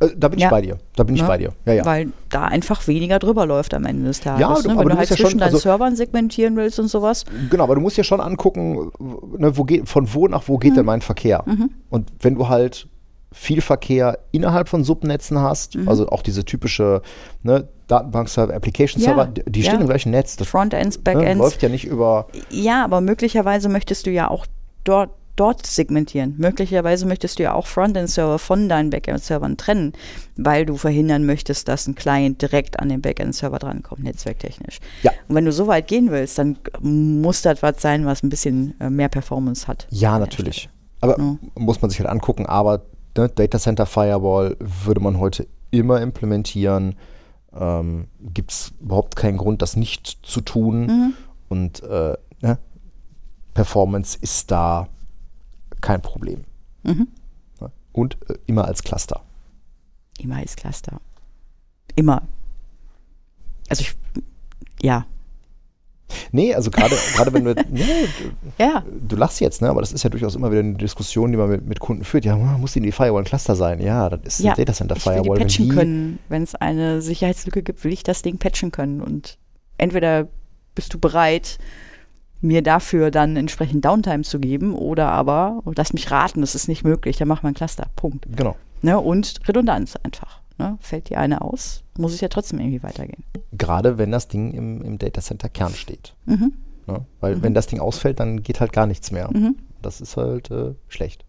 äh, 0.00 0.08
da 0.16 0.28
bin 0.28 0.38
ja. 0.38 0.46
ich 0.46 0.50
bei 0.50 0.62
dir. 0.62 0.78
Da 0.96 1.04
bin 1.04 1.14
ich 1.14 1.22
ne? 1.22 1.28
bei 1.28 1.38
dir. 1.38 1.52
Ja, 1.66 1.72
ja. 1.74 1.84
Weil 1.84 2.12
da 2.30 2.46
einfach 2.46 2.86
weniger 2.88 3.18
drüber 3.18 3.46
läuft 3.46 3.74
am 3.74 3.84
Ende 3.84 4.04
des 4.06 4.20
Tages. 4.20 4.40
Ja, 4.40 4.54
du, 4.54 4.68
ne? 4.68 4.78
Wenn 4.78 4.88
du, 4.88 4.96
halt 4.96 5.10
ja 5.10 5.16
zwischen 5.16 5.30
schon, 5.30 5.38
deinen 5.38 5.48
also, 5.48 5.58
Servern 5.58 5.94
segmentieren 5.94 6.56
willst 6.56 6.80
und 6.80 6.88
sowas. 6.88 7.24
Genau, 7.50 7.64
aber 7.64 7.74
du 7.74 7.80
musst 7.80 7.96
ja 7.96 8.04
schon 8.04 8.20
angucken, 8.20 8.90
ne, 9.38 9.56
wo 9.56 9.64
geht, 9.64 9.88
von 9.88 10.12
wo 10.12 10.26
nach 10.26 10.48
wo 10.48 10.58
geht 10.58 10.72
mhm. 10.72 10.76
denn 10.76 10.86
mein 10.86 11.02
Verkehr? 11.02 11.44
Mhm. 11.46 11.70
Und 11.90 12.10
wenn 12.20 12.34
du 12.34 12.48
halt 12.48 12.88
viel 13.32 13.60
Verkehr 13.60 14.18
innerhalb 14.32 14.68
von 14.68 14.82
Subnetzen 14.82 15.38
hast, 15.38 15.76
mhm. 15.76 15.88
also 15.88 16.08
auch 16.08 16.22
diese 16.22 16.44
typische 16.44 17.02
ne, 17.42 17.68
Datenbank-Server, 17.86 18.54
Application-Server, 18.54 19.32
ja, 19.36 19.42
die 19.46 19.62
stehen 19.62 19.76
ja. 19.76 19.80
im 19.80 19.86
gleichen 19.86 20.10
Netz. 20.10 20.36
Das 20.36 20.48
Frontends, 20.48 20.96
ne, 20.96 21.02
Backends. 21.02 21.26
Ne, 21.26 21.34
läuft 21.34 21.62
ja 21.62 21.68
nicht 21.68 21.86
über. 21.86 22.26
Ja, 22.50 22.84
aber 22.84 23.00
möglicherweise 23.00 23.68
möchtest 23.68 24.06
du 24.06 24.10
ja 24.10 24.28
auch 24.28 24.46
dort 24.84 25.10
dort 25.40 25.66
segmentieren. 25.66 26.34
Möglicherweise 26.36 27.06
möchtest 27.06 27.38
du 27.38 27.44
ja 27.44 27.54
auch 27.54 27.66
Frontend-Server 27.66 28.38
von 28.38 28.68
deinen 28.68 28.90
Backend-Servern 28.90 29.56
trennen, 29.56 29.94
weil 30.36 30.66
du 30.66 30.76
verhindern 30.76 31.24
möchtest, 31.24 31.66
dass 31.66 31.86
ein 31.86 31.94
Client 31.94 32.42
direkt 32.42 32.78
an 32.78 32.90
den 32.90 33.00
Backend-Server 33.00 33.58
drankommt, 33.58 34.02
netzwerktechnisch. 34.02 34.80
Ja. 35.02 35.12
Und 35.28 35.34
wenn 35.34 35.46
du 35.46 35.52
so 35.52 35.66
weit 35.66 35.88
gehen 35.88 36.10
willst, 36.10 36.36
dann 36.38 36.58
muss 36.82 37.40
das 37.40 37.62
was 37.62 37.80
sein, 37.80 38.04
was 38.04 38.22
ein 38.22 38.28
bisschen 38.28 38.78
äh, 38.80 38.90
mehr 38.90 39.08
Performance 39.08 39.66
hat. 39.66 39.86
Ja, 39.88 40.18
natürlich. 40.18 40.68
Aber 41.00 41.18
ja. 41.18 41.38
muss 41.54 41.80
man 41.80 41.90
sich 41.90 42.00
halt 42.00 42.10
angucken, 42.10 42.44
aber 42.44 42.82
ne, 43.16 43.28
Data 43.28 43.58
Center 43.58 43.86
Firewall 43.86 44.56
würde 44.60 45.00
man 45.00 45.18
heute 45.18 45.46
immer 45.70 46.00
implementieren. 46.00 46.96
Ähm, 47.52 48.08
Gibt 48.20 48.52
es 48.52 48.72
überhaupt 48.80 49.16
keinen 49.16 49.38
Grund, 49.38 49.62
das 49.62 49.76
nicht 49.76 50.18
zu 50.22 50.40
tun. 50.40 50.86
Mhm. 50.86 51.14
Und 51.48 51.82
äh, 51.82 52.16
ne, 52.42 52.58
Performance 53.54 54.18
ist 54.20 54.50
da 54.50 54.88
kein 55.80 56.02
Problem. 56.02 56.44
Mhm. 56.82 57.08
Und 57.92 58.18
äh, 58.28 58.38
immer 58.46 58.66
als 58.66 58.82
Cluster. 58.82 59.22
Immer 60.18 60.36
als 60.36 60.54
Cluster. 60.54 61.00
Immer. 61.96 62.22
Also 63.68 63.82
ich, 63.82 63.96
ja, 64.82 65.06
Nee, 66.32 66.54
also 66.54 66.70
gerade 66.70 66.96
gerade 67.14 67.32
wenn 67.32 67.44
du, 67.44 67.54
nee, 67.70 67.84
du, 68.18 68.62
ja. 68.62 68.84
du 68.86 69.16
lachst 69.16 69.40
jetzt, 69.40 69.62
ne? 69.62 69.68
aber 69.68 69.80
das 69.80 69.92
ist 69.92 70.02
ja 70.02 70.10
durchaus 70.10 70.34
immer 70.34 70.50
wieder 70.50 70.60
eine 70.60 70.74
Diskussion, 70.74 71.30
die 71.30 71.36
man 71.36 71.50
mit, 71.50 71.66
mit 71.66 71.80
Kunden 71.80 72.04
führt. 72.04 72.24
Ja, 72.24 72.36
muss 72.36 72.72
die 72.72 72.92
Firewall 72.92 73.22
ein 73.22 73.26
Cluster 73.26 73.54
sein? 73.54 73.80
Ja, 73.80 74.08
das 74.10 74.38
ist 74.38 74.44
ja, 74.44 74.52
ein 74.52 74.56
Data 74.56 74.72
Center 74.72 74.96
Firewall. 74.96 75.22
Ich 75.22 75.28
will 75.28 75.34
die 75.34 75.42
patchen 75.42 75.64
wenn 75.64 75.70
die, 75.70 75.76
können. 75.76 76.18
Wenn 76.28 76.42
es 76.42 76.54
eine 76.54 77.02
Sicherheitslücke 77.02 77.62
gibt, 77.62 77.84
will 77.84 77.92
ich 77.92 78.02
das 78.02 78.22
Ding 78.22 78.38
patchen 78.38 78.72
können. 78.72 79.00
Und 79.00 79.38
entweder 79.78 80.28
bist 80.74 80.94
du 80.94 80.98
bereit, 80.98 81.58
mir 82.40 82.62
dafür 82.62 83.10
dann 83.10 83.36
entsprechend 83.36 83.84
Downtime 83.84 84.22
zu 84.22 84.38
geben 84.38 84.74
oder 84.74 85.10
aber, 85.10 85.62
lass 85.76 85.92
mich 85.92 86.10
raten, 86.10 86.40
das 86.40 86.54
ist 86.54 86.68
nicht 86.68 86.84
möglich, 86.84 87.16
dann 87.16 87.28
mach 87.28 87.42
mal 87.42 87.50
ein 87.50 87.54
Cluster. 87.54 87.86
Punkt. 87.96 88.26
Genau. 88.34 88.56
Ne? 88.82 88.98
Und 88.98 89.40
Redundanz 89.46 89.96
einfach. 90.02 90.39
Ne? 90.60 90.76
Fällt 90.80 91.08
die 91.08 91.16
eine 91.16 91.40
aus, 91.40 91.82
muss 91.96 92.12
es 92.12 92.20
ja 92.20 92.28
trotzdem 92.28 92.60
irgendwie 92.60 92.82
weitergehen. 92.82 93.24
Gerade 93.52 93.96
wenn 93.96 94.10
das 94.10 94.28
Ding 94.28 94.52
im, 94.52 94.82
im 94.82 94.98
Datacenter 94.98 95.48
Kern 95.48 95.72
steht. 95.72 96.14
Mhm. 96.26 96.52
Ne? 96.86 97.06
Weil 97.20 97.36
mhm. 97.36 97.42
wenn 97.42 97.54
das 97.54 97.66
Ding 97.66 97.80
ausfällt, 97.80 98.20
dann 98.20 98.42
geht 98.42 98.60
halt 98.60 98.74
gar 98.74 98.86
nichts 98.86 99.10
mehr. 99.10 99.30
Mhm. 99.32 99.56
Das 99.80 100.02
ist 100.02 100.18
halt 100.18 100.50
äh, 100.50 100.74
schlecht. 100.88 101.24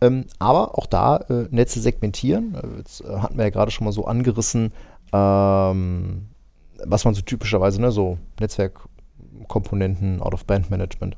Ähm, 0.00 0.26
aber 0.38 0.78
auch 0.78 0.86
da 0.86 1.16
äh, 1.16 1.48
Netze 1.50 1.80
segmentieren. 1.80 2.54
Äh, 2.54 2.78
jetzt 2.78 3.00
äh, 3.00 3.16
hatten 3.16 3.36
wir 3.36 3.44
ja 3.44 3.50
gerade 3.50 3.72
schon 3.72 3.84
mal 3.84 3.92
so 3.92 4.04
angerissen, 4.04 4.72
ähm, 5.12 6.28
was 6.84 7.04
man 7.04 7.14
so 7.14 7.22
typischerweise, 7.22 7.80
ne, 7.80 7.90
so 7.90 8.18
Netzwerkkomponenten, 8.38 10.22
Out-of-Band-Management. 10.22 11.16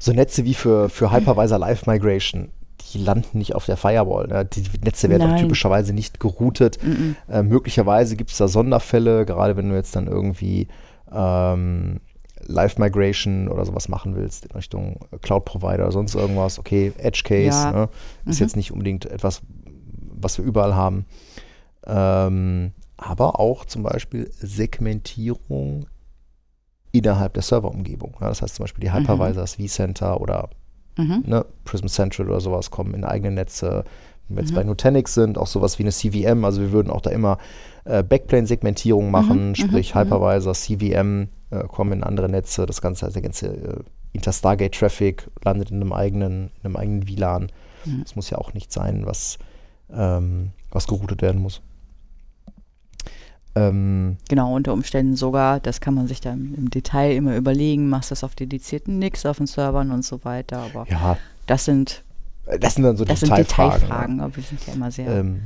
So 0.00 0.12
Netze 0.12 0.44
wie 0.44 0.54
für, 0.54 0.88
für 0.88 1.12
Hypervisor 1.12 1.58
Live 1.58 1.86
Migration 1.86 2.50
die 2.92 2.98
landen 2.98 3.38
nicht 3.38 3.54
auf 3.54 3.66
der 3.66 3.76
Firewall. 3.76 4.26
Ne? 4.28 4.44
Die 4.44 4.64
Netze 4.82 5.08
werden 5.08 5.30
auch 5.30 5.38
typischerweise 5.38 5.92
nicht 5.92 6.20
geroutet. 6.20 6.78
Mm 6.82 6.90
-mm. 6.90 7.14
Äh, 7.28 7.42
möglicherweise 7.42 8.16
gibt 8.16 8.30
es 8.30 8.38
da 8.38 8.48
Sonderfälle, 8.48 9.26
gerade 9.26 9.56
wenn 9.56 9.68
du 9.68 9.74
jetzt 9.74 9.94
dann 9.96 10.06
irgendwie 10.06 10.68
ähm, 11.12 12.00
Live-Migration 12.46 13.48
oder 13.48 13.64
sowas 13.64 13.88
machen 13.88 14.16
willst 14.16 14.46
in 14.46 14.52
Richtung 14.52 15.00
Cloud-Provider 15.22 15.84
oder 15.84 15.92
sonst 15.92 16.14
irgendwas. 16.14 16.58
Okay, 16.58 16.92
Edge 16.98 17.22
Case 17.24 17.58
ja. 17.58 17.72
ne? 17.72 17.88
ist 18.26 18.40
mhm. 18.40 18.46
jetzt 18.46 18.56
nicht 18.56 18.72
unbedingt 18.72 19.06
etwas, 19.06 19.42
was 20.10 20.38
wir 20.38 20.44
überall 20.44 20.74
haben. 20.74 21.06
Ähm, 21.86 22.72
aber 22.96 23.38
auch 23.38 23.64
zum 23.64 23.82
Beispiel 23.82 24.30
Segmentierung 24.38 25.86
innerhalb 26.92 27.34
der 27.34 27.42
Serverumgebung. 27.42 28.16
Ja, 28.20 28.28
das 28.28 28.42
heißt 28.42 28.56
zum 28.56 28.64
Beispiel 28.64 28.82
die 28.82 28.90
mhm. 28.90 29.00
Hypervisors, 29.00 29.58
mhm. 29.58 29.68
vCenter 29.68 30.20
oder 30.20 30.50
mhm. 30.98 31.22
ne, 31.26 31.46
Prism 31.64 31.86
Central 31.86 32.28
oder 32.28 32.40
sowas 32.40 32.70
kommen 32.70 32.92
in 32.94 33.04
eigene 33.04 33.30
Netze. 33.30 33.84
Wenn 34.28 34.36
wir 34.36 34.42
jetzt 34.42 34.50
mhm. 34.52 34.56
bei 34.56 34.64
Nutanix 34.64 35.14
sind, 35.14 35.38
auch 35.38 35.46
sowas 35.46 35.78
wie 35.78 35.84
eine 35.84 35.92
CVM, 35.92 36.44
also 36.44 36.60
wir 36.60 36.72
würden 36.72 36.90
auch 36.90 37.00
da 37.00 37.10
immer 37.10 37.38
äh, 37.84 38.02
Backplane-Segmentierung 38.02 39.06
mhm. 39.06 39.10
machen, 39.10 39.48
mhm. 39.48 39.54
sprich 39.54 39.94
Hypervisor, 39.94 40.52
CVM 40.52 41.28
äh, 41.50 41.64
kommen 41.64 41.92
in 41.92 42.02
andere 42.02 42.28
Netze, 42.28 42.66
das 42.66 42.82
ganze, 42.82 43.06
also 43.06 43.14
der 43.14 43.22
ganze 43.22 43.46
äh, 43.46 43.80
Interstargate-Traffic 44.12 45.30
landet 45.44 45.70
in 45.70 45.80
einem 45.80 45.92
eigenen, 45.92 46.50
in 46.58 46.64
einem 46.64 46.76
eigenen 46.76 47.08
WLAN. 47.08 47.50
Mhm. 47.84 48.02
Das 48.02 48.16
muss 48.16 48.30
ja 48.30 48.38
auch 48.38 48.52
nicht 48.52 48.72
sein, 48.72 49.06
was, 49.06 49.38
ähm, 49.90 50.50
was 50.70 50.86
geroutet 50.86 51.22
werden 51.22 51.40
muss. 51.40 51.62
Ähm, 53.58 54.16
genau, 54.28 54.54
unter 54.54 54.72
Umständen 54.72 55.16
sogar, 55.16 55.60
das 55.60 55.80
kann 55.80 55.94
man 55.94 56.06
sich 56.06 56.20
dann 56.20 56.54
im 56.56 56.70
Detail 56.70 57.14
immer 57.14 57.36
überlegen, 57.36 57.88
machst 57.88 58.10
du 58.10 58.12
das 58.12 58.24
auf 58.24 58.34
dedizierten 58.34 58.98
Nix 58.98 59.26
auf 59.26 59.38
den 59.38 59.46
Servern 59.46 59.90
und 59.90 60.04
so 60.04 60.24
weiter, 60.24 60.58
aber 60.58 60.86
ja. 60.88 61.16
das 61.46 61.64
sind 61.64 62.04
das 62.60 62.76
sind 62.76 62.84
dann 62.84 62.96
so 62.96 63.04
das 63.04 63.20
Detailfragen. 63.20 63.72
Sind 63.72 63.88
Detailfragen, 63.88 64.20
aber 64.20 64.36
wir 64.36 64.42
sind 64.42 64.66
ja 64.66 64.72
immer 64.72 64.90
sehr 64.90 65.08
ähm, 65.08 65.40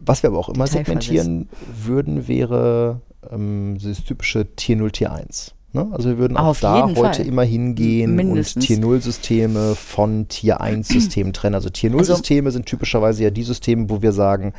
was 0.00 0.22
wir 0.22 0.30
aber 0.30 0.38
auch 0.38 0.48
immer 0.48 0.66
segmentieren 0.66 1.48
würden, 1.82 2.28
wäre 2.28 3.00
ähm, 3.30 3.78
das 3.82 4.04
typische 4.04 4.54
Tier 4.56 4.76
0, 4.76 4.90
Tier 4.90 5.12
1. 5.12 5.54
Ne? 5.72 5.88
Also 5.92 6.08
wir 6.08 6.18
würden 6.18 6.36
auch 6.36 6.46
Auf 6.46 6.60
da 6.60 6.86
heute 6.86 6.96
Fall. 6.96 7.26
immer 7.26 7.42
hingehen 7.42 8.14
Mindestens. 8.14 8.56
und 8.56 8.66
Tier 8.66 8.78
0 8.78 9.00
Systeme 9.00 9.74
von 9.74 10.28
Tier 10.28 10.60
1 10.60 10.88
Systemen 10.88 11.32
trennen. 11.32 11.54
Also 11.54 11.70
Tier 11.70 11.90
0 11.90 12.00
also 12.00 12.14
Systeme 12.14 12.50
sind 12.50 12.66
typischerweise 12.66 13.24
ja 13.24 13.30
die 13.30 13.42
Systeme, 13.42 13.88
wo 13.88 14.02
wir 14.02 14.12
sagen, 14.12 14.52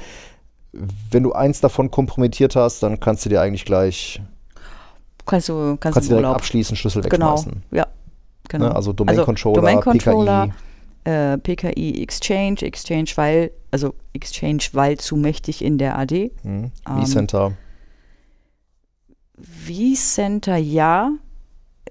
wenn 1.11 1.23
du 1.23 1.33
eins 1.33 1.61
davon 1.61 1.91
kompromittiert 1.91 2.55
hast, 2.55 2.83
dann 2.83 2.99
kannst 2.99 3.25
du 3.25 3.29
dir 3.29 3.41
eigentlich 3.41 3.65
gleich 3.65 4.21
kannst 5.25 5.49
du, 5.49 5.77
kannst, 5.79 5.95
kannst 5.95 6.09
du 6.09 6.15
direkt 6.15 6.35
abschließen, 6.35 6.75
Schlüssel 6.75 7.01
genau. 7.03 7.33
wegschmeißen. 7.33 7.63
Ja, 7.71 7.87
genau. 8.49 8.67
Ne? 8.67 8.75
Also 8.75 8.93
Domain 8.93 9.15
also 9.15 9.25
Controller, 9.25 9.55
Domain 9.55 9.79
Controller 9.81 10.47
PKI. 11.03 11.11
Äh, 11.11 11.37
PKI 11.37 12.03
Exchange, 12.03 12.61
Exchange, 12.61 13.11
weil, 13.15 13.51
also 13.71 13.93
Exchange, 14.13 14.63
weil 14.73 14.97
zu 14.97 15.15
mächtig 15.15 15.63
in 15.63 15.77
der 15.77 15.97
AD. 15.97 16.31
Mhm. 16.43 16.71
vCenter. 17.03 17.53
Ähm, 19.37 19.45
vCenter, 19.65 20.57
ja. 20.57 21.11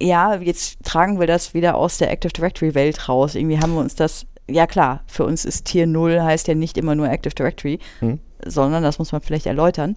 Ja, 0.00 0.34
jetzt 0.34 0.82
tragen 0.82 1.20
wir 1.20 1.28
das 1.28 1.54
wieder 1.54 1.76
aus 1.76 1.98
der 1.98 2.10
Active 2.10 2.32
Directory 2.32 2.74
Welt 2.74 3.08
raus. 3.08 3.36
Irgendwie 3.36 3.60
haben 3.60 3.74
wir 3.74 3.80
uns 3.80 3.94
das, 3.94 4.26
ja 4.50 4.66
klar, 4.66 5.04
für 5.06 5.24
uns 5.24 5.44
ist 5.44 5.66
Tier 5.66 5.86
0 5.86 6.20
heißt 6.20 6.48
ja 6.48 6.56
nicht 6.56 6.76
immer 6.76 6.96
nur 6.96 7.08
Active 7.08 7.34
Directory. 7.34 7.78
Mhm 8.00 8.18
sondern 8.46 8.82
das 8.82 8.98
muss 8.98 9.12
man 9.12 9.20
vielleicht 9.20 9.46
erläutern. 9.46 9.96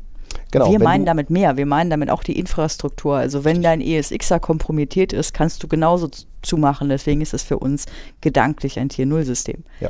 Genau, 0.52 0.72
wir 0.72 0.80
meinen 0.80 1.06
damit 1.06 1.30
mehr. 1.30 1.58
Wir 1.58 1.66
meinen 1.66 1.90
damit 1.90 2.10
auch 2.10 2.24
die 2.24 2.38
Infrastruktur. 2.38 3.18
Also 3.18 3.44
wenn 3.44 3.62
dein 3.62 3.82
ESXer 3.82 4.40
kompromittiert 4.40 5.14
ist, 5.14 5.34
kannst 5.34 5.64
du 5.64 5.68
genauso 5.68 6.10
zumachen. 6.42 6.90
Deswegen 6.90 7.22
ist 7.22 7.34
es 7.34 7.44
für 7.44 7.60
uns 7.60 7.86
gedanklich 8.22 8.80
ein 8.80 8.90
Tier-Null-System. 8.90 9.64
Ja. 9.80 9.90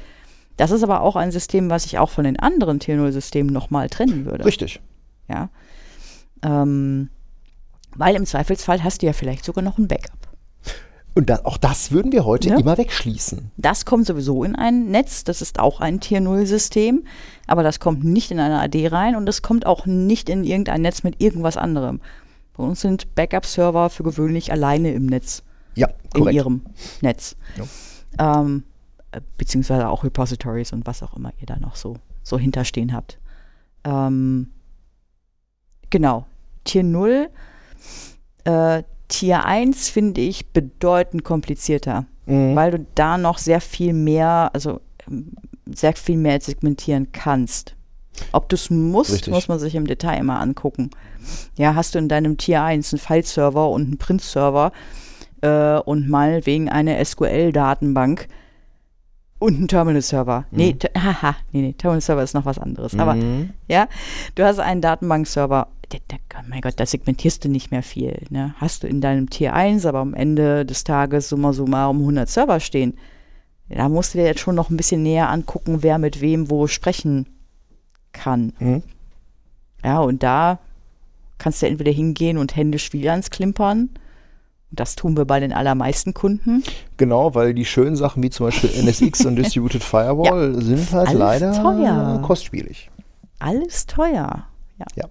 Das 0.57 0.71
ist 0.71 0.83
aber 0.83 1.01
auch 1.01 1.15
ein 1.15 1.31
System, 1.31 1.69
was 1.69 1.85
ich 1.85 1.99
auch 1.99 2.09
von 2.09 2.23
den 2.23 2.39
anderen 2.39 2.79
Tier-Null-Systemen 2.79 3.53
nochmal 3.53 3.89
trennen 3.89 4.25
würde. 4.25 4.45
Richtig. 4.45 4.81
Ja. 5.29 5.49
Ähm, 6.43 7.09
weil 7.95 8.15
im 8.15 8.25
Zweifelsfall 8.25 8.83
hast 8.83 9.01
du 9.01 9.05
ja 9.05 9.13
vielleicht 9.13 9.45
sogar 9.45 9.63
noch 9.63 9.77
ein 9.77 9.87
Backup. 9.87 10.27
Und 11.13 11.31
da, 11.31 11.39
auch 11.45 11.57
das 11.57 11.91
würden 11.91 12.11
wir 12.11 12.25
heute 12.25 12.49
ja. 12.49 12.57
immer 12.57 12.77
wegschließen. 12.77 13.51
Das 13.57 13.85
kommt 13.85 14.05
sowieso 14.05 14.43
in 14.43 14.55
ein 14.55 14.91
Netz. 14.91 15.23
Das 15.23 15.41
ist 15.41 15.59
auch 15.59 15.81
ein 15.81 15.99
Tier-Null-System. 15.99 17.05
Aber 17.47 17.63
das 17.63 17.79
kommt 17.79 18.03
nicht 18.03 18.31
in 18.31 18.39
eine 18.39 18.59
AD 18.59 18.87
rein 18.87 19.15
und 19.15 19.25
das 19.25 19.41
kommt 19.41 19.65
auch 19.65 19.85
nicht 19.85 20.29
in 20.29 20.43
irgendein 20.43 20.81
Netz 20.81 21.03
mit 21.03 21.21
irgendwas 21.21 21.57
anderem. 21.57 22.01
Bei 22.55 22.63
uns 22.63 22.81
sind 22.81 23.15
Backup-Server 23.15 23.89
für 23.89 24.03
gewöhnlich 24.03 24.51
alleine 24.51 24.91
im 24.91 25.05
Netz. 25.05 25.43
Ja, 25.75 25.87
korrekt. 26.13 26.31
In 26.31 26.35
ihrem 26.35 26.61
Netz. 27.01 27.35
Ja. 28.19 28.41
Ähm, 28.41 28.63
beziehungsweise 29.37 29.87
auch 29.87 30.03
Repositories 30.03 30.73
und 30.73 30.85
was 30.85 31.03
auch 31.03 31.15
immer 31.15 31.31
ihr 31.39 31.45
da 31.45 31.57
noch 31.57 31.75
so, 31.75 31.97
so 32.23 32.37
hinterstehen 32.37 32.93
habt. 32.93 33.19
Ähm, 33.83 34.51
genau. 35.89 36.25
Tier 36.63 36.83
0. 36.83 37.29
Äh, 38.43 38.83
Tier 39.07 39.45
1 39.45 39.89
finde 39.89 40.21
ich 40.21 40.51
bedeutend 40.51 41.23
komplizierter, 41.23 42.05
mhm. 42.25 42.55
weil 42.55 42.71
du 42.71 42.85
da 42.95 43.17
noch 43.17 43.37
sehr 43.37 43.61
viel 43.61 43.93
mehr, 43.93 44.49
also 44.53 44.81
ähm, 45.07 45.33
sehr 45.73 45.93
viel 45.93 46.17
mehr 46.17 46.39
segmentieren 46.41 47.11
kannst. 47.11 47.75
Ob 48.31 48.49
du 48.49 48.55
es 48.55 48.69
musst, 48.69 49.13
Richtig. 49.13 49.33
muss 49.33 49.47
man 49.47 49.59
sich 49.59 49.75
im 49.75 49.87
Detail 49.87 50.17
immer 50.17 50.39
angucken. 50.39 50.89
Ja, 51.55 51.75
hast 51.75 51.95
du 51.95 51.99
in 51.99 52.09
deinem 52.09 52.37
Tier 52.37 52.63
1 52.63 52.93
einen 52.93 52.99
File-Server 52.99 53.69
und 53.69 53.83
einen 53.83 53.97
Print-Server 53.97 54.71
äh, 55.41 55.77
und 55.79 56.09
mal 56.09 56.45
wegen 56.45 56.69
einer 56.69 57.03
SQL-Datenbank 57.03 58.27
und 59.39 59.55
einen 59.55 59.67
Terminal-Server. 59.67 60.45
Mhm. 60.51 60.57
Nee, 60.57 60.75
haha, 60.97 61.35
nee, 61.51 61.61
nee, 61.61 61.73
Terminal-Server 61.73 62.23
ist 62.23 62.33
noch 62.33 62.45
was 62.45 62.59
anderes. 62.59 62.93
Mhm. 62.93 62.99
Aber 62.99 63.17
ja, 63.67 63.87
du 64.35 64.43
hast 64.43 64.59
einen 64.59 64.81
Datenbank-Server. 64.81 65.67
Oh 65.93 66.41
mein 66.49 66.61
Gott, 66.61 66.73
da 66.77 66.85
segmentierst 66.85 67.45
du 67.45 67.49
nicht 67.49 67.71
mehr 67.71 67.83
viel. 67.83 68.17
Ne? 68.29 68.53
Hast 68.57 68.83
du 68.83 68.87
in 68.87 68.99
deinem 68.99 69.29
Tier 69.29 69.53
1, 69.53 69.85
aber 69.85 69.99
am 69.99 70.13
Ende 70.13 70.65
des 70.65 70.83
Tages 70.83 71.29
summa 71.29 71.53
summarum 71.53 71.99
100 71.99 72.27
Server 72.27 72.59
stehen. 72.59 72.97
Da 73.69 73.89
musst 73.89 74.13
du 74.13 74.19
dir 74.19 74.25
jetzt 74.25 74.39
schon 74.39 74.55
noch 74.55 74.69
ein 74.69 74.77
bisschen 74.77 75.03
näher 75.03 75.29
angucken, 75.29 75.83
wer 75.83 75.97
mit 75.97 76.21
wem 76.21 76.49
wo 76.49 76.67
sprechen 76.67 77.27
kann. 78.13 78.53
Mhm. 78.59 78.83
Ja, 79.83 79.99
und 79.99 80.23
da 80.23 80.59
kannst 81.37 81.61
du 81.61 81.67
entweder 81.67 81.91
hingehen 81.91 82.37
und 82.37 82.55
händisch 82.55 82.93
WLANs 82.93 83.29
klimpern. 83.29 83.89
Das 84.69 84.95
tun 84.95 85.15
wir 85.15 85.25
bei 85.25 85.39
den 85.39 85.53
allermeisten 85.53 86.13
Kunden. 86.13 86.63
Genau, 86.97 87.35
weil 87.35 87.53
die 87.53 87.63
schönen 87.63 87.95
Sachen 87.95 88.21
wie 88.21 88.29
zum 88.29 88.47
Beispiel 88.47 88.69
NSX 88.69 89.25
und 89.25 89.35
Distributed 89.37 89.83
Firewall 89.83 90.55
ja. 90.55 90.61
sind 90.61 90.91
halt 90.91 91.13
leider 91.13 91.53
teuer. 91.53 92.21
kostspielig. 92.25 92.89
Alles 93.39 93.85
teuer. 93.85 94.47
Ja. 94.77 94.85
ja. 94.95 95.05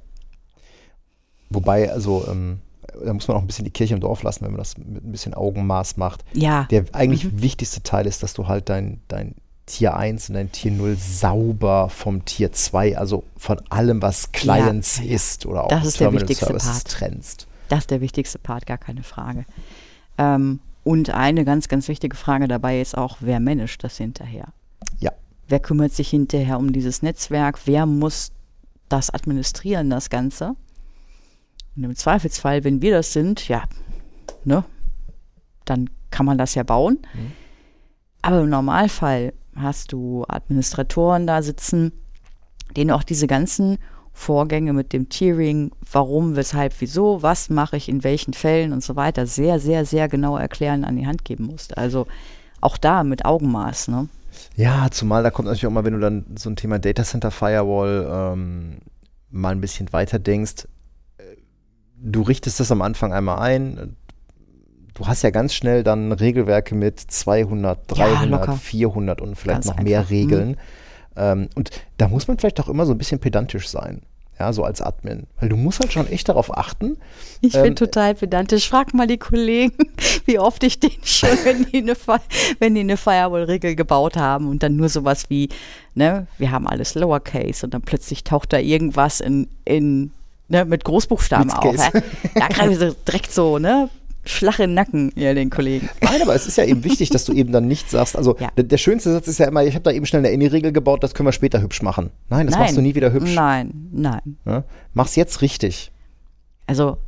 Wobei, 1.49 1.91
also, 1.91 2.27
ähm, 2.29 2.61
da 3.05 3.13
muss 3.13 3.29
man 3.29 3.37
auch 3.37 3.41
ein 3.41 3.47
bisschen 3.47 3.65
die 3.65 3.71
Kirche 3.71 3.95
im 3.95 4.01
Dorf 4.01 4.23
lassen, 4.23 4.45
wenn 4.45 4.53
man 4.53 4.59
das 4.59 4.77
mit 4.79 5.05
ein 5.05 5.13
bisschen 5.13 5.35
Augenmaß 5.35 5.97
macht. 5.97 6.25
Ja. 6.33 6.67
Der 6.71 6.85
eigentlich 6.93 7.25
mhm. 7.25 7.43
wichtigste 7.43 7.83
Teil 7.83 8.07
ist, 8.07 8.23
dass 8.23 8.35
du 8.35 8.49
halt 8.49 8.69
dein, 8.69 9.01
dein 9.09 9.35
Tier 9.67 9.97
1 9.97 10.29
und 10.29 10.35
dein 10.35 10.53
Tier 10.53 10.71
0 10.71 10.97
sauber 10.97 11.89
vom 11.89 12.25
Tier 12.25 12.53
2, 12.53 12.97
also 12.97 13.25
von 13.37 13.61
allem, 13.69 14.01
was 14.01 14.33
Clients 14.33 14.99
ja, 14.99 15.15
ist 15.15 15.45
oder 15.45 15.65
auch 15.65 15.69
das 15.69 15.87
ist 15.87 15.99
Terminal 15.99 16.21
der 16.21 16.29
wichtigste 16.29 16.47
Services 16.47 16.85
Part. 16.85 16.89
trennst. 16.89 17.47
Das 17.69 17.81
ist 17.81 17.91
der 17.91 18.01
wichtigste 18.01 18.39
Part, 18.39 18.67
gar 18.67 18.79
keine 18.79 19.03
Frage. 19.03 19.45
Ähm, 20.19 20.61
und 20.85 21.11
eine 21.11 21.45
ganz, 21.45 21.67
ganz 21.67 21.89
wichtige 21.89 22.17
Frage 22.17 22.47
dabei 22.47 22.81
ist 22.81 22.97
auch, 22.97 23.17
wer 23.21 23.41
managt 23.41 23.83
das 23.83 23.97
hinterher? 23.97 24.47
Ja. 25.01 25.11
Wer 25.49 25.59
kümmert 25.59 25.93
sich 25.93 26.11
hinterher 26.11 26.59
um 26.59 26.73
dieses 26.73 27.03
Netzwerk? 27.03 27.59
Wer 27.65 27.87
muss 27.87 28.31
das 28.89 29.11
administrieren, 29.11 29.91
das 29.91 30.11
Ganze? 30.11 30.55
Und 31.77 31.85
im 31.85 31.95
Zweifelsfall, 31.95 32.65
wenn 32.65 32.81
wir 32.81 32.93
das 32.93 33.13
sind, 33.13 33.49
ja, 33.49 33.65
ne, 34.45 34.65
dann 35.65 35.91
kann 36.11 36.27
man 36.27 36.39
das 36.39 36.55
ja 36.55 36.63
bauen. 36.63 36.99
Mhm. 37.15 37.33
Aber 38.23 38.41
im 38.41 38.49
Normalfall 38.49 39.33
hast 39.55 39.93
du 39.93 40.25
Administratoren 40.29 41.27
da 41.27 41.43
sitzen, 41.43 41.93
denen 42.77 42.91
auch 42.91 43.03
diese 43.03 43.27
ganzen 43.27 43.79
Vorgänge 44.13 44.73
mit 44.73 44.95
dem 44.95 45.11
Tiering, 45.11 45.73
warum, 45.93 46.37
weshalb, 46.37 46.75
wieso, 46.81 47.23
was 47.23 47.51
mache 47.51 47.77
ich 47.77 47.89
in 47.89 48.03
welchen 48.03 48.33
Fällen 48.33 48.73
und 48.73 48.83
so 48.83 48.97
weiter, 48.97 49.27
sehr, 49.27 49.61
sehr, 49.61 49.85
sehr 49.85 50.09
genau 50.09 50.39
erklären, 50.39 50.85
an 50.85 50.97
die 50.97 51.07
Hand 51.07 51.25
geben 51.25 51.45
musst. 51.45 51.77
Also 51.77 52.07
auch 52.63 52.79
da 52.79 53.05
mit 53.05 53.27
Augenmaß, 53.27 53.89
ne? 53.89 54.09
Ja, 54.55 54.89
zumal 54.91 55.23
da 55.23 55.31
kommt 55.31 55.47
natürlich 55.47 55.67
auch 55.67 55.71
mal, 55.71 55.85
wenn 55.85 55.95
du 55.95 56.01
dann 56.01 56.25
so 56.37 56.49
ein 56.49 56.57
Thema 56.57 56.79
Data 56.79 57.05
Center 57.05 57.31
Firewall 57.31 58.07
ähm, 58.11 58.79
mal 59.31 59.51
ein 59.51 59.61
bisschen 59.61 59.93
weiter 59.93 60.19
denkst, 60.19 60.67
du 62.07 62.23
richtest 62.23 62.61
das 62.61 62.71
am 62.71 62.83
Anfang 62.83 63.13
einmal 63.13 63.39
ein, 63.41 63.97
du 64.95 65.07
hast 65.07 65.23
ja 65.23 65.31
ganz 65.31 65.55
schnell 65.55 65.83
dann 65.83 66.13
Regelwerke 66.13 66.75
mit 66.75 67.01
200, 67.01 67.81
300, 67.89 68.47
ja, 68.47 68.55
400 68.55 69.21
und 69.21 69.37
vielleicht 69.37 69.63
ganz 69.63 69.67
noch 69.67 69.83
mehr 69.83 70.01
einfach. 70.01 70.11
Regeln. 70.11 70.49
Mhm. 70.51 70.57
Ähm, 71.17 71.49
und 71.55 71.71
da 71.99 72.09
muss 72.09 72.29
man 72.29 72.39
vielleicht 72.39 72.61
auch 72.61 72.69
immer 72.69 72.87
so 72.87 72.93
ein 72.93 72.99
bisschen 72.99 73.19
pedantisch 73.19 73.69
sein. 73.69 74.03
Ja, 74.39 74.53
so 74.53 74.65
als 74.65 74.83
Admin. 74.83 75.27
Weil 75.41 75.49
du 75.49 75.57
musst 75.57 75.81
halt 75.81 75.95
schon 75.95 76.07
echt 76.09 76.29
darauf 76.29 76.55
achten. 76.55 76.99
Ich 77.41 77.55
ähm, 77.55 77.63
bin 77.63 77.77
total 77.77 78.15
pedantisch. 78.15 78.69
Frag 78.69 78.93
mal 78.93 79.07
die 79.07 79.17
Kollegen, 79.17 79.73
wie 80.27 80.39
oft 80.39 80.63
ich 80.63 80.79
den 80.79 80.91
schon, 81.03 81.31
wenn 81.45 81.65
die 81.65 81.79
eine, 81.79 81.95
wenn 82.59 82.75
die 82.75 82.83
eine 82.83 82.99
Firewall-Regel 82.99 83.77
gebaut 83.77 84.19
haben 84.19 84.49
und 84.49 84.63
dann 84.63 84.77
nur 84.77 84.91
sowas 84.91 85.31
wie, 85.31 85.49
ne, 85.95 86.27
wir 86.37 86.51
haben 86.51 86.67
alles 86.67 86.95
Lowercase 86.95 87.65
und 87.65 87.73
dann 87.73 87.81
plötzlich 87.81 88.25
taucht 88.25 88.53
da 88.53 88.59
irgendwas 88.59 89.21
in, 89.21 89.49
in 89.65 90.13
ne, 90.49 90.65
mit 90.65 90.85
Großbuchstaben 90.85 91.51
auf. 91.51 91.77
Ja, 91.77 91.91
ja 92.35 92.49
gerade 92.49 92.75
so 92.77 92.97
direkt 93.07 93.33
so, 93.33 93.59
ne, 93.59 93.89
Schlag 94.29 94.59
in 94.59 94.71
den 94.71 94.75
Nacken, 94.75 95.13
ja, 95.15 95.35
den 95.35 95.51
Kollegen. 95.51 95.89
Nein, 96.01 96.21
aber 96.21 96.35
es 96.35 96.47
ist 96.47 96.59
ja 96.59 96.65
eben 96.65 96.83
wichtig, 96.85 97.11
dass 97.11 97.25
du 97.25 97.33
eben 97.33 97.53
dann 97.53 97.69
nicht 97.69 97.91
sagst, 97.91 98.17
also 98.17 98.37
ja. 98.39 98.51
der, 98.57 98.65
der, 98.65 98.77
schönste 98.77 99.13
Satz 99.13 99.29
ist 99.29 99.39
ja 99.39 99.47
immer, 99.47 99.65
ich 99.65 99.75
habe 99.75 99.85
da 99.85 99.93
eben 99.93 100.05
schnell 100.05 100.25
eine 100.25 100.35
Any-Regel 100.35 100.73
gebaut, 100.73 101.03
das 101.05 101.15
können 101.15 101.29
wir 101.29 101.33
später 101.33 101.63
hübsch 101.63 101.83
machen. 101.83 102.11
Nein, 102.29 102.47
das 102.47 102.55
nein. 102.55 102.65
machst 102.65 102.77
du 102.77 102.81
nie 102.81 102.95
wieder 102.95 103.13
hübsch. 103.13 103.35
Nein, 103.35 103.89
nein. 103.93 104.37
Ja? 104.45 104.65
Mach's 104.95 105.15
jetzt 105.15 105.43
richtig. 105.43 105.93
Also 106.67 106.99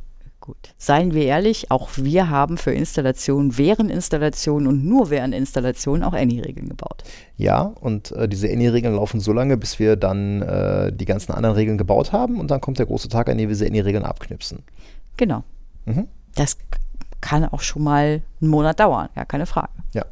gut, 0.49 0.73
seien 0.79 1.13
wir 1.13 1.25
ehrlich, 1.25 1.69
auch 1.69 1.89
wir 1.95 2.31
haben 2.31 2.57
für 2.57 2.71
Installationen, 2.71 3.59
während 3.59 3.91
Installationen 3.91 4.67
und 4.67 4.83
nur 4.83 5.11
während 5.11 5.35
Installationen 5.35 6.03
auch 6.03 6.13
Any-Regeln 6.13 6.69
gebaut. 6.69 7.03
Ja, 7.37 7.61
und 7.61 8.11
äh, 8.13 8.27
diese 8.27 8.49
Any-Regeln 8.49 8.95
laufen 8.95 9.19
so 9.19 9.31
lange, 9.31 9.57
bis 9.57 9.77
wir 9.77 9.95
dann 9.95 10.41
äh, 10.41 10.91
die 10.91 11.05
ganzen 11.05 11.33
anderen 11.33 11.55
Regeln 11.55 11.77
gebaut 11.77 12.11
haben 12.11 12.39
und 12.39 12.49
dann 12.49 12.61
kommt 12.61 12.79
der 12.79 12.87
große 12.87 13.09
Tag, 13.09 13.29
an 13.29 13.37
dem 13.37 13.47
wir 13.47 13.53
diese 13.53 13.67
Any-Regeln 13.67 14.03
abknipsen. 14.03 14.63
Genau. 15.17 15.43
Mhm. 15.85 16.07
Das 16.33 16.57
kann 17.21 17.45
auch 17.45 17.61
schon 17.61 17.83
mal 17.83 18.23
einen 18.41 18.49
Monat 18.49 18.79
dauern, 18.79 19.09
ja, 19.15 19.25
keine 19.25 19.45
Frage. 19.45 19.69
Ja. 19.93 20.05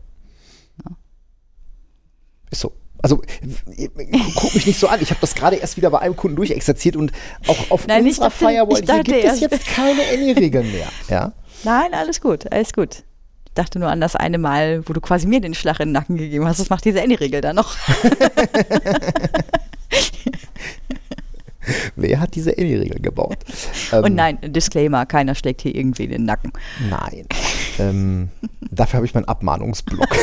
ja. 0.85 0.95
Ist 2.51 2.61
so. 2.61 2.73
Also 3.02 3.22
guck 4.36 4.56
mich 4.56 4.66
nicht 4.66 4.80
so 4.80 4.88
an. 4.88 5.00
Ich 5.02 5.10
habe 5.12 5.22
das 5.22 5.36
gerade 5.36 5.58
erst 5.58 5.78
wieder 5.78 5.89
bei 5.89 6.00
einem 6.00 6.16
Kunden 6.16 6.36
durchexerziert 6.36 6.95
und 6.95 7.12
auch 7.48 7.72
auf 7.72 7.88
Nein, 7.88 8.06
unserer 8.06 8.30
dachte, 8.30 8.45
Firewall 8.45 8.82
hier 8.84 9.04
gibt 9.04 9.24
es 9.26 9.39
jetzt 9.39 9.66
keine 9.68 10.02
Any-Regeln 10.14 10.72
mehr. 10.72 10.88
Ja? 11.10 11.34
Nein, 11.64 11.93
alles 11.93 12.22
gut, 12.22 12.52
alles 12.52 12.74
gut. 12.74 13.04
Ich 13.45 13.54
dachte 13.54 13.80
nur 13.80 13.89
an 13.89 14.02
das 14.02 14.16
eine 14.16 14.38
Mal, 14.38 14.88
wo 14.88 14.93
du 14.93 15.02
quasi 15.02 15.28
mir 15.28 15.41
den 15.41 15.54
Schlag 15.54 15.80
in 15.80 15.89
den 15.89 15.93
Nacken 15.93 16.18
gegeben 16.18 16.45
hast. 16.48 16.60
Das 16.60 16.70
macht 16.70 16.86
diese 16.86 17.02
Any-Regel 17.02 17.41
dann 17.41 17.56
noch. 17.56 17.76
Wer 21.95 22.20
hat 22.20 22.36
diese 22.36 22.52
Any-Regel 22.58 23.02
gebaut? 23.02 23.38
Ähm, 23.91 24.04
Und 24.04 24.16
nein, 24.16 24.38
Disclaimer, 24.41 25.06
keiner 25.06 25.36
steckt 25.36 25.62
hier 25.62 25.76
irgendwie 25.76 26.06
in 26.06 26.12
den 26.12 26.26
Nacken. 26.26 26.54
Nein. 26.89 27.28
ähm, 27.80 28.30
dafür 28.72 28.98
habe 28.98 29.06
ich 29.06 29.14
meinen 29.14 29.26
Abmahnungsblock. 29.26 30.08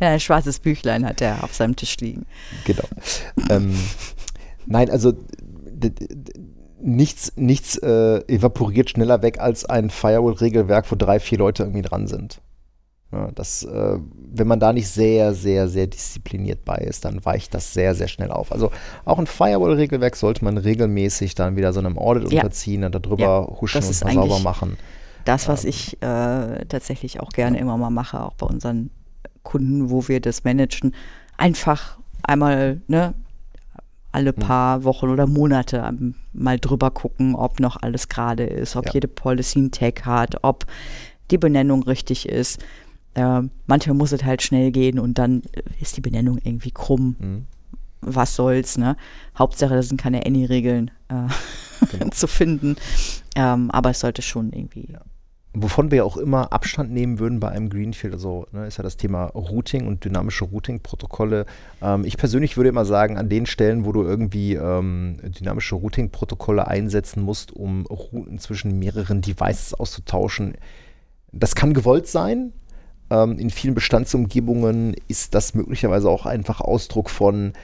ja, 0.00 0.08
ein 0.10 0.20
schwarzes 0.20 0.58
Büchlein 0.58 1.06
hat 1.06 1.20
er 1.20 1.44
auf 1.44 1.54
seinem 1.54 1.76
Tisch 1.76 1.96
liegen. 1.98 2.26
Genau. 2.64 2.84
Ähm, 3.48 3.74
nein, 4.66 4.90
also 4.90 5.12
nichts, 6.82 7.32
nichts 7.36 7.76
äh, 7.78 8.18
evaporiert 8.26 8.90
schneller 8.90 9.22
weg 9.22 9.40
als 9.40 9.64
ein 9.64 9.90
Firewall-Regelwerk, 9.90 10.90
wo 10.90 10.96
drei, 10.96 11.20
vier 11.20 11.38
Leute 11.38 11.64
irgendwie 11.64 11.82
dran 11.82 12.06
sind. 12.06 12.40
Ja, 13.12 13.30
das, 13.34 13.64
äh, 13.64 13.98
wenn 14.32 14.46
man 14.46 14.60
da 14.60 14.72
nicht 14.72 14.88
sehr, 14.88 15.34
sehr, 15.34 15.68
sehr 15.68 15.88
diszipliniert 15.88 16.64
bei 16.64 16.76
ist, 16.76 17.04
dann 17.04 17.24
weicht 17.24 17.54
das 17.54 17.74
sehr, 17.74 17.96
sehr 17.96 18.06
schnell 18.06 18.30
auf. 18.30 18.52
Also 18.52 18.70
auch 19.04 19.18
ein 19.18 19.26
Firewall-Regelwerk 19.26 20.14
sollte 20.14 20.44
man 20.44 20.56
regelmäßig 20.58 21.34
dann 21.34 21.56
wieder 21.56 21.72
so 21.72 21.80
einem 21.80 21.98
Audit 21.98 22.32
ja. 22.32 22.42
unterziehen 22.42 22.84
und 22.84 22.94
darüber 22.94 23.48
ja, 23.50 23.60
huschen 23.60 23.82
und 23.82 23.94
sauber 23.94 24.38
machen. 24.38 24.78
Das, 25.24 25.48
was 25.48 25.64
ähm, 25.64 25.70
ich 25.70 26.00
äh, 26.02 26.64
tatsächlich 26.66 27.20
auch 27.20 27.30
gerne 27.30 27.58
immer 27.58 27.76
mal 27.76 27.90
mache, 27.90 28.22
auch 28.22 28.34
bei 28.34 28.46
unseren 28.46 28.90
Kunden, 29.42 29.90
wo 29.90 30.08
wir 30.08 30.20
das 30.20 30.44
managen, 30.44 30.94
einfach 31.36 31.98
einmal, 32.22 32.80
ne, 32.88 33.14
alle 34.12 34.32
hm. 34.32 34.38
paar 34.40 34.84
Wochen 34.84 35.08
oder 35.08 35.26
Monate 35.26 35.92
mal 36.32 36.58
drüber 36.58 36.90
gucken, 36.90 37.34
ob 37.34 37.60
noch 37.60 37.76
alles 37.80 38.08
gerade 38.08 38.44
ist, 38.44 38.74
ob 38.76 38.92
jede 38.92 39.08
Policy 39.08 39.60
einen 39.60 39.70
Tag 39.70 40.04
hat, 40.04 40.42
ob 40.42 40.66
die 41.30 41.38
Benennung 41.38 41.84
richtig 41.84 42.28
ist 42.28 42.60
äh, 43.14 43.42
manchmal 43.66 43.96
muss 43.96 44.12
es 44.12 44.24
halt 44.24 44.42
schnell 44.42 44.70
gehen 44.70 44.98
und 44.98 45.18
dann 45.18 45.42
ist 45.80 45.96
die 45.96 46.00
Benennung 46.00 46.38
irgendwie 46.42 46.70
krumm. 46.70 47.16
Mhm. 47.18 47.46
Was 48.02 48.34
soll's, 48.34 48.78
ne? 48.78 48.96
Hauptsache, 49.38 49.74
das 49.74 49.88
sind 49.88 50.00
keine 50.00 50.24
Any-Regeln 50.24 50.90
äh, 51.08 51.26
genau. 51.90 52.08
zu 52.12 52.26
finden. 52.26 52.76
Ähm, 53.36 53.70
aber 53.70 53.90
es 53.90 54.00
sollte 54.00 54.22
schon 54.22 54.52
irgendwie. 54.52 54.88
Ja. 54.90 55.00
Wovon 55.52 55.90
wir 55.90 56.04
auch 56.04 56.16
immer 56.16 56.52
Abstand 56.52 56.92
nehmen 56.92 57.18
würden 57.18 57.40
bei 57.40 57.48
einem 57.48 57.70
Greenfield, 57.70 58.14
also 58.14 58.46
ne, 58.52 58.66
ist 58.66 58.76
ja 58.76 58.84
das 58.84 58.96
Thema 58.96 59.24
Routing 59.26 59.88
und 59.88 60.04
dynamische 60.04 60.44
Routing-Protokolle. 60.44 61.44
Ähm, 61.82 62.04
ich 62.04 62.16
persönlich 62.16 62.56
würde 62.56 62.70
immer 62.70 62.84
sagen, 62.84 63.18
an 63.18 63.28
den 63.28 63.46
Stellen, 63.46 63.84
wo 63.84 63.90
du 63.90 64.04
irgendwie 64.04 64.54
ähm, 64.54 65.16
dynamische 65.22 65.74
Routing-Protokolle 65.74 66.68
einsetzen 66.68 67.24
musst, 67.24 67.52
um 67.52 67.84
Routen 67.86 68.38
zwischen 68.38 68.78
mehreren 68.78 69.22
Devices 69.22 69.74
auszutauschen, 69.74 70.54
das 71.32 71.56
kann 71.56 71.74
gewollt 71.74 72.06
sein, 72.06 72.52
ähm, 73.10 73.38
in 73.38 73.50
vielen 73.50 73.74
Bestandsumgebungen 73.74 74.94
ist 75.08 75.34
das 75.34 75.54
möglicherweise 75.54 76.08
auch 76.08 76.26
einfach 76.26 76.60
Ausdruck 76.60 77.10
von, 77.10 77.54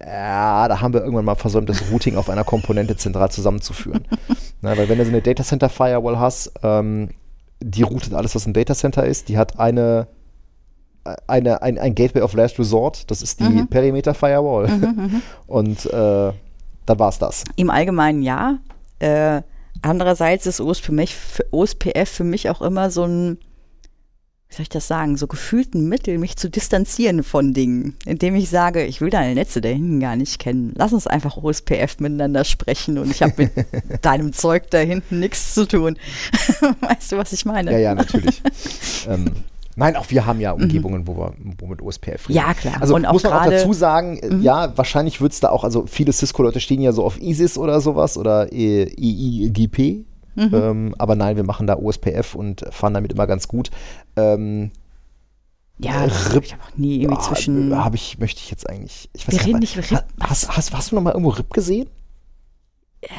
ja, 0.00 0.68
da 0.68 0.80
haben 0.80 0.94
wir 0.94 1.00
irgendwann 1.00 1.26
mal 1.26 1.34
versäumt, 1.34 1.68
das 1.68 1.90
Routing 1.90 2.16
auf 2.16 2.30
einer 2.30 2.44
Komponente 2.44 2.96
zentral 2.96 3.30
zusammenzuführen. 3.30 4.06
Na, 4.62 4.76
weil 4.76 4.88
wenn 4.88 4.98
du 4.98 5.04
so 5.04 5.10
eine 5.10 5.22
Data 5.22 5.44
Center 5.44 5.68
Firewall 5.68 6.18
hast, 6.18 6.52
ähm, 6.62 7.10
die 7.60 7.82
routet 7.82 8.14
alles, 8.14 8.34
was 8.34 8.46
ein 8.46 8.52
Data 8.52 8.74
Center 8.74 9.04
ist, 9.04 9.28
die 9.28 9.38
hat 9.38 9.58
eine 9.58 10.08
eine, 11.26 11.62
ein, 11.62 11.78
ein 11.78 11.94
Gateway 11.94 12.22
of 12.22 12.34
Last 12.34 12.58
Resort, 12.58 13.10
das 13.10 13.22
ist 13.22 13.40
die 13.40 13.44
mhm. 13.44 13.68
Perimeter 13.68 14.14
Firewall. 14.14 14.68
Mhm, 14.68 14.82
mhm. 14.82 15.22
Und 15.46 15.86
äh, 15.86 16.32
dann 16.86 16.98
war 16.98 17.08
es 17.08 17.18
das. 17.18 17.44
Im 17.56 17.70
Allgemeinen 17.70 18.22
ja. 18.22 18.58
Äh, 18.98 19.42
andererseits 19.82 20.46
ist 20.46 20.60
OSPF 20.60 21.10
für, 21.10 21.46
OSPF 21.52 22.08
für 22.08 22.24
mich 22.24 22.48
auch 22.50 22.62
immer 22.62 22.90
so 22.90 23.04
ein, 23.04 23.38
soll 24.56 24.62
ich 24.62 24.68
das 24.68 24.88
sagen, 24.88 25.16
so 25.16 25.26
gefühlt 25.26 25.74
ein 25.74 25.88
Mittel, 25.88 26.18
mich 26.18 26.36
zu 26.36 26.48
distanzieren 26.48 27.22
von 27.22 27.52
Dingen, 27.52 27.96
indem 28.04 28.34
ich 28.34 28.48
sage, 28.48 28.84
ich 28.84 29.00
will 29.00 29.10
deine 29.10 29.34
Netze 29.34 29.60
da 29.60 29.68
hinten 29.68 30.00
gar 30.00 30.16
nicht 30.16 30.38
kennen. 30.38 30.72
Lass 30.76 30.92
uns 30.92 31.06
einfach 31.06 31.36
OSPF 31.36 32.00
miteinander 32.00 32.44
sprechen 32.44 32.98
und 32.98 33.10
ich 33.10 33.22
habe 33.22 33.34
mit 33.36 33.52
deinem 34.02 34.32
Zeug 34.32 34.70
da 34.70 34.78
hinten 34.78 35.20
nichts 35.20 35.54
zu 35.54 35.66
tun. 35.66 35.96
weißt 36.80 37.12
du, 37.12 37.16
was 37.18 37.32
ich 37.32 37.44
meine? 37.44 37.72
Ja, 37.72 37.78
ja, 37.78 37.94
natürlich. 37.94 38.42
ähm, 39.08 39.32
Nein, 39.78 39.94
auch 39.96 40.06
wir 40.08 40.24
haben 40.24 40.40
ja 40.40 40.54
mhm. 40.54 40.62
Umgebungen, 40.62 41.06
wo 41.06 41.18
wir 41.18 41.34
wo 41.58 41.66
mit 41.66 41.82
OSPF 41.82 42.30
reden. 42.30 42.32
Ja, 42.32 42.54
klar. 42.54 42.76
Also 42.80 42.94
und 42.94 43.06
muss 43.12 43.24
man 43.24 43.34
auch 43.34 43.44
dazu 43.44 43.74
sagen, 43.74 44.18
mhm. 44.26 44.40
ja, 44.40 44.72
wahrscheinlich 44.74 45.20
wird 45.20 45.32
es 45.32 45.40
da 45.40 45.50
auch, 45.50 45.64
also 45.64 45.84
viele 45.86 46.14
Cisco-Leute 46.14 46.60
stehen 46.60 46.80
ja 46.80 46.92
so 46.92 47.04
auf 47.04 47.20
ISIS 47.20 47.58
oder 47.58 47.82
sowas 47.82 48.16
oder 48.16 48.50
EIGP. 48.50 50.06
Mhm. 50.36 50.50
Ähm, 50.54 50.94
aber 50.98 51.16
nein, 51.16 51.36
wir 51.36 51.44
machen 51.44 51.66
da 51.66 51.76
OSPF 51.76 52.34
und 52.34 52.64
fahren 52.70 52.94
damit 52.94 53.12
immer 53.12 53.26
ganz 53.26 53.48
gut. 53.48 53.70
Ähm, 54.16 54.70
ja, 55.78 56.04
RIP, 56.04 56.44
ich 56.44 56.52
habe 56.52 56.62
auch 56.62 56.76
nie 56.76 57.02
irgendwie 57.02 57.22
zwischen. 57.22 57.72
Ah, 57.72 57.84
habe 57.84 57.96
ich, 57.96 58.18
möchte 58.18 58.40
ich 58.40 58.50
jetzt 58.50 58.68
eigentlich. 58.68 59.10
Ich 59.12 59.26
weiß 59.26 59.34
wir 59.34 59.46
reden 59.46 59.58
nicht, 59.58 59.76
RIP. 59.76 60.04
Hast, 60.20 60.56
hast, 60.56 60.72
hast, 60.72 60.92
du 60.92 60.94
noch 60.94 61.02
mal 61.02 61.10
irgendwo 61.10 61.30
RIP 61.30 61.52
gesehen? 61.52 61.88
Ja 63.02 63.10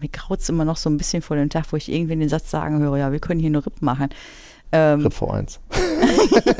mir 0.00 0.08
graut 0.08 0.40
es 0.40 0.48
immer 0.48 0.64
noch 0.64 0.76
so 0.76 0.90
ein 0.90 0.96
bisschen 0.96 1.22
vor 1.22 1.36
dem 1.36 1.50
Tag, 1.50 1.66
wo 1.72 1.76
ich 1.76 1.90
irgendwie 1.90 2.16
den 2.16 2.28
Satz 2.28 2.50
sagen 2.50 2.78
höre, 2.80 2.96
ja, 2.96 3.12
wir 3.12 3.20
können 3.20 3.40
hier 3.40 3.50
nur 3.50 3.64
RIP 3.64 3.82
machen. 3.82 4.08
Ähm, 4.70 5.00
RIP 5.00 5.14
V1. 5.14 5.58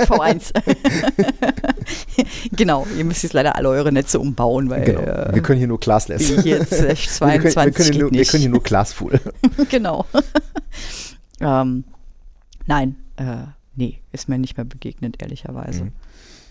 V1. 0.07 0.53
genau, 2.57 2.87
ihr 2.97 3.05
müsst 3.05 3.23
jetzt 3.23 3.33
leider 3.35 3.57
alle 3.57 3.69
eure 3.69 3.93
Netze 3.93 4.19
umbauen, 4.19 4.71
weil 4.71 4.85
genau. 4.85 5.01
äh, 5.01 5.35
wir 5.35 5.43
können 5.43 5.59
hier 5.59 5.69
nur 5.69 5.81
Classless. 5.81 6.45
Jetzt 6.45 6.71
22 6.71 7.19
wir 7.19 7.41
können, 7.41 7.55
wir 7.55 7.73
können, 7.73 7.99
nur, 7.99 8.11
wir 8.13 8.25
können 8.25 8.41
hier 8.41 8.51
nur 8.51 8.63
Classful. 8.63 9.21
genau. 9.69 10.07
ähm, 11.41 11.85
nein, 12.67 12.97
äh, 13.17 13.45
nee, 13.75 14.01
ist 14.13 14.29
mir 14.29 14.39
nicht 14.39 14.57
mehr 14.57 14.65
begegnet, 14.65 15.21
ehrlicherweise. 15.21 15.85
Mhm. 15.85 15.93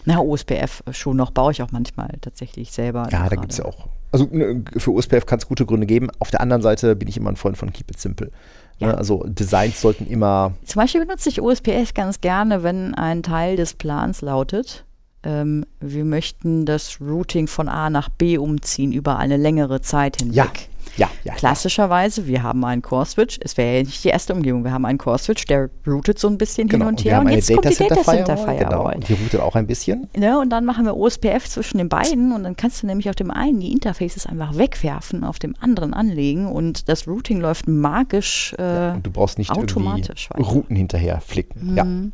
Na, 0.05 0.19
OSPF 0.19 0.83
schon 0.91 1.17
noch, 1.17 1.31
baue 1.31 1.51
ich 1.51 1.61
auch 1.61 1.71
manchmal 1.71 2.09
tatsächlich 2.21 2.71
selber. 2.71 3.09
Ja, 3.11 3.27
da 3.27 3.35
gibt 3.35 3.51
es 3.51 3.57
ja 3.57 3.65
auch 3.65 3.87
also 4.11 4.27
ne, 4.31 4.63
für 4.77 4.91
OSPF 4.91 5.25
kann 5.25 5.39
es 5.39 5.47
gute 5.47 5.65
Gründe 5.65 5.85
geben. 5.85 6.09
Auf 6.19 6.31
der 6.31 6.41
anderen 6.41 6.61
Seite 6.61 6.95
bin 6.95 7.07
ich 7.07 7.17
immer 7.17 7.29
ein 7.29 7.35
Freund 7.35 7.57
von 7.57 7.71
Keep 7.71 7.91
It 7.91 7.99
Simple. 7.99 8.31
Ne, 8.79 8.87
ja. 8.87 8.93
Also 8.93 9.23
Designs 9.27 9.81
sollten 9.81 10.07
immer. 10.07 10.53
Zum 10.65 10.81
Beispiel 10.81 11.05
benutze 11.05 11.29
ich 11.29 11.41
OSPF 11.41 11.93
ganz 11.93 12.21
gerne, 12.21 12.63
wenn 12.63 12.93
ein 12.95 13.23
Teil 13.23 13.55
des 13.55 13.73
Plans 13.73 14.21
lautet, 14.21 14.85
ähm, 15.23 15.65
wir 15.79 16.05
möchten 16.05 16.65
das 16.65 17.01
Routing 17.01 17.47
von 17.47 17.67
A 17.67 17.89
nach 17.89 18.09
B 18.09 18.37
umziehen 18.37 18.91
über 18.91 19.17
eine 19.17 19.37
längere 19.37 19.81
Zeit 19.81 20.17
hinweg. 20.17 20.35
Ja. 20.35 20.76
Ja, 20.97 21.09
ja. 21.23 21.33
Klassischerweise, 21.35 22.27
wir 22.27 22.43
haben 22.43 22.63
einen 22.65 22.81
Core-Switch. 22.81 23.39
Es 23.41 23.55
wäre 23.55 23.77
ja 23.77 23.83
nicht 23.83 24.03
die 24.03 24.09
erste 24.09 24.33
Umgebung. 24.33 24.63
Wir 24.63 24.71
haben 24.71 24.85
einen 24.85 24.97
Core-Switch, 24.97 25.45
der 25.45 25.69
routet 25.85 26.19
so 26.19 26.27
ein 26.27 26.37
bisschen 26.37 26.67
genau. 26.67 26.85
hin 26.85 26.89
und, 26.89 26.99
und 26.99 27.05
her. 27.05 27.21
Und 27.21 27.29
jetzt 27.29 27.53
kommt 27.53 27.69
die 27.69 27.75
Data 27.75 28.03
Center 28.03 28.35
Firewall. 28.37 28.57
Genau. 28.57 28.91
Und 28.91 29.07
die 29.07 29.13
routet 29.13 29.39
auch 29.39 29.55
ein 29.55 29.67
bisschen. 29.67 30.07
Ne, 30.17 30.39
und 30.39 30.49
dann 30.49 30.65
machen 30.65 30.85
wir 30.85 30.97
OSPF 30.97 31.47
zwischen 31.47 31.77
den 31.77 31.89
beiden 31.89 32.31
und 32.31 32.43
dann 32.43 32.57
kannst 32.57 32.81
du 32.81 32.87
nämlich 32.87 33.09
auf 33.09 33.15
dem 33.15 33.31
einen 33.31 33.59
die 33.59 33.71
Interfaces 33.71 34.25
einfach 34.25 34.57
wegwerfen, 34.57 35.23
auf 35.23 35.39
dem 35.39 35.55
anderen 35.59 35.93
anlegen 35.93 36.47
und 36.47 36.89
das 36.89 37.07
Routing 37.07 37.39
läuft 37.39 37.67
magisch 37.67 38.55
äh, 38.57 38.63
ja, 38.63 38.93
und 38.93 39.05
du 39.05 39.11
brauchst 39.11 39.37
nicht 39.37 39.51
automatisch 39.51 40.29
irgendwie 40.31 40.51
Routen 40.51 40.75
hinterher 40.75 41.21
flicken. 41.21 41.71
Mhm. 41.71 42.11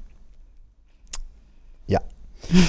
Ja. 1.87 1.99
Ja. 1.99 2.01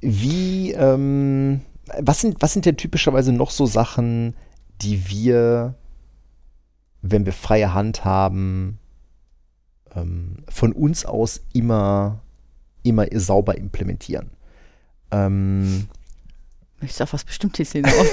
Wie, 0.00 0.72
ähm, 0.72 1.60
was 1.98 2.20
sind, 2.20 2.40
was 2.40 2.52
sind 2.52 2.66
denn 2.66 2.76
typischerweise 2.76 3.32
noch 3.32 3.50
so 3.50 3.66
Sachen, 3.66 4.34
die 4.80 5.08
wir, 5.08 5.74
wenn 7.02 7.26
wir 7.26 7.32
freie 7.32 7.74
Hand 7.74 8.04
haben, 8.04 8.78
ähm, 9.94 10.44
von 10.48 10.72
uns 10.72 11.04
aus 11.04 11.40
immer, 11.52 12.20
immer 12.82 13.06
sauber 13.12 13.56
implementieren? 13.56 14.30
Ähm, 15.10 15.88
Möchtest 16.80 17.00
du 17.00 17.04
auf 17.04 17.12
was 17.12 17.24
Bestimmtes 17.24 17.72
hinaus? 17.72 17.92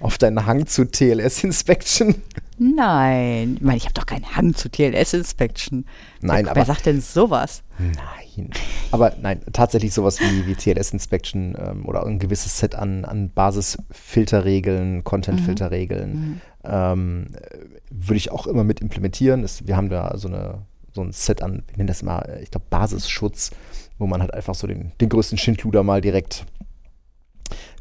auf 0.00 0.18
deinen 0.18 0.44
Hang 0.44 0.66
zu 0.66 0.84
TLS-Inspection? 0.84 2.22
Nein, 2.58 3.56
ich 3.56 3.62
meine, 3.62 3.76
ich 3.76 3.84
habe 3.84 3.94
doch 3.94 4.06
keinen 4.06 4.36
Hang 4.36 4.54
zu 4.54 4.70
TLS-Inspection. 4.70 5.84
Nein, 6.22 6.44
wer, 6.44 6.50
aber. 6.52 6.60
Wer 6.60 6.64
sagt 6.64 6.86
denn 6.86 7.00
sowas? 7.00 7.62
Nein. 7.78 8.50
Aber 8.90 9.14
nein, 9.20 9.40
tatsächlich 9.52 9.92
sowas 9.92 10.20
wie, 10.20 10.46
wie 10.46 10.54
TLS-Inspection 10.54 11.56
ähm, 11.58 11.86
oder 11.86 12.04
ein 12.04 12.18
gewisses 12.18 12.58
Set 12.58 12.74
an, 12.74 13.04
an 13.04 13.30
Basisfilterregeln, 13.30 15.04
Content-Filterregeln 15.04 16.12
mhm. 16.12 16.40
ähm, 16.64 17.26
würde 17.90 18.16
ich 18.16 18.30
auch 18.32 18.46
immer 18.46 18.64
mit 18.64 18.80
implementieren. 18.80 19.44
Es, 19.44 19.66
wir 19.66 19.76
haben 19.76 19.90
da 19.90 20.16
so, 20.16 20.28
eine, 20.28 20.62
so 20.92 21.02
ein 21.02 21.12
Set 21.12 21.42
an, 21.42 21.62
wir 21.68 21.76
nennen 21.76 21.88
das 21.88 22.02
mal, 22.02 22.40
ich 22.42 22.50
glaube, 22.50 22.66
Basisschutz, 22.70 23.50
wo 23.98 24.06
man 24.06 24.20
halt 24.20 24.32
einfach 24.32 24.54
so 24.54 24.66
den, 24.66 24.92
den 25.00 25.08
größten 25.08 25.38
Schindluder 25.38 25.82
mal 25.82 26.00
direkt 26.00 26.46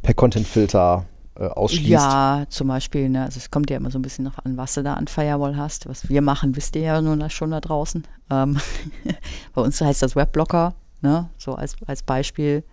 per 0.02 0.14
Content-Filter 0.14 1.06
äh, 1.38 1.48
ausschließt. 1.48 1.90
Ja, 1.90 2.46
zum 2.50 2.68
Beispiel, 2.68 3.10
ne, 3.10 3.24
also 3.24 3.38
es 3.38 3.52
kommt 3.52 3.70
ja 3.70 3.78
immer 3.78 3.92
so 3.92 4.00
ein 4.00 4.02
bisschen 4.02 4.24
noch 4.26 4.40
an, 4.40 4.58
was 4.58 4.74
du 4.74 4.84
da 4.84 4.94
an 4.94 5.08
Firewall 5.08 5.58
hast. 5.58 5.88
Was 5.88 6.10
wir 6.10 6.22
machen, 6.22 6.56
wisst 6.56 6.76
ihr 6.76 6.84
ja 6.84 7.02
nur 7.02 7.30
schon 7.30 7.52
da 7.52 7.60
draußen. 7.60 8.04
Ähm, 8.30 8.58
bei 9.54 9.62
uns 9.62 9.82
heißt 9.82 10.02
das 10.02 10.16
Webblocker, 10.16 10.76
ne, 11.02 11.30
so 11.38 11.56
als, 11.56 11.76
als 11.88 12.04
Beispiel. 12.04 12.64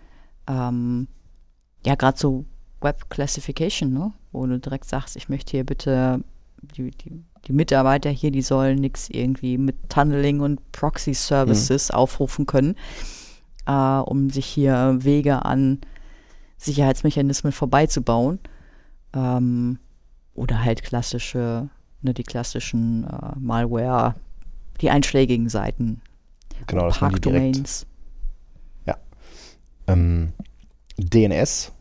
Ähm, 0.47 1.07
ja, 1.85 1.95
gerade 1.95 2.17
so 2.17 2.45
Web 2.81 3.09
Classification, 3.09 3.91
ne, 3.93 4.13
wo 4.31 4.45
du 4.45 4.59
direkt 4.59 4.85
sagst, 4.85 5.15
ich 5.15 5.29
möchte 5.29 5.51
hier 5.51 5.65
bitte 5.65 6.23
die, 6.61 6.91
die, 6.91 7.23
die 7.47 7.53
Mitarbeiter 7.53 8.09
hier, 8.09 8.31
die 8.31 8.41
sollen 8.41 8.79
nichts 8.79 9.09
irgendwie 9.09 9.57
mit 9.57 9.89
Tunneling 9.89 10.39
und 10.39 10.71
Proxy 10.71 11.13
Services 11.13 11.89
mhm. 11.89 11.95
aufrufen 11.95 12.45
können, 12.45 12.75
äh, 13.65 13.71
um 13.71 14.29
sich 14.29 14.45
hier 14.45 14.97
Wege 14.99 15.43
an 15.43 15.81
Sicherheitsmechanismen 16.57 17.51
vorbeizubauen. 17.51 18.39
Ähm, 19.13 19.79
oder 20.33 20.63
halt 20.63 20.83
klassische, 20.83 21.69
ne, 22.01 22.13
die 22.13 22.23
klassischen 22.23 23.05
äh, 23.05 23.37
Malware, 23.39 24.15
die 24.81 24.89
einschlägigen 24.89 25.49
Seiten. 25.49 26.01
Genau, 26.67 26.87
das 26.87 26.97
Park 26.97 27.21
Domains. 27.21 27.85
Ja. 28.85 28.97
Ähm, 29.87 30.33
DNS 30.97 31.71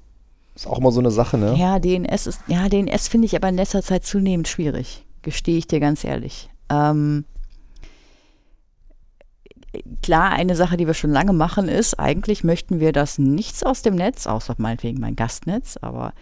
ist 0.54 0.66
auch 0.66 0.78
immer 0.78 0.92
so 0.92 1.00
eine 1.00 1.10
Sache, 1.10 1.38
ne? 1.38 1.54
Ja, 1.56 1.78
DNS 1.78 2.26
ist, 2.26 2.40
ja, 2.46 2.68
DNS 2.68 3.08
finde 3.08 3.26
ich 3.26 3.36
aber 3.36 3.48
in 3.48 3.56
letzter 3.56 3.82
Zeit 3.82 4.04
zunehmend 4.04 4.48
schwierig. 4.48 5.04
Gestehe 5.22 5.56
ich 5.56 5.66
dir 5.66 5.80
ganz 5.80 6.04
ehrlich. 6.04 6.50
Ähm, 6.68 7.24
klar, 10.02 10.32
eine 10.32 10.56
Sache, 10.56 10.76
die 10.76 10.86
wir 10.86 10.94
schon 10.94 11.10
lange 11.10 11.32
machen, 11.32 11.68
ist, 11.68 11.98
eigentlich 11.98 12.44
möchten 12.44 12.80
wir, 12.80 12.92
dass 12.92 13.18
nichts 13.18 13.62
aus 13.62 13.82
dem 13.82 13.94
Netz, 13.94 14.26
außer 14.26 14.54
meinetwegen 14.58 15.00
mein 15.00 15.16
Gastnetz, 15.16 15.78
aber 15.80 16.12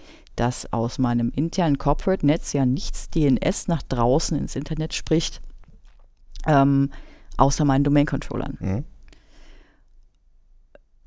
dass 0.40 0.72
aus 0.72 0.98
meinem 0.98 1.30
internen 1.36 1.76
Corporate-Netz 1.76 2.54
ja 2.54 2.64
nichts 2.64 3.10
DNS 3.10 3.68
nach 3.68 3.82
draußen 3.82 4.38
ins 4.38 4.56
Internet 4.56 4.94
spricht, 4.94 5.42
ähm, 6.46 6.90
außer 7.36 7.66
meinen 7.66 7.84
Domain-Controllern. 7.84 8.56
Mhm. 8.58 8.84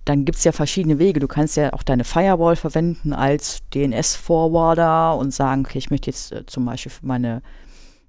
Dann 0.05 0.25
gibt 0.25 0.38
es 0.38 0.43
ja 0.43 0.51
verschiedene 0.51 0.99
Wege. 0.99 1.19
Du 1.19 1.27
kannst 1.27 1.57
ja 1.57 1.73
auch 1.73 1.81
deine 1.81 2.03
Firewall 2.03 2.55
verwenden 2.55 3.11
als 3.11 3.63
DNS-Forwarder 3.73 5.17
und 5.17 5.34
sagen, 5.34 5.65
okay, 5.65 5.79
ich 5.79 5.89
möchte 5.89 6.11
jetzt 6.11 6.31
äh, 6.31 6.45
zum 6.45 6.65
Beispiel 6.65 6.91
für 6.91 7.05
meine, 7.07 7.41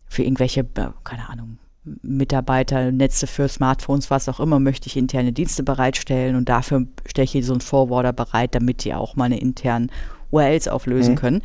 für 0.07 0.25
irgendwelche, 0.25 0.61
äh, 0.61 0.91
keine 1.05 1.31
Ahnung, 1.31 1.59
Mitarbeiter, 2.03 2.93
Netze 2.93 3.27
für 3.27 3.49
Smartphones, 3.49 4.11
was 4.11 4.29
auch 4.29 4.41
immer, 4.41 4.61
möchte 4.61 4.89
ich 4.89 4.99
interne 4.99 5.33
Dienste 5.33 5.63
bereitstellen 5.63 6.37
und 6.37 6.51
dafür 6.51 6.87
stelle 7.07 7.25
ich 7.25 7.33
hier 7.33 7.45
so 7.45 7.55
einen 7.55 7.63
Forwarder 7.63 8.13
bereit, 8.13 8.55
damit 8.55 8.85
die 8.85 8.93
auch 8.93 9.17
meine 9.17 9.41
internen 9.41 9.91
URLs 10.35 10.69
auflösen 10.69 11.15
mhm. 11.15 11.19
können. 11.19 11.43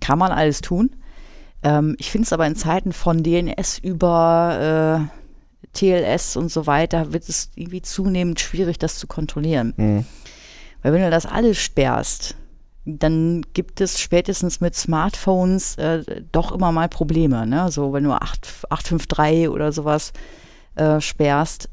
Kann 0.00 0.18
man 0.18 0.32
alles 0.32 0.60
tun. 0.60 0.90
Ähm, 1.62 1.96
ich 1.98 2.10
finde 2.10 2.26
es 2.26 2.32
aber 2.32 2.46
in 2.46 2.56
Zeiten 2.56 2.92
von 2.92 3.22
DNS 3.22 3.78
über 3.78 5.08
äh, 5.12 5.16
TLS 5.72 6.36
und 6.36 6.50
so 6.50 6.66
weiter, 6.66 7.12
wird 7.12 7.28
es 7.28 7.50
irgendwie 7.54 7.82
zunehmend 7.82 8.40
schwierig, 8.40 8.78
das 8.78 8.98
zu 8.98 9.06
kontrollieren. 9.06 9.74
Mhm. 9.76 10.06
Weil 10.82 10.92
wenn 10.92 11.02
du 11.02 11.10
das 11.10 11.26
alles 11.26 11.58
sperrst, 11.58 12.36
dann 12.84 13.42
gibt 13.52 13.80
es 13.80 14.00
spätestens 14.00 14.60
mit 14.60 14.76
Smartphones 14.76 15.76
äh, 15.76 16.22
doch 16.30 16.52
immer 16.52 16.70
mal 16.70 16.88
Probleme. 16.88 17.46
Ne? 17.46 17.70
So, 17.70 17.92
wenn 17.92 18.04
du 18.04 18.12
8, 18.12 18.66
853 18.70 19.48
oder 19.48 19.72
sowas 19.72 20.12
äh, 20.76 21.00
sperrst, 21.00 21.68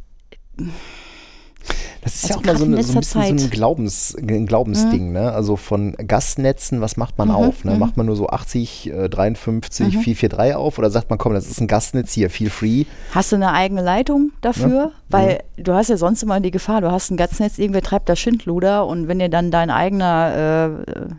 Das 2.02 2.16
ist 2.16 2.24
also 2.26 2.34
ja 2.34 2.40
auch 2.40 2.46
mal 2.46 2.58
so, 2.58 2.66
eine, 2.66 2.84
so, 2.84 2.94
ein 2.94 3.00
bisschen 3.00 3.38
so 3.38 3.46
ein, 3.46 3.50
Glaubens, 3.50 4.16
ein 4.16 4.46
Glaubensding, 4.46 5.08
mhm. 5.08 5.14
ne? 5.14 5.32
Also 5.32 5.56
von 5.56 5.94
Gastnetzen, 5.94 6.82
was 6.82 6.98
macht 6.98 7.18
man 7.18 7.30
mhm, 7.30 7.36
auf? 7.36 7.64
Ne? 7.64 7.74
Mhm. 7.74 7.80
Macht 7.80 7.98
man 7.98 8.06
nur 8.06 8.16
so 8.16 8.28
80, 8.28 8.92
äh, 8.92 9.10
53, 9.10 9.96
mhm. 9.96 10.02
443 10.02 10.56
auf 10.56 10.78
oder 10.78 10.90
sagt 10.90 11.10
man, 11.10 11.18
komm, 11.18 11.34
das 11.34 11.48
ist 11.48 11.62
ein 11.62 11.68
Gastnetz 11.68 12.12
hier, 12.12 12.30
feel 12.30 12.50
free? 12.50 12.86
Hast 13.12 13.32
du 13.32 13.38
eine 13.38 13.54
eigene 13.54 13.82
Leitung 13.82 14.32
dafür? 14.42 14.68
Ne? 14.68 14.92
Weil 15.10 15.40
mhm. 15.58 15.64
du 15.64 15.74
hast 15.74 15.90
ja 15.90 15.98
sonst 15.98 16.24
immer 16.24 16.40
die 16.40 16.52
Gefahr, 16.52 16.82
du 16.82 16.92
hast 16.92 17.10
ein 17.10 17.18
Gastnetz, 17.18 17.58
irgendwer 17.58 17.82
treibt 17.82 18.10
da 18.10 18.16
Schindluder 18.16 18.86
und 18.86 19.08
wenn 19.08 19.20
dir 19.20 19.30
dann 19.30 19.52
dein 19.52 19.70
eigener 19.70 20.82
äh, 20.90 21.14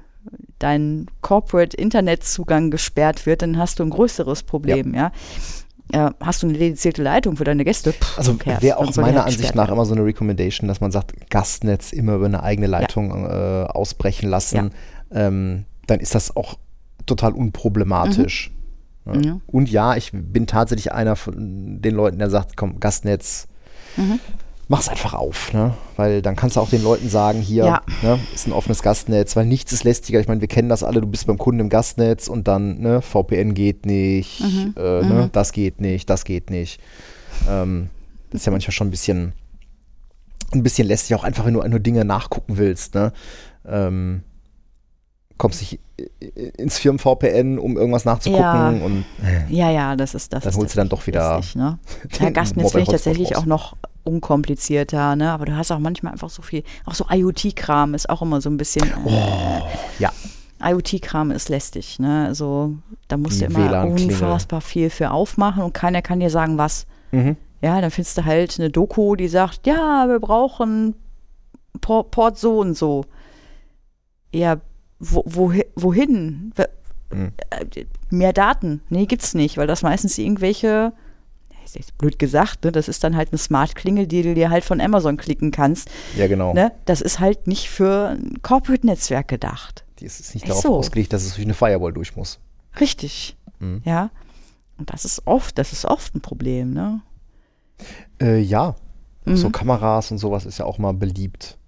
dein 0.58 1.06
Corporate 1.20 1.76
Internetzugang 1.76 2.70
gesperrt 2.70 3.26
wird, 3.26 3.42
dann 3.42 3.58
hast 3.58 3.78
du 3.78 3.82
ein 3.82 3.90
größeres 3.90 4.44
Problem, 4.44 4.94
ja. 4.94 5.00
ja? 5.00 5.12
Äh, 5.92 6.10
hast 6.20 6.42
du 6.42 6.48
eine 6.48 6.58
dedizierte 6.58 7.02
Leitung 7.02 7.36
für 7.36 7.44
deine 7.44 7.64
Gäste? 7.64 7.92
Pff, 7.92 8.18
also 8.18 8.38
wäre 8.60 8.78
auch 8.78 8.94
meiner 8.96 9.24
Ansicht 9.24 9.54
nach 9.54 9.68
immer 9.70 9.84
so 9.84 9.94
eine 9.94 10.04
Recommendation, 10.04 10.68
dass 10.68 10.80
man 10.80 10.90
sagt, 10.90 11.30
Gastnetz 11.30 11.92
immer 11.92 12.14
über 12.14 12.26
eine 12.26 12.42
eigene 12.42 12.66
Leitung 12.66 13.10
ja. 13.10 13.64
äh, 13.64 13.66
ausbrechen 13.66 14.28
lassen. 14.28 14.70
Ja. 15.12 15.26
Ähm, 15.26 15.64
dann 15.86 16.00
ist 16.00 16.14
das 16.14 16.34
auch 16.36 16.56
total 17.06 17.32
unproblematisch. 17.32 18.50
Mhm. 19.04 19.22
Ja. 19.22 19.40
Und 19.46 19.70
ja, 19.70 19.96
ich 19.96 20.12
bin 20.12 20.46
tatsächlich 20.46 20.92
einer 20.92 21.16
von 21.16 21.82
den 21.82 21.94
Leuten, 21.94 22.18
der 22.18 22.30
sagt, 22.30 22.56
komm, 22.56 22.80
Gastnetz, 22.80 23.46
mhm 23.96 24.18
mach's 24.68 24.88
einfach 24.88 25.14
auf, 25.14 25.52
ne? 25.52 25.74
Weil 25.96 26.22
dann 26.22 26.36
kannst 26.36 26.56
du 26.56 26.60
auch 26.60 26.70
den 26.70 26.82
Leuten 26.82 27.08
sagen, 27.08 27.40
hier 27.40 27.64
ja. 27.64 27.82
ne, 28.02 28.18
ist 28.34 28.46
ein 28.46 28.52
offenes 28.52 28.82
Gastnetz, 28.82 29.36
weil 29.36 29.46
nichts 29.46 29.72
ist 29.72 29.84
lästiger. 29.84 30.20
Ich 30.20 30.28
meine, 30.28 30.40
wir 30.40 30.48
kennen 30.48 30.68
das 30.68 30.82
alle, 30.82 31.00
du 31.00 31.06
bist 31.06 31.26
beim 31.26 31.38
Kunden 31.38 31.60
im 31.60 31.68
Gastnetz 31.68 32.28
und 32.28 32.48
dann, 32.48 32.80
ne, 32.80 33.02
VPN 33.02 33.54
geht 33.54 33.86
nicht, 33.86 34.40
mhm. 34.40 34.74
Äh, 34.76 35.02
mhm. 35.02 35.08
Ne, 35.08 35.30
das 35.32 35.52
geht 35.52 35.80
nicht, 35.80 36.08
das 36.08 36.24
geht 36.24 36.50
nicht. 36.50 36.80
Ähm, 37.48 37.90
das 38.30 38.42
ist 38.42 38.46
ja 38.46 38.52
manchmal 38.52 38.72
schon 38.72 38.88
ein 38.88 38.92
bisschen, 38.92 39.32
ein 40.52 40.62
bisschen 40.62 40.88
lästig, 40.88 41.14
auch 41.14 41.24
einfach, 41.24 41.44
wenn 41.44 41.54
du 41.54 41.62
nur 41.62 41.80
Dinge 41.80 42.04
nachgucken 42.04 42.56
willst, 42.56 42.94
ne? 42.94 43.12
Ähm, 43.66 44.22
kommst 45.36 45.60
nicht 45.60 45.80
ins 46.56 46.78
Firmen-VPN, 46.78 47.58
um 47.58 47.76
irgendwas 47.76 48.04
nachzugucken. 48.04 48.42
Ja, 48.42 48.68
und, 48.68 49.04
ja, 49.48 49.70
ja, 49.70 49.96
das 49.96 50.14
ist 50.14 50.32
das. 50.32 50.44
Dann 50.44 50.54
holst 50.54 50.74
du 50.74 50.76
dann 50.76 50.88
doch 50.88 51.06
wieder. 51.06 51.36
Lästig, 51.36 51.56
ne? 51.56 51.78
Ja, 52.20 52.30
Gastnetz 52.30 52.70
finde 52.70 52.82
ich 52.82 52.88
tatsächlich 52.88 53.30
raus. 53.32 53.38
auch 53.38 53.46
noch 53.46 53.76
unkomplizierter, 54.04 55.16
ne? 55.16 55.32
Aber 55.32 55.46
du 55.46 55.56
hast 55.56 55.72
auch 55.72 55.78
manchmal 55.78 56.12
einfach 56.12 56.30
so 56.30 56.42
viel, 56.42 56.62
auch 56.84 56.94
so 56.94 57.06
IoT-Kram 57.10 57.94
ist 57.94 58.08
auch 58.08 58.22
immer 58.22 58.40
so 58.40 58.50
ein 58.50 58.56
bisschen. 58.56 58.86
Äh, 58.86 58.94
oh, 59.04 59.62
ja. 59.98 60.12
IoT-Kram 60.62 61.30
ist 61.30 61.48
lästig, 61.48 61.98
ne? 61.98 62.26
Also 62.26 62.74
da 63.08 63.16
musst 63.16 63.40
Die 63.40 63.46
du 63.46 63.54
immer 63.54 63.84
unfassbar 63.86 64.60
viel 64.60 64.90
für 64.90 65.10
aufmachen 65.10 65.62
und 65.62 65.74
keiner 65.74 66.02
kann 66.02 66.20
dir 66.20 66.30
sagen, 66.30 66.58
was. 66.58 66.86
Mhm. 67.12 67.36
Ja, 67.60 67.80
dann 67.80 67.90
findest 67.90 68.18
du 68.18 68.24
halt 68.24 68.58
eine 68.58 68.70
Doku, 68.70 69.16
die 69.16 69.28
sagt, 69.28 69.66
ja, 69.66 70.06
wir 70.06 70.20
brauchen 70.20 70.94
Port 71.80 72.38
so 72.38 72.58
und 72.60 72.74
so. 72.74 73.04
Ja, 74.32 74.56
wo, 74.98 75.22
wohin? 75.26 75.64
wohin? 75.74 76.52
Mhm. 77.10 77.32
Äh, 77.50 77.86
mehr 78.10 78.32
Daten? 78.32 78.82
Nee, 78.88 79.06
gibt's 79.06 79.34
nicht, 79.34 79.56
weil 79.56 79.66
das 79.66 79.82
meistens 79.82 80.18
irgendwelche, 80.18 80.92
ist 81.74 81.86
jetzt 81.86 81.98
blöd 81.98 82.18
gesagt, 82.18 82.64
ne, 82.64 82.72
das 82.72 82.88
ist 82.88 83.04
dann 83.04 83.16
halt 83.16 83.30
eine 83.30 83.38
Smart-Klingel, 83.38 84.06
die 84.06 84.22
du 84.22 84.34
dir 84.34 84.50
halt 84.50 84.64
von 84.64 84.80
Amazon 84.80 85.16
klicken 85.16 85.50
kannst. 85.50 85.90
Ja, 86.16 86.26
genau. 86.26 86.54
Ne? 86.54 86.72
Das 86.84 87.00
ist 87.00 87.20
halt 87.20 87.46
nicht 87.46 87.68
für 87.70 88.10
ein 88.10 88.42
Corporate-Netzwerk 88.42 89.28
gedacht. 89.28 89.84
Die 89.98 90.06
ist, 90.06 90.20
ist 90.20 90.34
nicht 90.34 90.48
darauf 90.48 90.62
so. 90.62 90.76
ausgelegt, 90.76 91.12
dass 91.12 91.24
es 91.24 91.34
durch 91.34 91.46
eine 91.46 91.54
Firewall 91.54 91.92
durch 91.92 92.16
muss. 92.16 92.38
Richtig. 92.80 93.36
Mhm. 93.58 93.82
Ja. 93.84 94.10
Und 94.78 94.92
das 94.92 95.04
ist 95.04 95.26
oft, 95.26 95.58
das 95.58 95.72
ist 95.72 95.84
oft 95.84 96.14
ein 96.14 96.20
Problem, 96.20 96.72
ne? 96.72 97.00
Äh, 98.20 98.40
ja. 98.40 98.76
Mhm. 99.24 99.36
So 99.36 99.50
Kameras 99.50 100.10
und 100.10 100.18
sowas 100.18 100.46
ist 100.46 100.58
ja 100.58 100.64
auch 100.64 100.78
mal 100.78 100.92
beliebt 100.92 101.58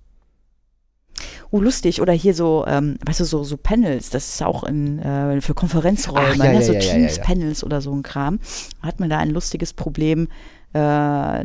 oh 1.51 1.61
lustig, 1.61 2.01
oder 2.01 2.13
hier 2.13 2.35
so, 2.35 2.65
ähm, 2.67 2.97
weißt 3.05 3.21
du, 3.21 3.25
so, 3.25 3.45
so 3.45 3.57
Panels, 3.57 4.11
das 4.11 4.29
ist 4.35 4.43
auch 4.43 4.65
in, 4.65 4.99
äh, 4.99 5.41
für 5.41 5.55
Konferenzräume, 5.55 6.29
Ach, 6.33 6.37
ja, 6.37 6.53
ne? 6.53 6.55
ja, 6.55 6.63
so 6.63 6.73
ja, 6.73 6.81
Teams-Panels 6.81 7.65
oder 7.65 7.81
so 7.81 7.93
ein 7.93 8.03
Kram. 8.03 8.39
Hat 8.83 9.01
man 9.01 9.11
da 9.11 9.19
ein 9.19 9.31
lustiges 9.31 9.73
Problem, 9.73 10.29
äh, 10.73 10.79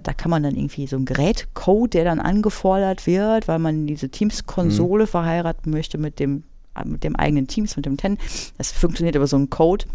da 0.01 0.13
kann 0.17 0.29
man 0.29 0.43
dann 0.43 0.55
irgendwie 0.55 0.87
so 0.87 0.97
ein 0.97 1.05
Gerätcode, 1.05 1.93
der 1.93 2.03
dann 2.03 2.19
angefordert 2.19 3.07
wird, 3.07 3.47
weil 3.47 3.59
man 3.59 3.87
diese 3.87 4.09
Teams-Konsole 4.09 5.03
mhm. 5.03 5.07
verheiraten 5.07 5.71
möchte 5.71 5.97
mit 5.97 6.19
dem, 6.19 6.43
mit 6.83 7.03
dem 7.03 7.15
eigenen 7.15 7.47
Teams, 7.47 7.75
mit 7.75 7.85
dem 7.85 7.97
Ten. 7.97 8.17
Das 8.57 8.71
funktioniert 8.71 9.15
über 9.15 9.27
so 9.27 9.37
einen 9.37 9.49
Code. 9.49 9.85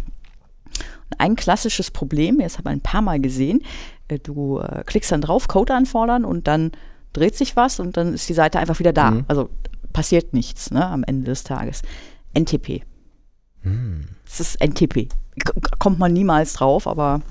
Und 1.11 1.21
ein 1.21 1.37
klassisches 1.37 1.91
Problem, 1.91 2.41
jetzt 2.41 2.59
habe 2.59 2.71
ich 2.71 2.77
ein 2.77 2.81
paar 2.81 3.03
Mal 3.03 3.21
gesehen, 3.21 3.63
äh, 4.09 4.19
du 4.19 4.59
äh, 4.59 4.85
klickst 4.85 5.13
dann 5.13 5.21
drauf, 5.21 5.49
Code 5.49 5.75
anfordern 5.75 6.25
und 6.25 6.47
dann 6.49 6.73
dreht 7.17 7.37
sich 7.37 7.57
was 7.57 7.81
und 7.81 7.97
dann 7.97 8.15
ist 8.15 8.29
die 8.29 8.35
Seite 8.35 8.59
einfach 8.59 8.79
wieder 8.79 8.93
da. 8.93 9.11
Mhm. 9.11 9.25
Also 9.29 9.49
passiert 9.93 10.35
nichts 10.35 10.71
ne, 10.71 10.87
am 10.87 11.05
Ende 11.05 11.25
des 11.25 11.45
Tages. 11.45 11.83
NTP. 12.35 12.83
Hm. 13.63 14.05
Es 14.27 14.41
ist 14.41 14.61
NTP. 14.61 15.09
K 15.43 15.53
kommt 15.79 15.99
man 15.99 16.13
niemals 16.13 16.53
drauf, 16.55 16.87
aber 16.87 17.23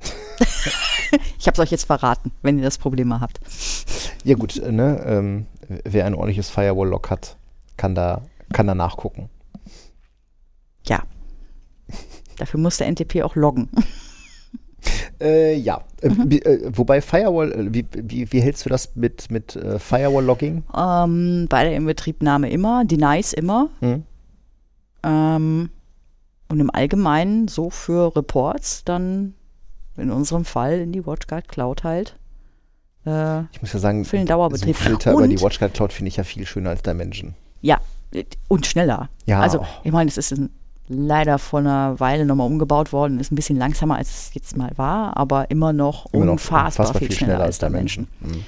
ich 1.38 1.46
habe 1.46 1.54
es 1.54 1.58
euch 1.58 1.70
jetzt 1.70 1.84
verraten, 1.84 2.32
wenn 2.42 2.58
ihr 2.58 2.64
das 2.64 2.78
Problem 2.78 3.08
mal 3.08 3.20
habt. 3.20 3.40
Ja 4.22 4.36
gut, 4.36 4.56
ne, 4.56 5.02
ähm, 5.06 5.46
wer 5.84 6.06
ein 6.06 6.14
ordentliches 6.14 6.48
Firewall-Log 6.50 7.10
hat, 7.10 7.36
kann 7.76 7.94
da, 7.94 8.22
kann 8.52 8.66
da 8.66 8.74
nachgucken. 8.74 9.28
Ja. 10.86 11.02
Dafür 12.38 12.60
muss 12.60 12.78
der 12.78 12.88
NTP 12.88 13.22
auch 13.22 13.36
loggen. 13.36 13.68
Äh, 15.20 15.54
ja, 15.56 15.80
äh, 16.02 16.08
mhm. 16.08 16.30
äh, 16.30 16.58
wobei 16.76 17.00
Firewall, 17.00 17.52
äh, 17.52 17.74
wie, 17.74 17.86
wie, 17.92 18.30
wie, 18.32 18.40
hältst 18.40 18.64
du 18.64 18.68
das 18.68 18.94
mit, 18.94 19.30
mit 19.30 19.56
äh, 19.56 19.78
Firewall-Logging? 19.78 20.64
Ähm, 20.76 21.46
bei 21.48 21.64
der 21.64 21.76
Inbetriebnahme 21.76 22.50
immer, 22.50 22.84
Denies 22.84 23.32
immer. 23.32 23.68
Mhm. 23.80 24.02
Ähm, 25.02 25.70
und 26.48 26.60
im 26.60 26.70
Allgemeinen 26.70 27.48
so 27.48 27.70
für 27.70 28.14
Reports 28.14 28.84
dann 28.84 29.34
in 29.96 30.10
unserem 30.10 30.44
Fall 30.44 30.80
in 30.80 30.92
die 30.92 31.06
WatchGuard 31.06 31.48
Cloud 31.48 31.84
halt. 31.84 32.16
Äh, 33.06 33.42
ich 33.52 33.60
muss 33.60 33.72
ja 33.72 33.78
sagen, 33.78 34.04
für 34.04 34.16
den 34.16 34.26
Dauerbetrieb. 34.26 34.76
So 34.76 34.82
Filter 34.82 35.14
und, 35.14 35.24
über 35.24 35.28
die 35.28 35.40
WatchGuard 35.40 35.74
Cloud 35.74 35.92
finde 35.92 36.08
ich 36.08 36.16
ja 36.16 36.24
viel 36.24 36.46
schöner 36.46 36.70
als 36.70 36.82
der 36.82 36.94
Menschen. 36.94 37.34
Ja, 37.60 37.80
und 38.48 38.66
schneller. 38.66 39.08
Ja. 39.26 39.40
Also, 39.40 39.60
oh. 39.60 39.66
ich 39.84 39.92
meine, 39.92 40.08
es 40.08 40.18
ist 40.18 40.32
ein 40.32 40.50
leider 40.88 41.38
vor 41.38 41.60
einer 41.60 41.98
Weile 42.00 42.26
nochmal 42.26 42.46
umgebaut 42.46 42.92
worden, 42.92 43.18
ist 43.18 43.32
ein 43.32 43.36
bisschen 43.36 43.56
langsamer, 43.56 43.96
als 43.96 44.10
es 44.10 44.34
jetzt 44.34 44.56
mal 44.56 44.70
war, 44.76 45.16
aber 45.16 45.50
immer 45.50 45.72
noch 45.72 46.06
immer 46.12 46.32
unfassbar, 46.32 46.66
unfassbar 46.66 46.98
viel, 46.98 47.08
viel, 47.08 47.16
schneller, 47.16 47.44
als 47.44 47.58
der 47.58 47.70
Menschen. 47.70 48.08
Menschen. 48.20 48.38
Mhm. 48.38 48.44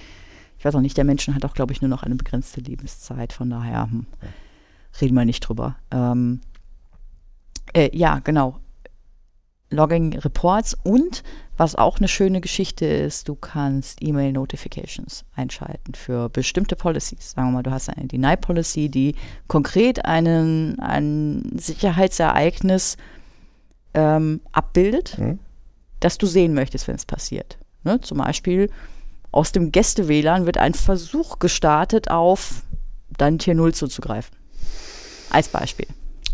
Ich 0.58 0.64
weiß 0.64 0.74
auch 0.74 0.80
nicht, 0.80 0.96
der 0.96 1.04
Menschen 1.04 1.34
hat 1.34 1.44
auch, 1.44 1.54
glaube 1.54 1.72
ich, 1.72 1.80
nur 1.80 1.88
noch 1.88 2.02
eine 2.02 2.16
begrenzte 2.16 2.60
Lebenszeit, 2.60 3.32
von 3.32 3.50
daher 3.50 3.84
hm, 3.84 4.06
reden 5.00 5.14
wir 5.14 5.24
nicht 5.24 5.40
drüber. 5.40 5.76
Ähm, 5.90 6.40
äh, 7.74 7.96
ja, 7.96 8.20
genau. 8.20 8.58
Logging 9.70 10.18
Reports 10.18 10.76
und 10.84 11.22
was 11.56 11.74
auch 11.74 11.98
eine 11.98 12.08
schöne 12.08 12.40
Geschichte 12.40 12.84
ist, 12.86 13.28
du 13.28 13.34
kannst 13.34 14.02
E-Mail 14.02 14.32
Notifications 14.32 15.24
einschalten 15.34 15.94
für 15.94 16.28
bestimmte 16.28 16.76
Policies. 16.76 17.32
Sagen 17.32 17.48
wir 17.48 17.52
mal, 17.52 17.62
du 17.62 17.70
hast 17.70 17.88
eine 17.88 18.06
Deny 18.06 18.36
Policy, 18.36 18.88
die 18.88 19.14
konkret 19.48 20.04
einen, 20.04 20.78
ein 20.80 21.50
Sicherheitsereignis 21.56 22.96
ähm, 23.94 24.40
abbildet, 24.52 25.18
mhm. 25.18 25.38
das 26.00 26.18
du 26.18 26.26
sehen 26.26 26.54
möchtest, 26.54 26.86
wenn 26.86 26.96
es 26.96 27.06
passiert. 27.06 27.58
Ne? 27.82 28.00
Zum 28.02 28.18
Beispiel 28.18 28.70
aus 29.32 29.52
dem 29.52 29.72
Gäste-WLAN 29.72 30.46
wird 30.46 30.58
ein 30.58 30.74
Versuch 30.74 31.38
gestartet, 31.38 32.10
auf 32.10 32.62
dein 33.16 33.38
Tier 33.38 33.54
0 33.54 33.74
zuzugreifen. 33.74 34.36
Als 35.30 35.48
Beispiel. 35.48 35.88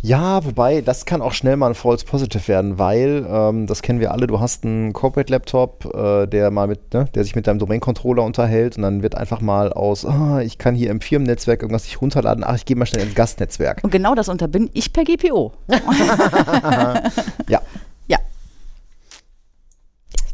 Ja, 0.05 0.45
wobei, 0.45 0.81
das 0.81 1.07
kann 1.07 1.23
auch 1.23 1.33
schnell 1.33 1.57
mal 1.57 1.69
ein 1.69 1.75
False 1.77 2.05
Positive 2.05 2.49
werden, 2.49 2.77
weil, 2.77 3.25
ähm, 3.31 3.69
das 3.69 3.83
kennen 3.83 4.01
wir 4.01 4.11
alle, 4.11 4.27
du 4.27 4.41
hast 4.41 4.65
einen 4.65 4.93
Corporate-Laptop, 4.93 5.95
äh, 5.95 6.27
der 6.27 6.51
mal 6.51 6.67
mit, 6.67 6.93
ne, 6.93 7.05
der 7.15 7.23
sich 7.23 7.37
mit 7.37 7.47
deinem 7.47 7.61
Domain-Controller 7.61 8.25
unterhält 8.25 8.77
und 8.77 8.83
dann 8.83 9.05
wird 9.05 9.15
einfach 9.15 9.41
mal 9.41 9.73
aus, 9.73 10.05
oh, 10.05 10.39
ich 10.39 10.59
kann 10.59 10.75
hier 10.75 10.91
im 10.91 11.01
Firmennetzwerk 11.01 11.63
irgendwas 11.63 11.85
nicht 11.85 12.01
runterladen, 12.01 12.43
ach, 12.43 12.57
ich 12.57 12.65
gehe 12.65 12.77
mal 12.77 12.85
schnell 12.87 13.05
ins 13.07 13.15
Gastnetzwerk. 13.15 13.85
Und 13.85 13.93
genau 13.93 14.17
das 14.17 14.29
unterbinde 14.29 14.73
ich 14.75 14.93
per 14.93 15.05
GPO. 15.05 15.53
ja. 17.49 17.61
Ja. 18.09 18.19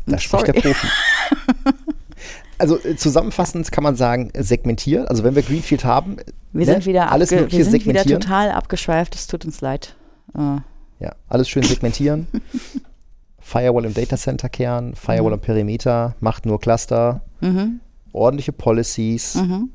Da 0.06 0.18
spricht 0.18 0.46
der 0.46 0.54
Profi. 0.54 0.86
also 2.58 2.78
äh, 2.82 2.96
zusammenfassend 2.96 3.70
kann 3.72 3.84
man 3.84 3.96
sagen, 3.96 4.30
segmentieren. 4.36 5.06
Also 5.06 5.24
wenn 5.24 5.34
wir 5.34 5.42
Greenfield 5.42 5.84
haben, 5.84 6.16
wir 6.52 6.66
ne, 6.66 6.72
sind 6.72 6.86
wieder, 6.86 7.10
alles 7.12 7.32
abge 7.32 7.50
wir 7.50 7.64
sind 7.64 7.86
wieder 7.86 8.04
total 8.04 8.50
abgeschweift. 8.50 9.14
Es 9.14 9.26
tut 9.26 9.44
uns 9.44 9.60
leid. 9.60 9.96
Uh. 10.36 10.58
Ja, 11.00 11.14
alles 11.28 11.48
schön 11.48 11.62
segmentieren. 11.62 12.26
Firewall 13.40 13.86
im 13.86 13.94
Datacenter 13.94 14.48
Kern, 14.48 14.94
Firewall 14.94 15.30
mhm. 15.30 15.34
am 15.34 15.40
Perimeter, 15.40 16.16
macht 16.20 16.44
nur 16.44 16.60
Cluster, 16.60 17.22
mhm. 17.40 17.80
ordentliche 18.12 18.52
Policies, 18.52 19.36
mhm. 19.36 19.70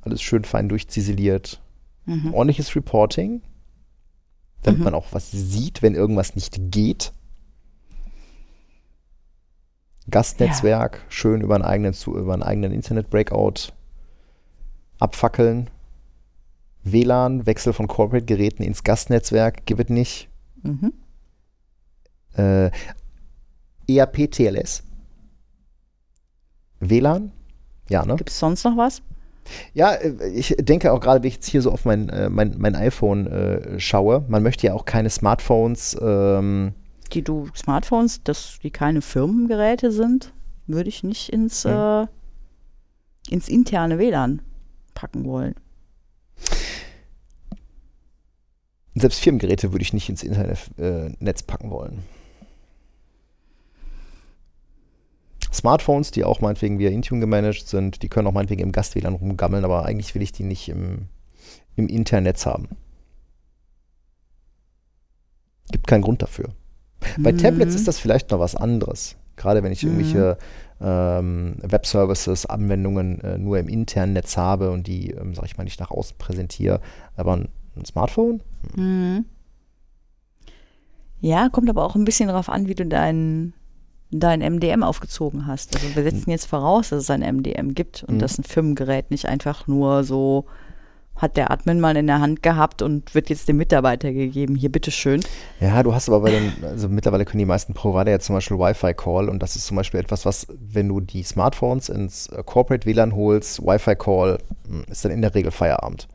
alles 0.00 0.22
schön 0.22 0.44
fein 0.44 0.70
durchziseliert, 0.70 1.60
mhm. 2.06 2.32
ordentliches 2.32 2.74
Reporting, 2.74 3.42
damit 4.62 4.78
mhm. 4.78 4.84
man 4.84 4.94
auch 4.94 5.08
was 5.10 5.30
sieht, 5.30 5.82
wenn 5.82 5.94
irgendwas 5.94 6.36
nicht 6.36 6.56
geht. 6.70 7.12
Gastnetzwerk, 10.10 10.96
ja. 10.96 11.02
schön 11.08 11.40
über 11.40 11.54
einen 11.54 11.64
eigenen, 11.64 11.94
über 12.06 12.34
einen 12.34 12.42
eigenen 12.42 12.72
Internet-Breakout 12.72 13.72
abfackeln. 14.98 15.70
WLAN, 16.82 17.46
Wechsel 17.46 17.72
von 17.72 17.88
Corporate-Geräten 17.88 18.62
ins 18.62 18.84
Gastnetzwerk, 18.84 19.64
gibt 19.64 19.80
es 19.80 19.88
nicht. 19.88 20.28
Mhm. 20.62 20.92
Äh, 22.36 22.70
ERP 23.88 24.30
TLS. 24.30 24.82
WLAN? 26.80 27.32
Ja, 27.88 28.04
ne? 28.04 28.16
Gibt 28.16 28.30
es 28.30 28.38
sonst 28.38 28.64
noch 28.64 28.76
was? 28.76 29.02
Ja, 29.72 29.92
äh, 29.94 30.28
ich 30.28 30.54
denke 30.58 30.92
auch 30.92 31.00
gerade, 31.00 31.22
wenn 31.22 31.28
ich 31.28 31.34
jetzt 31.34 31.46
hier 31.46 31.62
so 31.62 31.72
auf 31.72 31.86
mein, 31.86 32.10
äh, 32.10 32.28
mein, 32.28 32.56
mein 32.58 32.74
iPhone 32.74 33.26
äh, 33.26 33.80
schaue, 33.80 34.24
man 34.28 34.42
möchte 34.42 34.66
ja 34.66 34.74
auch 34.74 34.84
keine 34.84 35.10
Smartphones. 35.10 35.96
Ähm 36.02 36.74
die 37.12 37.22
du 37.22 37.48
Smartphones, 37.54 38.22
dass 38.22 38.58
die 38.62 38.70
keine 38.70 39.02
Firmengeräte 39.02 39.90
sind, 39.92 40.32
würde 40.66 40.88
ich 40.88 41.02
nicht 41.02 41.30
ins, 41.30 41.64
hm. 41.64 41.70
äh, 41.70 42.06
ins 43.30 43.48
interne 43.48 43.98
WLAN 43.98 44.42
packen 44.94 45.24
wollen. 45.24 45.54
Selbst 48.94 49.18
Firmengeräte 49.20 49.72
würde 49.72 49.82
ich 49.82 49.92
nicht 49.92 50.08
ins 50.08 50.22
Internetnetz 50.22 51.40
äh, 51.40 51.44
packen 51.46 51.70
wollen. 51.70 52.04
Smartphones, 55.52 56.10
die 56.10 56.24
auch 56.24 56.40
meinetwegen 56.40 56.78
via 56.78 56.90
Intune 56.90 57.20
gemanagt 57.20 57.68
sind, 57.68 58.02
die 58.02 58.08
können 58.08 58.26
auch 58.26 58.32
meinetwegen 58.32 58.62
im 58.62 58.72
Gast-WLAN 58.72 59.14
rumgammeln, 59.14 59.64
aber 59.64 59.84
eigentlich 59.84 60.14
will 60.14 60.22
ich 60.22 60.32
die 60.32 60.42
nicht 60.42 60.68
im, 60.68 61.08
im 61.76 61.88
internen 61.88 62.24
Netz 62.24 62.44
haben. 62.44 62.68
Gibt 65.70 65.86
keinen 65.86 66.02
Grund 66.02 66.22
dafür. 66.22 66.50
Bei 67.18 67.32
mhm. 67.32 67.38
Tablets 67.38 67.74
ist 67.74 67.88
das 67.88 67.98
vielleicht 67.98 68.30
noch 68.30 68.40
was 68.40 68.54
anderes. 68.54 69.16
Gerade 69.36 69.62
wenn 69.62 69.72
ich 69.72 69.82
mhm. 69.82 69.90
irgendwelche 69.90 70.38
ähm, 70.80 71.56
Web-Services, 71.62 72.46
Anwendungen 72.46 73.20
äh, 73.20 73.38
nur 73.38 73.58
im 73.58 73.68
internen 73.68 74.12
Netz 74.12 74.36
habe 74.36 74.70
und 74.70 74.86
die, 74.86 75.10
ähm, 75.10 75.34
sag 75.34 75.46
ich 75.46 75.56
mal, 75.56 75.64
nicht 75.64 75.80
nach 75.80 75.90
außen 75.90 76.16
präsentiere. 76.18 76.80
Aber 77.16 77.36
ein, 77.36 77.48
ein 77.76 77.84
Smartphone? 77.84 78.40
Mhm. 78.76 79.24
Ja, 81.20 81.48
kommt 81.48 81.70
aber 81.70 81.84
auch 81.84 81.94
ein 81.94 82.04
bisschen 82.04 82.28
darauf 82.28 82.48
an, 82.48 82.68
wie 82.68 82.74
du 82.74 82.84
deinen 82.84 83.54
dein 84.10 84.40
MDM 84.40 84.82
aufgezogen 84.82 85.46
hast. 85.46 85.74
Also 85.74 85.96
wir 85.96 86.02
setzen 86.04 86.30
jetzt 86.30 86.46
voraus, 86.46 86.90
dass 86.90 87.02
es 87.02 87.10
ein 87.10 87.20
MDM 87.20 87.74
gibt 87.74 88.04
und 88.04 88.16
mhm. 88.16 88.18
dass 88.20 88.38
ein 88.38 88.44
Firmengerät 88.44 89.10
nicht 89.10 89.26
einfach 89.26 89.66
nur 89.66 90.04
so 90.04 90.44
hat 91.16 91.36
der 91.36 91.50
Admin 91.50 91.80
mal 91.80 91.96
in 91.96 92.06
der 92.06 92.20
Hand 92.20 92.42
gehabt 92.42 92.82
und 92.82 93.14
wird 93.14 93.30
jetzt 93.30 93.48
dem 93.48 93.56
Mitarbeiter 93.56 94.12
gegeben. 94.12 94.56
Hier, 94.56 94.70
bitteschön. 94.70 95.20
Ja, 95.60 95.82
du 95.82 95.94
hast 95.94 96.08
aber 96.08 96.20
bei 96.20 96.30
den, 96.30 96.52
also 96.64 96.88
mittlerweile 96.88 97.24
können 97.24 97.38
die 97.38 97.44
meisten 97.44 97.72
Provider 97.72 98.10
ja 98.10 98.18
zum 98.18 98.34
Beispiel 98.34 98.58
Wi-Fi-Call 98.58 99.28
und 99.28 99.42
das 99.42 99.54
ist 99.56 99.66
zum 99.66 99.76
Beispiel 99.76 100.00
etwas, 100.00 100.26
was, 100.26 100.46
wenn 100.58 100.88
du 100.88 101.00
die 101.00 101.22
Smartphones 101.22 101.88
ins 101.88 102.26
äh, 102.28 102.42
Corporate 102.44 102.86
WLAN 102.86 103.14
holst, 103.14 103.62
Wi-Fi-Call 103.62 104.38
hm, 104.68 104.84
ist 104.90 105.04
dann 105.04 105.12
in 105.12 105.22
der 105.22 105.34
Regel 105.34 105.52
Feierabend. 105.52 106.08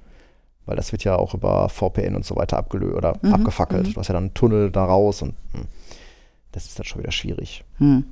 Weil 0.66 0.76
das 0.76 0.92
wird 0.92 1.04
ja 1.04 1.16
auch 1.16 1.34
über 1.34 1.70
VPN 1.70 2.16
und 2.16 2.26
so 2.26 2.36
weiter 2.36 2.58
abgelöst 2.58 2.96
oder 2.96 3.18
mhm, 3.22 3.34
abgefackelt. 3.34 3.88
Mhm. 3.88 3.94
Du 3.94 4.00
hast 4.00 4.10
ja 4.10 4.14
dann 4.14 4.26
einen 4.26 4.34
Tunnel 4.34 4.70
da 4.70 4.86
raus 4.86 5.22
und 5.22 5.34
mh, 5.54 5.62
hm, 5.62 5.68
das 6.52 6.66
ist 6.66 6.78
dann 6.78 6.86
schon 6.86 7.02
wieder 7.02 7.12
schwierig. 7.12 7.64
Hm. 7.78 8.04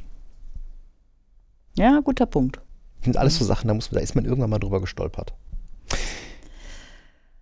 Ja, 1.76 2.00
guter 2.00 2.26
Punkt. 2.26 2.58
Das 2.98 3.06
sind 3.06 3.18
alles 3.18 3.38
so 3.38 3.46
Sachen, 3.46 3.68
da, 3.68 3.74
muss, 3.74 3.90
da 3.90 4.00
ist 4.00 4.16
man 4.16 4.26
irgendwann 4.26 4.50
mal 4.50 4.60
drüber 4.60 4.82
gestolpert. 4.82 5.34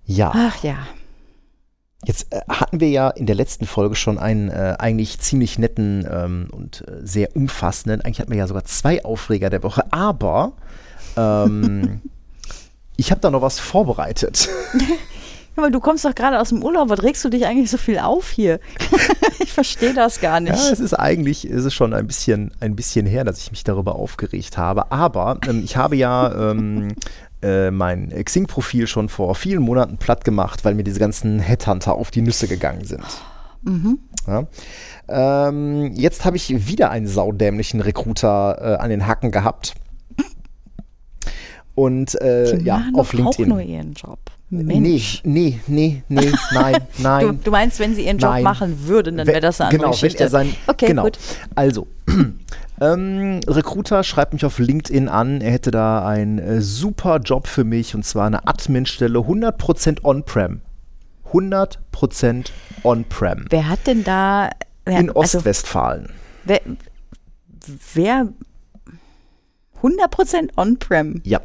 Ja. 0.06 0.32
Ach 0.34 0.64
ja. 0.64 0.78
Jetzt 2.06 2.32
äh, 2.32 2.42
hatten 2.48 2.80
wir 2.80 2.90
ja 2.90 3.10
in 3.10 3.26
der 3.26 3.36
letzten 3.36 3.66
Folge 3.66 3.96
schon 3.96 4.20
einen 4.20 4.50
äh, 4.50 4.76
eigentlich 4.78 5.20
ziemlich 5.20 5.58
netten 5.58 6.08
ähm, 6.10 6.48
und 6.52 6.88
äh, 6.88 7.06
sehr 7.06 7.36
umfassenden, 7.36 8.02
eigentlich 8.02 8.20
hatten 8.20 8.32
wir 8.32 8.38
ja 8.38 8.48
sogar 8.48 8.66
zwei 8.66 9.04
Aufreger 9.04 9.50
der 9.50 9.64
Woche, 9.64 9.92
aber 9.92 10.54
ähm, 11.18 12.02
ich 12.98 13.12
habe 13.12 13.22
da 13.22 13.32
noch 13.32 13.42
was 13.42 13.60
vorbereitet. 13.60 14.50
Aber 15.58 15.70
du 15.70 15.80
kommst 15.80 16.04
doch 16.04 16.14
gerade 16.14 16.40
aus 16.42 16.50
dem 16.50 16.64
Urlaub, 16.64 16.90
was 16.90 17.02
regst 17.02 17.24
du 17.24 17.30
dich 17.30 17.46
eigentlich 17.46 17.72
so 17.72 17.78
viel 17.78 17.98
auf 18.00 18.30
hier? 18.30 18.60
ich 19.40 19.54
verstehe 19.54 19.94
das 19.94 20.20
gar 20.20 20.42
nicht. 20.42 20.54
Ja, 20.54 20.72
es 20.72 20.82
ist 20.82 20.94
eigentlich, 20.94 21.48
ist 21.48 21.64
es 21.64 21.74
schon 21.74 21.94
ein 21.94 22.08
bisschen, 22.08 22.52
ein 22.60 22.76
bisschen 22.76 23.06
her, 23.06 23.24
dass 23.24 23.40
ich 23.40 23.52
mich 23.52 23.64
darüber 23.64 23.96
aufgeregt 23.96 24.58
habe. 24.58 24.92
Aber 24.92 25.40
ähm, 25.48 25.64
ich 25.64 25.78
habe 25.78 25.96
ja 25.96 26.52
ähm, 26.52 26.96
äh, 27.42 27.72
mein 27.72 28.10
Xing-Profil 28.10 28.88
schon 28.88 29.10
vor 29.10 29.36
vielen 29.36 29.62
Monaten 29.62 29.98
platt 29.98 30.26
gemacht, 30.26 30.66
weil 30.66 30.74
mir 30.74 30.84
diese 30.84 31.00
ganzen 31.00 31.40
Headhunter 31.40 31.96
auf 31.96 32.12
die 32.12 32.22
Nüsse 32.22 32.48
gegangen 32.48 32.86
sind. 32.86 33.04
Mhm. 33.64 34.00
Ja. 34.28 34.48
Ähm, 35.08 35.92
jetzt 35.94 36.26
habe 36.26 36.38
ich 36.38 36.68
wieder 36.68 36.90
einen 36.90 37.08
saudämlichen 37.08 37.82
Recruiter 37.82 38.58
äh, 38.60 38.82
an 38.82 38.90
den 38.90 39.08
Hacken 39.08 39.32
gehabt. 39.32 39.76
Und 41.76 42.20
äh, 42.22 42.58
ja, 42.60 42.86
auf 42.94 43.12
LinkedIn. 43.12 43.46
Auch 43.46 43.56
nur 43.58 43.62
ihren 43.62 43.94
Job. 43.94 44.20
Mensch. 44.50 45.22
Nee, 45.24 45.60
nee, 45.68 46.02
nee, 46.08 46.22
nee, 46.22 46.32
nein, 46.54 46.78
nein. 47.00 47.28
Du, 47.28 47.34
du 47.34 47.52
meinst, 47.52 47.80
wenn 47.80 47.96
sie 47.96 48.06
ihren 48.06 48.18
Job 48.18 48.32
nein. 48.32 48.44
machen 48.44 48.88
würden, 48.88 49.18
dann 49.18 49.28
wäre 49.28 49.42
das 49.42 49.60
eine 49.60 49.70
andere 49.70 49.80
genau, 49.80 49.92
Geschichte. 49.92 50.20
Wenn 50.20 50.26
er 50.28 50.30
sein, 50.30 50.56
okay, 50.68 50.88
genau. 50.88 51.04
gut. 51.04 51.18
Also, 51.56 51.88
ähm, 52.82 53.40
Recruiter 53.48 54.04
schreibt 54.04 54.34
mich 54.34 54.44
auf 54.46 54.60
LinkedIn 54.60 55.08
an, 55.08 55.40
er 55.42 55.52
hätte 55.52 55.72
da 55.72 56.06
einen 56.06 56.40
äh, 56.40 56.62
super 56.62 57.20
Job 57.20 57.48
für 57.48 57.64
mich 57.64 57.96
und 57.96 58.04
zwar 58.04 58.28
eine 58.28 58.46
Admin-Stelle, 58.48 59.20
100% 59.20 60.04
On-Prem. 60.04 60.62
100% 61.32 62.50
On-Prem. 62.84 63.46
Wer 63.50 63.70
hat 63.70 63.88
denn 63.88 64.04
da... 64.04 64.50
Wer, 64.86 65.00
In 65.00 65.10
also 65.10 65.38
Ostwestfalen. 65.38 66.12
Also, 66.48 66.62
wer, 67.94 67.94
wer 67.94 68.28
100% 69.82 70.50
On-Prem? 70.58 71.22
Ja. 71.24 71.42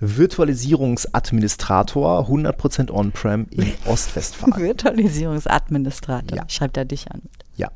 Virtualisierungsadministrator, 0.00 2.28
100% 2.28 2.90
On-Prem 2.90 3.46
in 3.50 3.72
Ostwestfalen. 3.86 4.56
Virtualisierungsadministrator, 4.56 6.38
ja. 6.38 6.44
schreibt 6.48 6.76
er 6.76 6.84
dich 6.84 7.10
an. 7.10 7.22
Ja. 7.56 7.70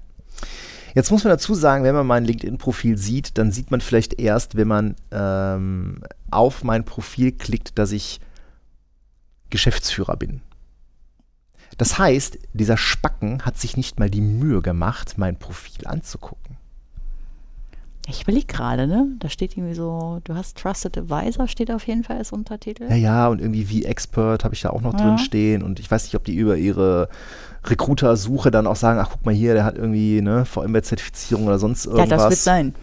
Jetzt 0.95 1.11
muss 1.11 1.25
man 1.25 1.33
dazu 1.33 1.55
sagen, 1.55 1.85
wenn 1.85 1.95
man 1.95 2.07
mein 2.07 2.25
LinkedIn-Profil 2.25 2.99
sieht, 2.99 3.39
dann 3.39 3.51
sieht 3.51 3.71
man 3.71 3.81
vielleicht 3.81 4.21
erst, 4.21 4.57
wenn 4.57 4.69
man 4.69 4.97
ähm, 5.11 6.03
auf 6.31 6.65
mein 6.65 6.85
Profil 6.85 7.33
klickt, 7.33 7.79
dass 7.79 7.93
ich 7.93 8.21
Geschäftsführer 9.51 10.17
bin. 10.17 10.43
Das 11.79 11.99
heißt, 11.99 12.39
dieser 12.53 12.77
Spacken 12.77 13.45
hat 13.45 13.59
sich 13.59 13.77
nicht 13.77 13.99
mal 13.99 14.11
die 14.11 14.21
Mühe 14.21 14.61
gemacht, 14.61 15.15
mein 15.17 15.39
Profil 15.39 15.87
anzugucken. 15.87 16.59
Ich 18.09 18.23
überlege 18.23 18.47
gerade, 18.47 18.87
ne? 18.89 19.07
Da 19.21 19.29
steht 19.29 19.57
irgendwie 19.57 19.75
so, 19.75 20.21
du 20.25 20.35
hast 20.35 20.59
Trusted 20.59 20.99
Advisor, 20.99 21.47
steht 21.47 21.71
auf 21.71 21.87
jeden 21.87 22.03
Fall 22.03 22.17
als 22.19 22.33
Untertitel. 22.33 22.85
Ja, 22.89 22.97
ja, 22.97 23.29
und 23.29 23.41
irgendwie 23.41 23.69
wie 23.69 23.85
Expert 23.85 24.45
habe 24.45 24.55
ich 24.55 24.61
da 24.63 24.71
auch 24.71 24.81
noch 24.81 24.95
ja. 24.95 25.01
drin 25.01 25.19
stehen. 25.19 25.63
Und 25.63 25.79
ich 25.79 25.89
weiß 25.89 26.05
nicht, 26.05 26.17
ob 26.17 26.25
die 26.25 26.35
über 26.35 26.57
ihre 26.57 27.09
Recruiter-Suche 27.65 28.51
dann 28.51 28.67
auch 28.67 28.77
sagen, 28.77 28.99
ach 28.99 29.11
guck 29.13 29.25
mal 29.25 29.33
hier, 29.33 29.55
der 29.55 29.65
hat 29.65 29.77
irgendwie 29.77 30.19
eine 30.19 30.45
VMware-Zertifizierung 30.45 31.47
oder 31.47 31.61
sonst 31.61 31.87
irgendwas. 31.87 32.11
Ja, 32.11 32.17
das 32.17 32.31
wird 32.31 32.41
sein. 32.41 32.75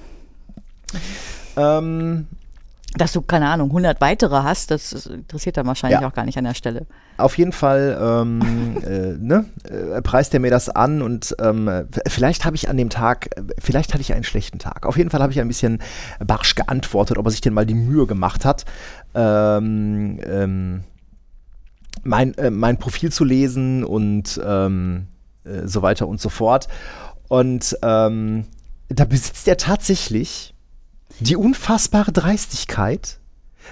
Ähm, 1.58 2.28
dass 2.98 3.14
du, 3.14 3.22
keine 3.22 3.48
Ahnung, 3.50 3.70
100 3.70 4.02
weitere 4.02 4.44
hast, 4.44 4.72
das 4.72 5.06
interessiert 5.06 5.58
dann 5.58 5.68
wahrscheinlich 5.68 6.02
ja. 6.02 6.08
auch 6.08 6.14
gar 6.14 6.26
nicht 6.26 6.38
an 6.38 6.44
der 6.44 6.56
Stelle. 6.56 6.88
Auf 7.18 7.38
jeden 7.38 7.52
Fall 7.52 7.98
ähm, 8.02 8.78
äh, 8.84 9.14
ne, 9.18 9.46
äh, 9.70 10.02
preist 10.02 10.34
er 10.34 10.40
mir 10.40 10.50
das 10.50 10.70
an 10.70 11.02
und 11.02 11.36
ähm, 11.40 11.70
vielleicht 12.08 12.46
habe 12.46 12.56
ich 12.56 12.68
an 12.68 12.78
dem 12.78 12.90
Tag, 12.90 13.30
vielleicht 13.60 13.94
hatte 13.94 14.02
ich 14.02 14.14
einen 14.14 14.24
schlechten 14.24 14.58
Tag. 14.58 14.86
Auf 14.86 14.98
jeden 14.98 15.12
Fall 15.12 15.22
habe 15.22 15.32
ich 15.32 15.40
ein 15.40 15.48
bisschen 15.48 15.84
barsch 16.20 16.56
geantwortet, 16.56 17.18
ob 17.18 17.26
er 17.26 17.32
sich 17.32 17.42
denn 17.42 17.54
mal 17.54 17.66
die 17.66 17.76
Mühe 17.76 18.08
gemacht 18.08 18.44
hat, 18.44 18.66
ähm, 19.14 20.20
ähm 20.26 20.84
mein, 22.04 22.34
äh, 22.36 22.50
mein 22.50 22.78
Profil 22.78 23.12
zu 23.12 23.26
lesen 23.26 23.84
und 23.84 24.40
ähm, 24.44 25.08
äh, 25.44 25.68
so 25.68 25.82
weiter 25.82 26.08
und 26.08 26.22
so 26.22 26.30
fort. 26.30 26.68
Und 27.28 27.78
ähm, 27.84 28.46
da 28.88 29.06
besitzt 29.06 29.48
er 29.48 29.58
tatsächlich 29.58 30.54
die 31.20 31.36
unfassbare 31.36 32.12
Dreistigkeit, 32.12 33.20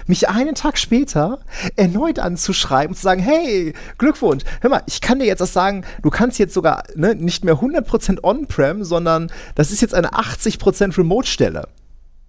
mich 0.06 0.28
einen 0.28 0.54
Tag 0.54 0.78
später 0.78 1.40
erneut 1.76 2.18
anzuschreiben 2.18 2.90
und 2.90 2.96
zu 2.96 3.02
sagen, 3.02 3.20
hey, 3.20 3.74
Glückwunsch, 3.98 4.44
hör 4.60 4.70
mal, 4.70 4.82
ich 4.86 5.00
kann 5.00 5.18
dir 5.18 5.26
jetzt 5.26 5.40
das 5.40 5.52
sagen, 5.52 5.84
du 6.02 6.10
kannst 6.10 6.38
jetzt 6.38 6.54
sogar 6.54 6.84
ne, 6.94 7.14
nicht 7.14 7.44
mehr 7.44 7.56
100% 7.56 8.22
On-Prem, 8.22 8.84
sondern 8.84 9.32
das 9.54 9.70
ist 9.70 9.80
jetzt 9.80 9.94
eine 9.94 10.12
80% 10.12 10.96
Remote-Stelle. 10.96 11.68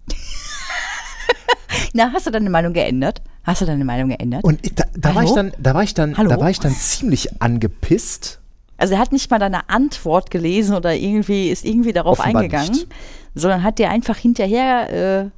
Na, 1.93 2.12
hast 2.14 2.26
du 2.26 2.32
deine 2.32 2.49
Meinung 2.49 2.74
geändert? 2.74 3.22
Hast 3.43 3.62
du 3.62 3.66
deine 3.66 3.86
Meinung 3.86 4.10
geändert? 4.10 4.43
Und 4.43 4.80
da, 4.80 4.86
da 4.95 5.16
war 5.16 5.24
ich 5.24 5.32
dann, 5.32 5.53
da 5.60 5.74
war 5.74 5.84
ich 5.84 5.93
dann, 5.93 6.18
Hallo? 6.18 6.30
da 6.30 6.39
war 6.39 6.49
ich 6.49 6.60
dann 6.60 6.74
ziemlich 6.74 7.41
angepisst. 7.41 8.39
Also 8.78 8.93
er 8.93 8.99
hat 8.99 9.12
nicht 9.12 9.30
mal 9.30 9.39
deine 9.39 9.70
Antwort 9.70 10.32
gelesen 10.32 10.76
oder 10.76 10.95
irgendwie 10.95 11.49
ist 11.49 11.66
irgendwie 11.66 11.91
darauf 11.93 12.20
Offenbar 12.20 12.43
eingegangen. 12.43 12.72
Nicht 12.72 12.88
sondern 13.36 13.64
hat 13.64 13.80
dir 13.80 13.90
einfach 13.90 14.18
hinterher 14.18 14.90
äh, 14.90 15.24
ne? 15.24 15.32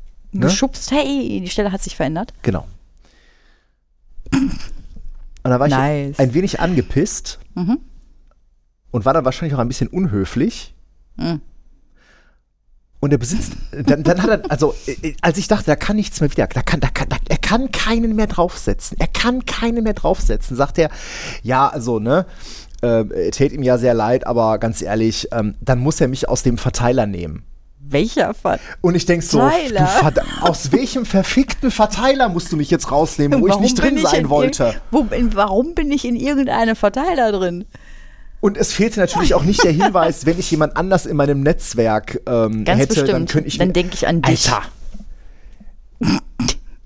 geschubst, 0.45 0.91
hey, 0.91 1.41
die 1.43 1.49
Stelle 1.49 1.71
hat 1.71 1.81
sich 1.81 1.95
verändert. 1.95 2.33
Genau. 2.41 2.65
Und 4.31 5.49
da 5.49 5.59
war 5.59 5.67
nice. 5.67 6.11
ich 6.11 6.19
ein 6.19 6.33
wenig 6.33 6.59
angepisst 6.59 7.39
mhm. 7.55 7.79
und 8.91 9.05
war 9.05 9.13
dann 9.13 9.25
wahrscheinlich 9.25 9.55
auch 9.55 9.59
ein 9.59 9.67
bisschen 9.67 9.87
unhöflich. 9.87 10.73
Mhm. 11.17 11.41
Und 12.99 13.11
er 13.11 13.17
besitzt, 13.17 13.53
dann, 13.71 14.03
dann 14.03 14.21
hat 14.21 14.29
er, 14.29 14.51
also 14.51 14.75
äh, 14.85 15.15
als 15.21 15.39
ich 15.39 15.47
dachte, 15.47 15.65
da 15.65 15.75
kann 15.75 15.95
nichts 15.95 16.21
mehr 16.21 16.29
wieder, 16.29 16.45
da 16.45 16.61
kann, 16.61 16.79
da 16.79 16.89
kann, 16.89 17.09
da, 17.09 17.17
er 17.27 17.37
kann 17.39 17.71
keinen 17.71 18.15
mehr 18.15 18.27
draufsetzen. 18.27 18.95
Er 18.99 19.07
kann 19.07 19.43
keinen 19.45 19.83
mehr 19.83 19.95
draufsetzen, 19.95 20.55
sagt 20.55 20.77
er. 20.77 20.91
Ja, 21.41 21.67
also, 21.67 21.97
ne, 21.97 22.27
äh, 22.83 23.31
tät 23.31 23.53
ihm 23.53 23.63
ja 23.63 23.79
sehr 23.79 23.95
leid, 23.95 24.27
aber 24.27 24.59
ganz 24.59 24.83
ehrlich, 24.83 25.29
ähm, 25.31 25.55
dann 25.61 25.79
muss 25.79 25.99
er 25.99 26.09
mich 26.09 26.29
aus 26.29 26.43
dem 26.43 26.59
Verteiler 26.59 27.07
nehmen. 27.07 27.43
Welcher 27.91 28.33
Verteiler? 28.33 28.61
Und 28.81 28.95
ich 28.95 29.05
denke 29.05 29.25
so, 29.25 29.41
aus 30.41 30.71
welchem 30.71 31.05
verfickten 31.05 31.71
Verteiler 31.71 32.29
musst 32.29 32.51
du 32.51 32.57
mich 32.57 32.71
jetzt 32.71 32.91
rausnehmen, 32.91 33.41
wo 33.41 33.47
ich 33.47 33.59
nicht 33.59 33.81
drin 33.81 33.97
sein 33.97 34.29
wollte? 34.29 34.75
Wo, 34.91 35.07
in, 35.11 35.35
warum 35.35 35.75
bin 35.75 35.91
ich 35.91 36.05
in 36.05 36.15
irgendeinem 36.15 36.75
Verteiler 36.75 37.31
drin? 37.31 37.65
Und 38.39 38.57
es 38.57 38.73
fehlte 38.73 38.99
natürlich 38.99 39.35
auch 39.35 39.43
nicht 39.43 39.63
der 39.63 39.71
Hinweis, 39.71 40.25
wenn 40.25 40.39
ich 40.39 40.49
jemand 40.49 40.75
anders 40.75 41.05
in 41.05 41.15
meinem 41.15 41.41
Netzwerk 41.41 42.21
ähm, 42.27 42.65
Ganz 42.65 42.81
hätte, 42.81 42.87
bestimmt. 42.87 43.09
dann 43.09 43.25
könnte 43.27 43.47
ich. 43.47 43.57
Dann 43.59 43.73
denke 43.73 43.93
ich 43.93 44.07
an 44.07 44.21
dich. 44.21 44.51
Alter. 44.51 44.63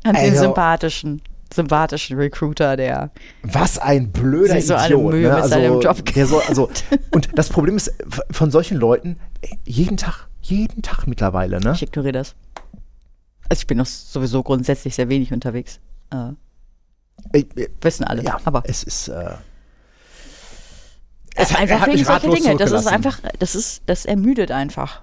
an 0.03 0.15
den 0.15 0.35
sympathischen 0.35 1.21
sympathischen 1.53 2.17
Recruiter, 2.17 2.75
der. 2.77 3.11
Was 3.43 3.77
ein 3.77 4.11
blöder 4.11 4.61
so 4.61 4.75
Idiot. 4.75 5.13
Ne? 5.13 5.33
also, 5.33 5.81
Job 5.81 6.05
der 6.13 6.27
soll, 6.27 6.43
also, 6.47 6.69
Und 7.11 7.29
das 7.33 7.49
Problem 7.49 7.77
ist, 7.77 7.93
von 8.31 8.51
solchen 8.51 8.77
Leuten, 8.77 9.17
jeden 9.63 9.97
Tag, 9.97 10.27
jeden 10.49 10.81
Tag 10.81 11.07
mittlerweile, 11.07 11.59
ne? 11.59 11.73
Ich 11.73 11.81
ignoriere 11.81 12.13
das. 12.13 12.35
Also 13.49 13.61
ich 13.61 13.67
bin 13.67 13.77
noch 13.77 13.85
sowieso 13.85 14.43
grundsätzlich 14.43 14.95
sehr 14.95 15.09
wenig 15.09 15.31
unterwegs. 15.33 15.79
Äh, 16.11 16.31
ich, 17.33 17.47
wissen 17.81 18.03
alle. 18.03 18.23
Ja, 18.23 18.39
aber 18.45 18.63
es 18.65 18.83
ist. 18.83 19.07
Äh, 19.07 19.35
es 21.35 21.53
einfach 21.53 21.87
wegen 21.87 22.03
solche 22.03 22.29
Dinge. 22.29 22.55
Das 22.55 22.71
ist 22.71 22.87
einfach, 22.87 23.19
das 23.39 23.55
ist, 23.55 23.83
das 23.87 24.05
ermüdet 24.05 24.51
einfach. 24.51 25.01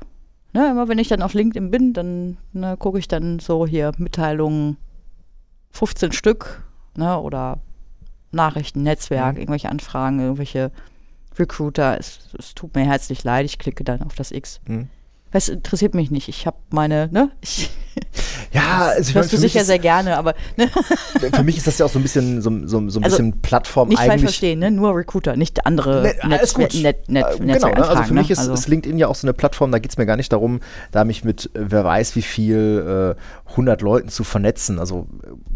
Ne, 0.54 0.70
immer 0.70 0.88
wenn 0.88 0.98
ich 0.98 1.08
dann 1.08 1.22
auf 1.22 1.34
LinkedIn 1.34 1.70
bin, 1.70 1.92
dann 1.92 2.36
ne, 2.52 2.76
gucke 2.76 2.98
ich 2.98 3.08
dann 3.08 3.38
so 3.38 3.66
hier 3.66 3.92
Mitteilungen, 3.96 4.76
15 5.70 6.12
Stück, 6.12 6.62
ne, 6.94 7.18
oder 7.18 7.58
Nachrichten, 8.32 8.82
Netzwerk, 8.82 9.34
mhm. 9.34 9.40
irgendwelche 9.40 9.70
Anfragen, 9.70 10.20
irgendwelche 10.20 10.70
Recruiter. 11.38 11.98
Es, 11.98 12.34
es, 12.38 12.54
tut 12.54 12.74
mir 12.74 12.84
herzlich 12.84 13.24
leid, 13.24 13.46
ich 13.46 13.58
klicke 13.58 13.84
dann 13.84 14.02
auf 14.02 14.14
das 14.14 14.30
X. 14.30 14.60
Mhm. 14.66 14.88
Das 15.32 15.48
interessiert 15.48 15.94
mich 15.94 16.10
nicht. 16.10 16.28
Ich 16.28 16.46
habe 16.46 16.58
meine, 16.70 17.08
ne? 17.10 17.30
Ich, 17.40 17.70
ja, 18.52 18.92
also 18.96 19.14
hörst 19.14 19.32
du 19.32 19.38
sicher 19.38 19.64
sehr 19.64 19.78
gerne, 19.78 20.18
aber 20.18 20.34
ne? 20.56 20.68
für 21.34 21.42
mich 21.42 21.56
ist 21.56 21.66
das 21.66 21.78
ja 21.78 21.86
auch 21.86 21.90
so 21.90 21.98
ein 21.98 22.02
bisschen 22.02 22.42
so, 22.42 22.50
so, 22.66 22.66
so 22.66 22.76
ein 23.00 23.04
also, 23.04 23.16
bisschen 23.16 23.40
Plattform 23.40 23.88
nicht 23.88 23.98
eigentlich. 23.98 24.10
falsch 24.10 24.22
verstehen, 24.22 24.58
ne? 24.58 24.70
Nur 24.70 24.94
Recruiter, 24.94 25.36
nicht 25.36 25.64
andere 25.64 26.02
ne, 26.02 26.28
Netz 26.28 26.56
Net, 26.56 26.74
Net, 26.74 27.08
Net, 27.08 27.24
äh, 27.24 27.38
Genau, 27.38 27.68
ne? 27.68 27.88
also 27.88 28.02
für 28.04 28.14
mich 28.14 28.30
ist, 28.30 28.40
also. 28.40 28.52
ist, 28.52 28.68
LinkedIn 28.68 28.98
ja 28.98 29.08
auch 29.08 29.14
so 29.14 29.26
eine 29.26 29.32
Plattform, 29.32 29.72
da 29.72 29.78
geht 29.78 29.90
es 29.90 29.96
mir 29.96 30.04
gar 30.06 30.16
nicht 30.16 30.32
darum, 30.32 30.60
da 30.90 31.04
mich 31.04 31.24
mit 31.24 31.46
äh, 31.54 31.64
wer 31.70 31.84
weiß 31.84 32.14
wie 32.14 32.22
viel 32.22 33.16
äh, 33.16 33.50
100 33.52 33.80
Leuten 33.80 34.10
zu 34.10 34.24
vernetzen. 34.24 34.78
Also 34.78 35.06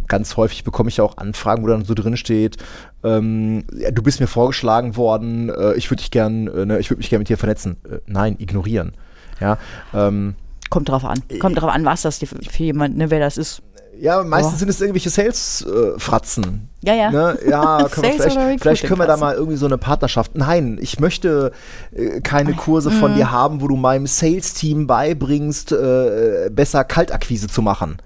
ganz 0.08 0.36
häufig 0.38 0.64
bekomme 0.64 0.88
ich 0.88 0.96
ja 0.96 1.04
auch 1.04 1.18
Anfragen, 1.18 1.62
wo 1.62 1.66
dann 1.66 1.84
so 1.84 1.92
drin 1.92 2.16
steht, 2.16 2.56
ähm, 3.04 3.64
ja, 3.76 3.90
du 3.90 4.02
bist 4.02 4.20
mir 4.20 4.26
vorgeschlagen 4.26 4.96
worden, 4.96 5.50
äh, 5.50 5.74
ich 5.74 5.90
würde 5.90 6.00
dich 6.00 6.10
gern, 6.10 6.46
äh, 6.46 6.64
ne, 6.64 6.78
ich 6.78 6.90
würde 6.90 6.98
mich 6.98 7.10
gerne 7.10 7.20
mit 7.20 7.28
dir 7.28 7.36
vernetzen. 7.36 7.76
Äh, 7.84 7.98
nein, 8.06 8.36
ignorieren. 8.38 8.92
Ja, 9.40 9.58
ähm, 9.94 10.34
Kommt 10.70 10.88
drauf 10.88 11.04
an. 11.04 11.22
Kommt 11.38 11.60
drauf 11.60 11.70
an, 11.70 11.84
was 11.84 12.02
das 12.02 12.18
für 12.18 12.62
jemanden, 12.62 12.98
ne, 12.98 13.10
wer 13.10 13.20
das 13.20 13.36
ist. 13.36 13.62
Ja, 13.98 14.22
meistens 14.22 14.56
oh. 14.56 14.58
sind 14.58 14.68
es 14.68 14.80
irgendwelche 14.80 15.08
Sales-Fratzen. 15.08 16.68
Äh, 16.84 16.88
ja, 16.88 16.94
ja. 16.94 17.10
Ne? 17.10 17.38
Ja, 17.48 17.88
können 17.90 18.12
vielleicht, 18.12 18.60
vielleicht, 18.60 18.84
können 18.84 19.00
wir 19.00 19.06
da 19.06 19.16
mal 19.16 19.34
irgendwie 19.34 19.56
so 19.56 19.66
eine 19.66 19.78
Partnerschaft. 19.78 20.36
Nein, 20.36 20.78
ich 20.80 21.00
möchte 21.00 21.52
äh, 21.92 22.20
keine 22.20 22.52
Kurse 22.54 22.90
von 22.90 23.12
mhm. 23.12 23.16
dir 23.16 23.30
haben, 23.30 23.62
wo 23.62 23.68
du 23.68 23.76
meinem 23.76 24.06
Sales-Team 24.06 24.86
beibringst, 24.86 25.72
äh, 25.72 26.50
besser 26.52 26.84
Kaltakquise 26.84 27.48
zu 27.48 27.62
machen. 27.62 27.96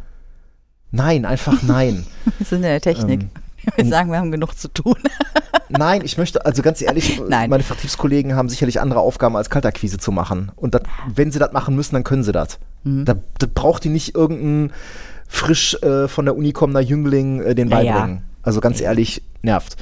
Nein, 0.93 1.25
einfach 1.25 1.63
nein. 1.63 2.07
das 2.39 2.49
ist 2.49 2.53
in 2.53 2.63
der 2.63 2.81
Technik. 2.81 3.23
Ähm, 3.23 3.31
wir 3.77 3.85
sagen, 3.87 4.11
wir 4.11 4.19
haben 4.19 4.31
genug 4.31 4.57
zu 4.57 4.69
tun. 4.69 4.97
Nein, 5.69 6.03
ich 6.05 6.19
möchte, 6.19 6.45
also 6.45 6.63
ganz 6.63 6.83
ehrlich, 6.83 7.21
Nein. 7.29 7.51
meine 7.51 7.63
Vertriebskollegen 7.63 8.35
haben 8.35 8.49
sicherlich 8.49 8.81
andere 8.81 9.01
Aufgaben 9.01 9.37
als 9.37 9.51
Kaltakquise 9.51 9.99
zu 9.99 10.13
machen. 10.13 10.51
Und 10.57 10.75
dat, 10.75 10.85
wenn 11.13 11.31
sie 11.31 11.39
das 11.39 11.53
machen 11.53 11.77
müssen, 11.77 11.95
dann 11.95 12.05
können 12.05 12.23
sie 12.23 12.33
das. 12.33 12.59
Mhm. 12.83 13.05
Da, 13.05 13.15
da, 13.39 13.47
braucht 13.53 13.85
die 13.85 13.89
nicht 13.89 14.15
irgendein 14.15 14.73
frisch 15.29 15.81
äh, 15.83 16.09
von 16.09 16.25
der 16.25 16.37
Uni 16.37 16.53
kommender 16.53 16.81
Jüngling 16.81 17.41
äh, 17.41 17.55
den 17.55 17.69
beibringen. 17.69 18.17
Ja. 18.17 18.23
Also 18.43 18.61
ganz 18.61 18.81
ehrlich, 18.81 19.23
nervt. 19.43 19.77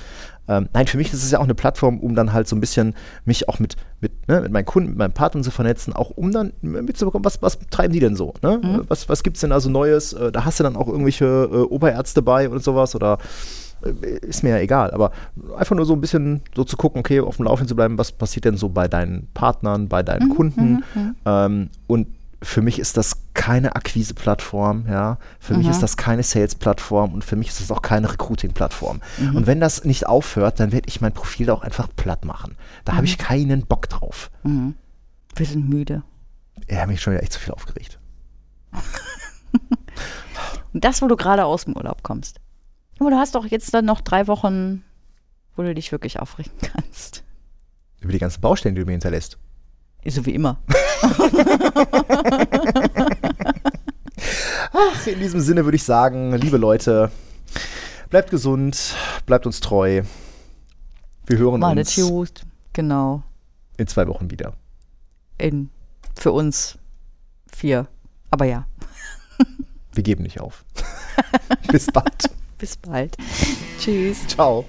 Ähm, 0.49 0.69
nein, 0.73 0.87
für 0.87 0.97
mich 0.97 1.13
ist 1.13 1.23
es 1.23 1.31
ja 1.31 1.39
auch 1.39 1.45
eine 1.45 1.55
Plattform, 1.55 2.01
um 2.01 2.15
dann 2.15 2.33
halt 2.33 2.49
so 2.49 2.57
ein 2.57 2.61
bisschen 2.61 2.95
mich 3.27 3.49
auch 3.49 3.59
mit, 3.59 3.77
mit, 4.01 4.29
ne, 4.29 4.41
mit 4.41 4.51
meinen 4.51 4.65
Kunden, 4.65 4.91
mit 4.91 4.99
meinen 4.99 5.13
Partnern 5.13 5.45
zu 5.45 5.51
vernetzen, 5.51 5.93
auch 5.93 6.11
um 6.11 6.33
dann 6.33 6.53
mitzubekommen, 6.63 7.25
was, 7.25 7.43
was 7.43 7.59
treiben 7.71 7.93
die 7.93 8.01
denn 8.01 8.17
so? 8.17 8.33
Ne? 8.43 8.61
Mhm. 8.63 8.85
Was, 8.89 9.09
was 9.11 9.23
gibt 9.23 9.37
es 9.37 9.43
denn 9.43 9.53
also 9.53 9.69
Neues? 9.69 10.15
Äh, 10.15 10.33
da 10.33 10.47
hast 10.47 10.59
du 10.59 10.65
dann 10.65 10.77
auch 10.77 10.89
irgendwelche 10.89 11.27
äh, 11.27 11.57
Oberärzte 11.57 12.23
bei 12.23 12.49
und 12.49 12.65
sowas 12.65 12.95
oder 12.95 13.19
ist 14.23 14.43
mir 14.43 14.51
ja 14.51 14.59
egal, 14.59 14.91
aber 14.91 15.13
einfach 15.57 15.77
nur 15.77 15.87
so 15.87 15.95
ein 15.95 16.01
bisschen 16.01 16.43
so 16.55 16.65
zu 16.65 16.77
gucken, 16.77 17.01
okay, 17.01 17.21
auf 17.21 17.37
dem 17.37 17.45
Laufenden 17.45 17.69
zu 17.69 17.77
bleiben, 17.77 17.99
was 17.99 18.13
passiert 18.13 18.45
denn 18.45 18.57
so 18.57 18.69
bei 18.69 18.89
deinen 18.89 19.29
Partnern, 19.35 19.89
bei 19.89 20.03
deinen 20.03 20.29
mhm, 20.29 20.35
Kunden 20.35 20.85
mhm, 20.95 21.01
mhm. 21.01 21.17
ähm, 21.25 21.71
und 21.87 22.09
für 22.43 22.63
mich 22.63 22.79
ist 22.79 22.97
das 22.97 23.17
keine 23.35 23.75
Akquise-Plattform, 23.75 24.87
ja. 24.89 25.19
Für 25.41 25.55
mhm. 25.55 25.61
mich 25.61 25.69
ist 25.69 25.83
das 25.83 25.97
keine 25.97 26.23
Sales-Plattform 26.23 27.13
und 27.13 27.25
für 27.25 27.35
mich 27.35 27.49
ist 27.49 27.61
das 27.61 27.71
auch 27.71 27.83
keine 27.83 28.13
Recruiting-Plattform. 28.13 29.01
Mhm. 29.19 29.37
Und 29.37 29.47
wenn 29.47 29.61
das 29.61 29.85
nicht 29.85 30.07
aufhört, 30.07 30.61
dann 30.61 30.71
werde 30.71 30.89
ich 30.89 31.01
mein 31.01 31.13
Profil 31.13 31.51
auch 31.51 31.63
einfach 31.63 31.89
platt 31.97 32.25
machen. 32.25 32.57
Da 32.85 32.93
mhm. 32.93 32.97
habe 32.99 33.07
ich 33.07 33.19
keinen 33.19 33.67
Bock 33.67 33.89
drauf. 33.89 34.31
Mhm. 34.45 34.75
Wir 35.35 35.47
sind 35.47 35.69
müde. 35.69 36.03
Er 36.67 36.83
hat 36.83 36.89
mich 36.89 37.01
schon 37.01 37.13
wieder 37.13 37.23
echt 37.23 37.33
zu 37.33 37.41
viel 37.41 37.53
aufgeregt. 37.53 37.99
und 40.73 40.85
das, 40.85 41.03
wo 41.03 41.09
du 41.09 41.17
gerade 41.17 41.45
aus 41.45 41.65
dem 41.65 41.77
Urlaub 41.77 42.03
kommst. 42.03 42.41
Aber 42.99 43.11
du 43.11 43.17
hast 43.17 43.35
doch 43.35 43.47
jetzt 43.47 43.73
dann 43.75 43.85
noch 43.85 44.01
drei 44.01 44.27
Wochen, 44.27 44.83
wo 45.57 45.63
du 45.63 45.75
dich 45.75 45.93
wirklich 45.93 46.19
aufregen 46.19 46.53
kannst. 46.63 47.25
Über 48.01 48.13
die 48.13 48.19
ganzen 48.19 48.41
Baustellen, 48.41 48.75
die 48.75 48.81
du 48.81 48.87
mir 48.87 48.93
hinterlässt. 48.93 49.39
So 50.07 50.25
wie 50.25 50.35
immer. 50.35 50.59
Ach, 54.73 55.07
in 55.07 55.19
diesem 55.19 55.41
Sinne 55.41 55.65
würde 55.65 55.77
ich 55.77 55.83
sagen, 55.83 56.33
liebe 56.35 56.57
Leute, 56.57 57.11
bleibt 58.09 58.31
gesund, 58.31 58.95
bleibt 59.27 59.45
uns 59.47 59.61
treu. 59.61 60.03
Wir 61.27 61.39
hören 61.39 61.61
Mal 61.61 61.77
uns. 61.77 61.95
Gut. 61.97 62.43
Genau. 62.73 63.23
In 63.77 63.87
zwei 63.87 64.07
Wochen 64.07 64.31
wieder. 64.31 64.55
In, 65.37 65.69
für 66.15 66.33
uns 66.33 66.79
vier. 67.53 67.87
Aber 68.31 68.45
ja. 68.47 68.67
Wir 69.93 70.03
geben 70.03 70.23
nicht 70.23 70.41
auf. 70.41 70.65
Bis 71.71 71.87
bald. 71.87 72.31
Bis 72.59 72.77
bald. 72.77 73.17
Tschüss. 73.79 74.27
Ciao. 74.27 74.65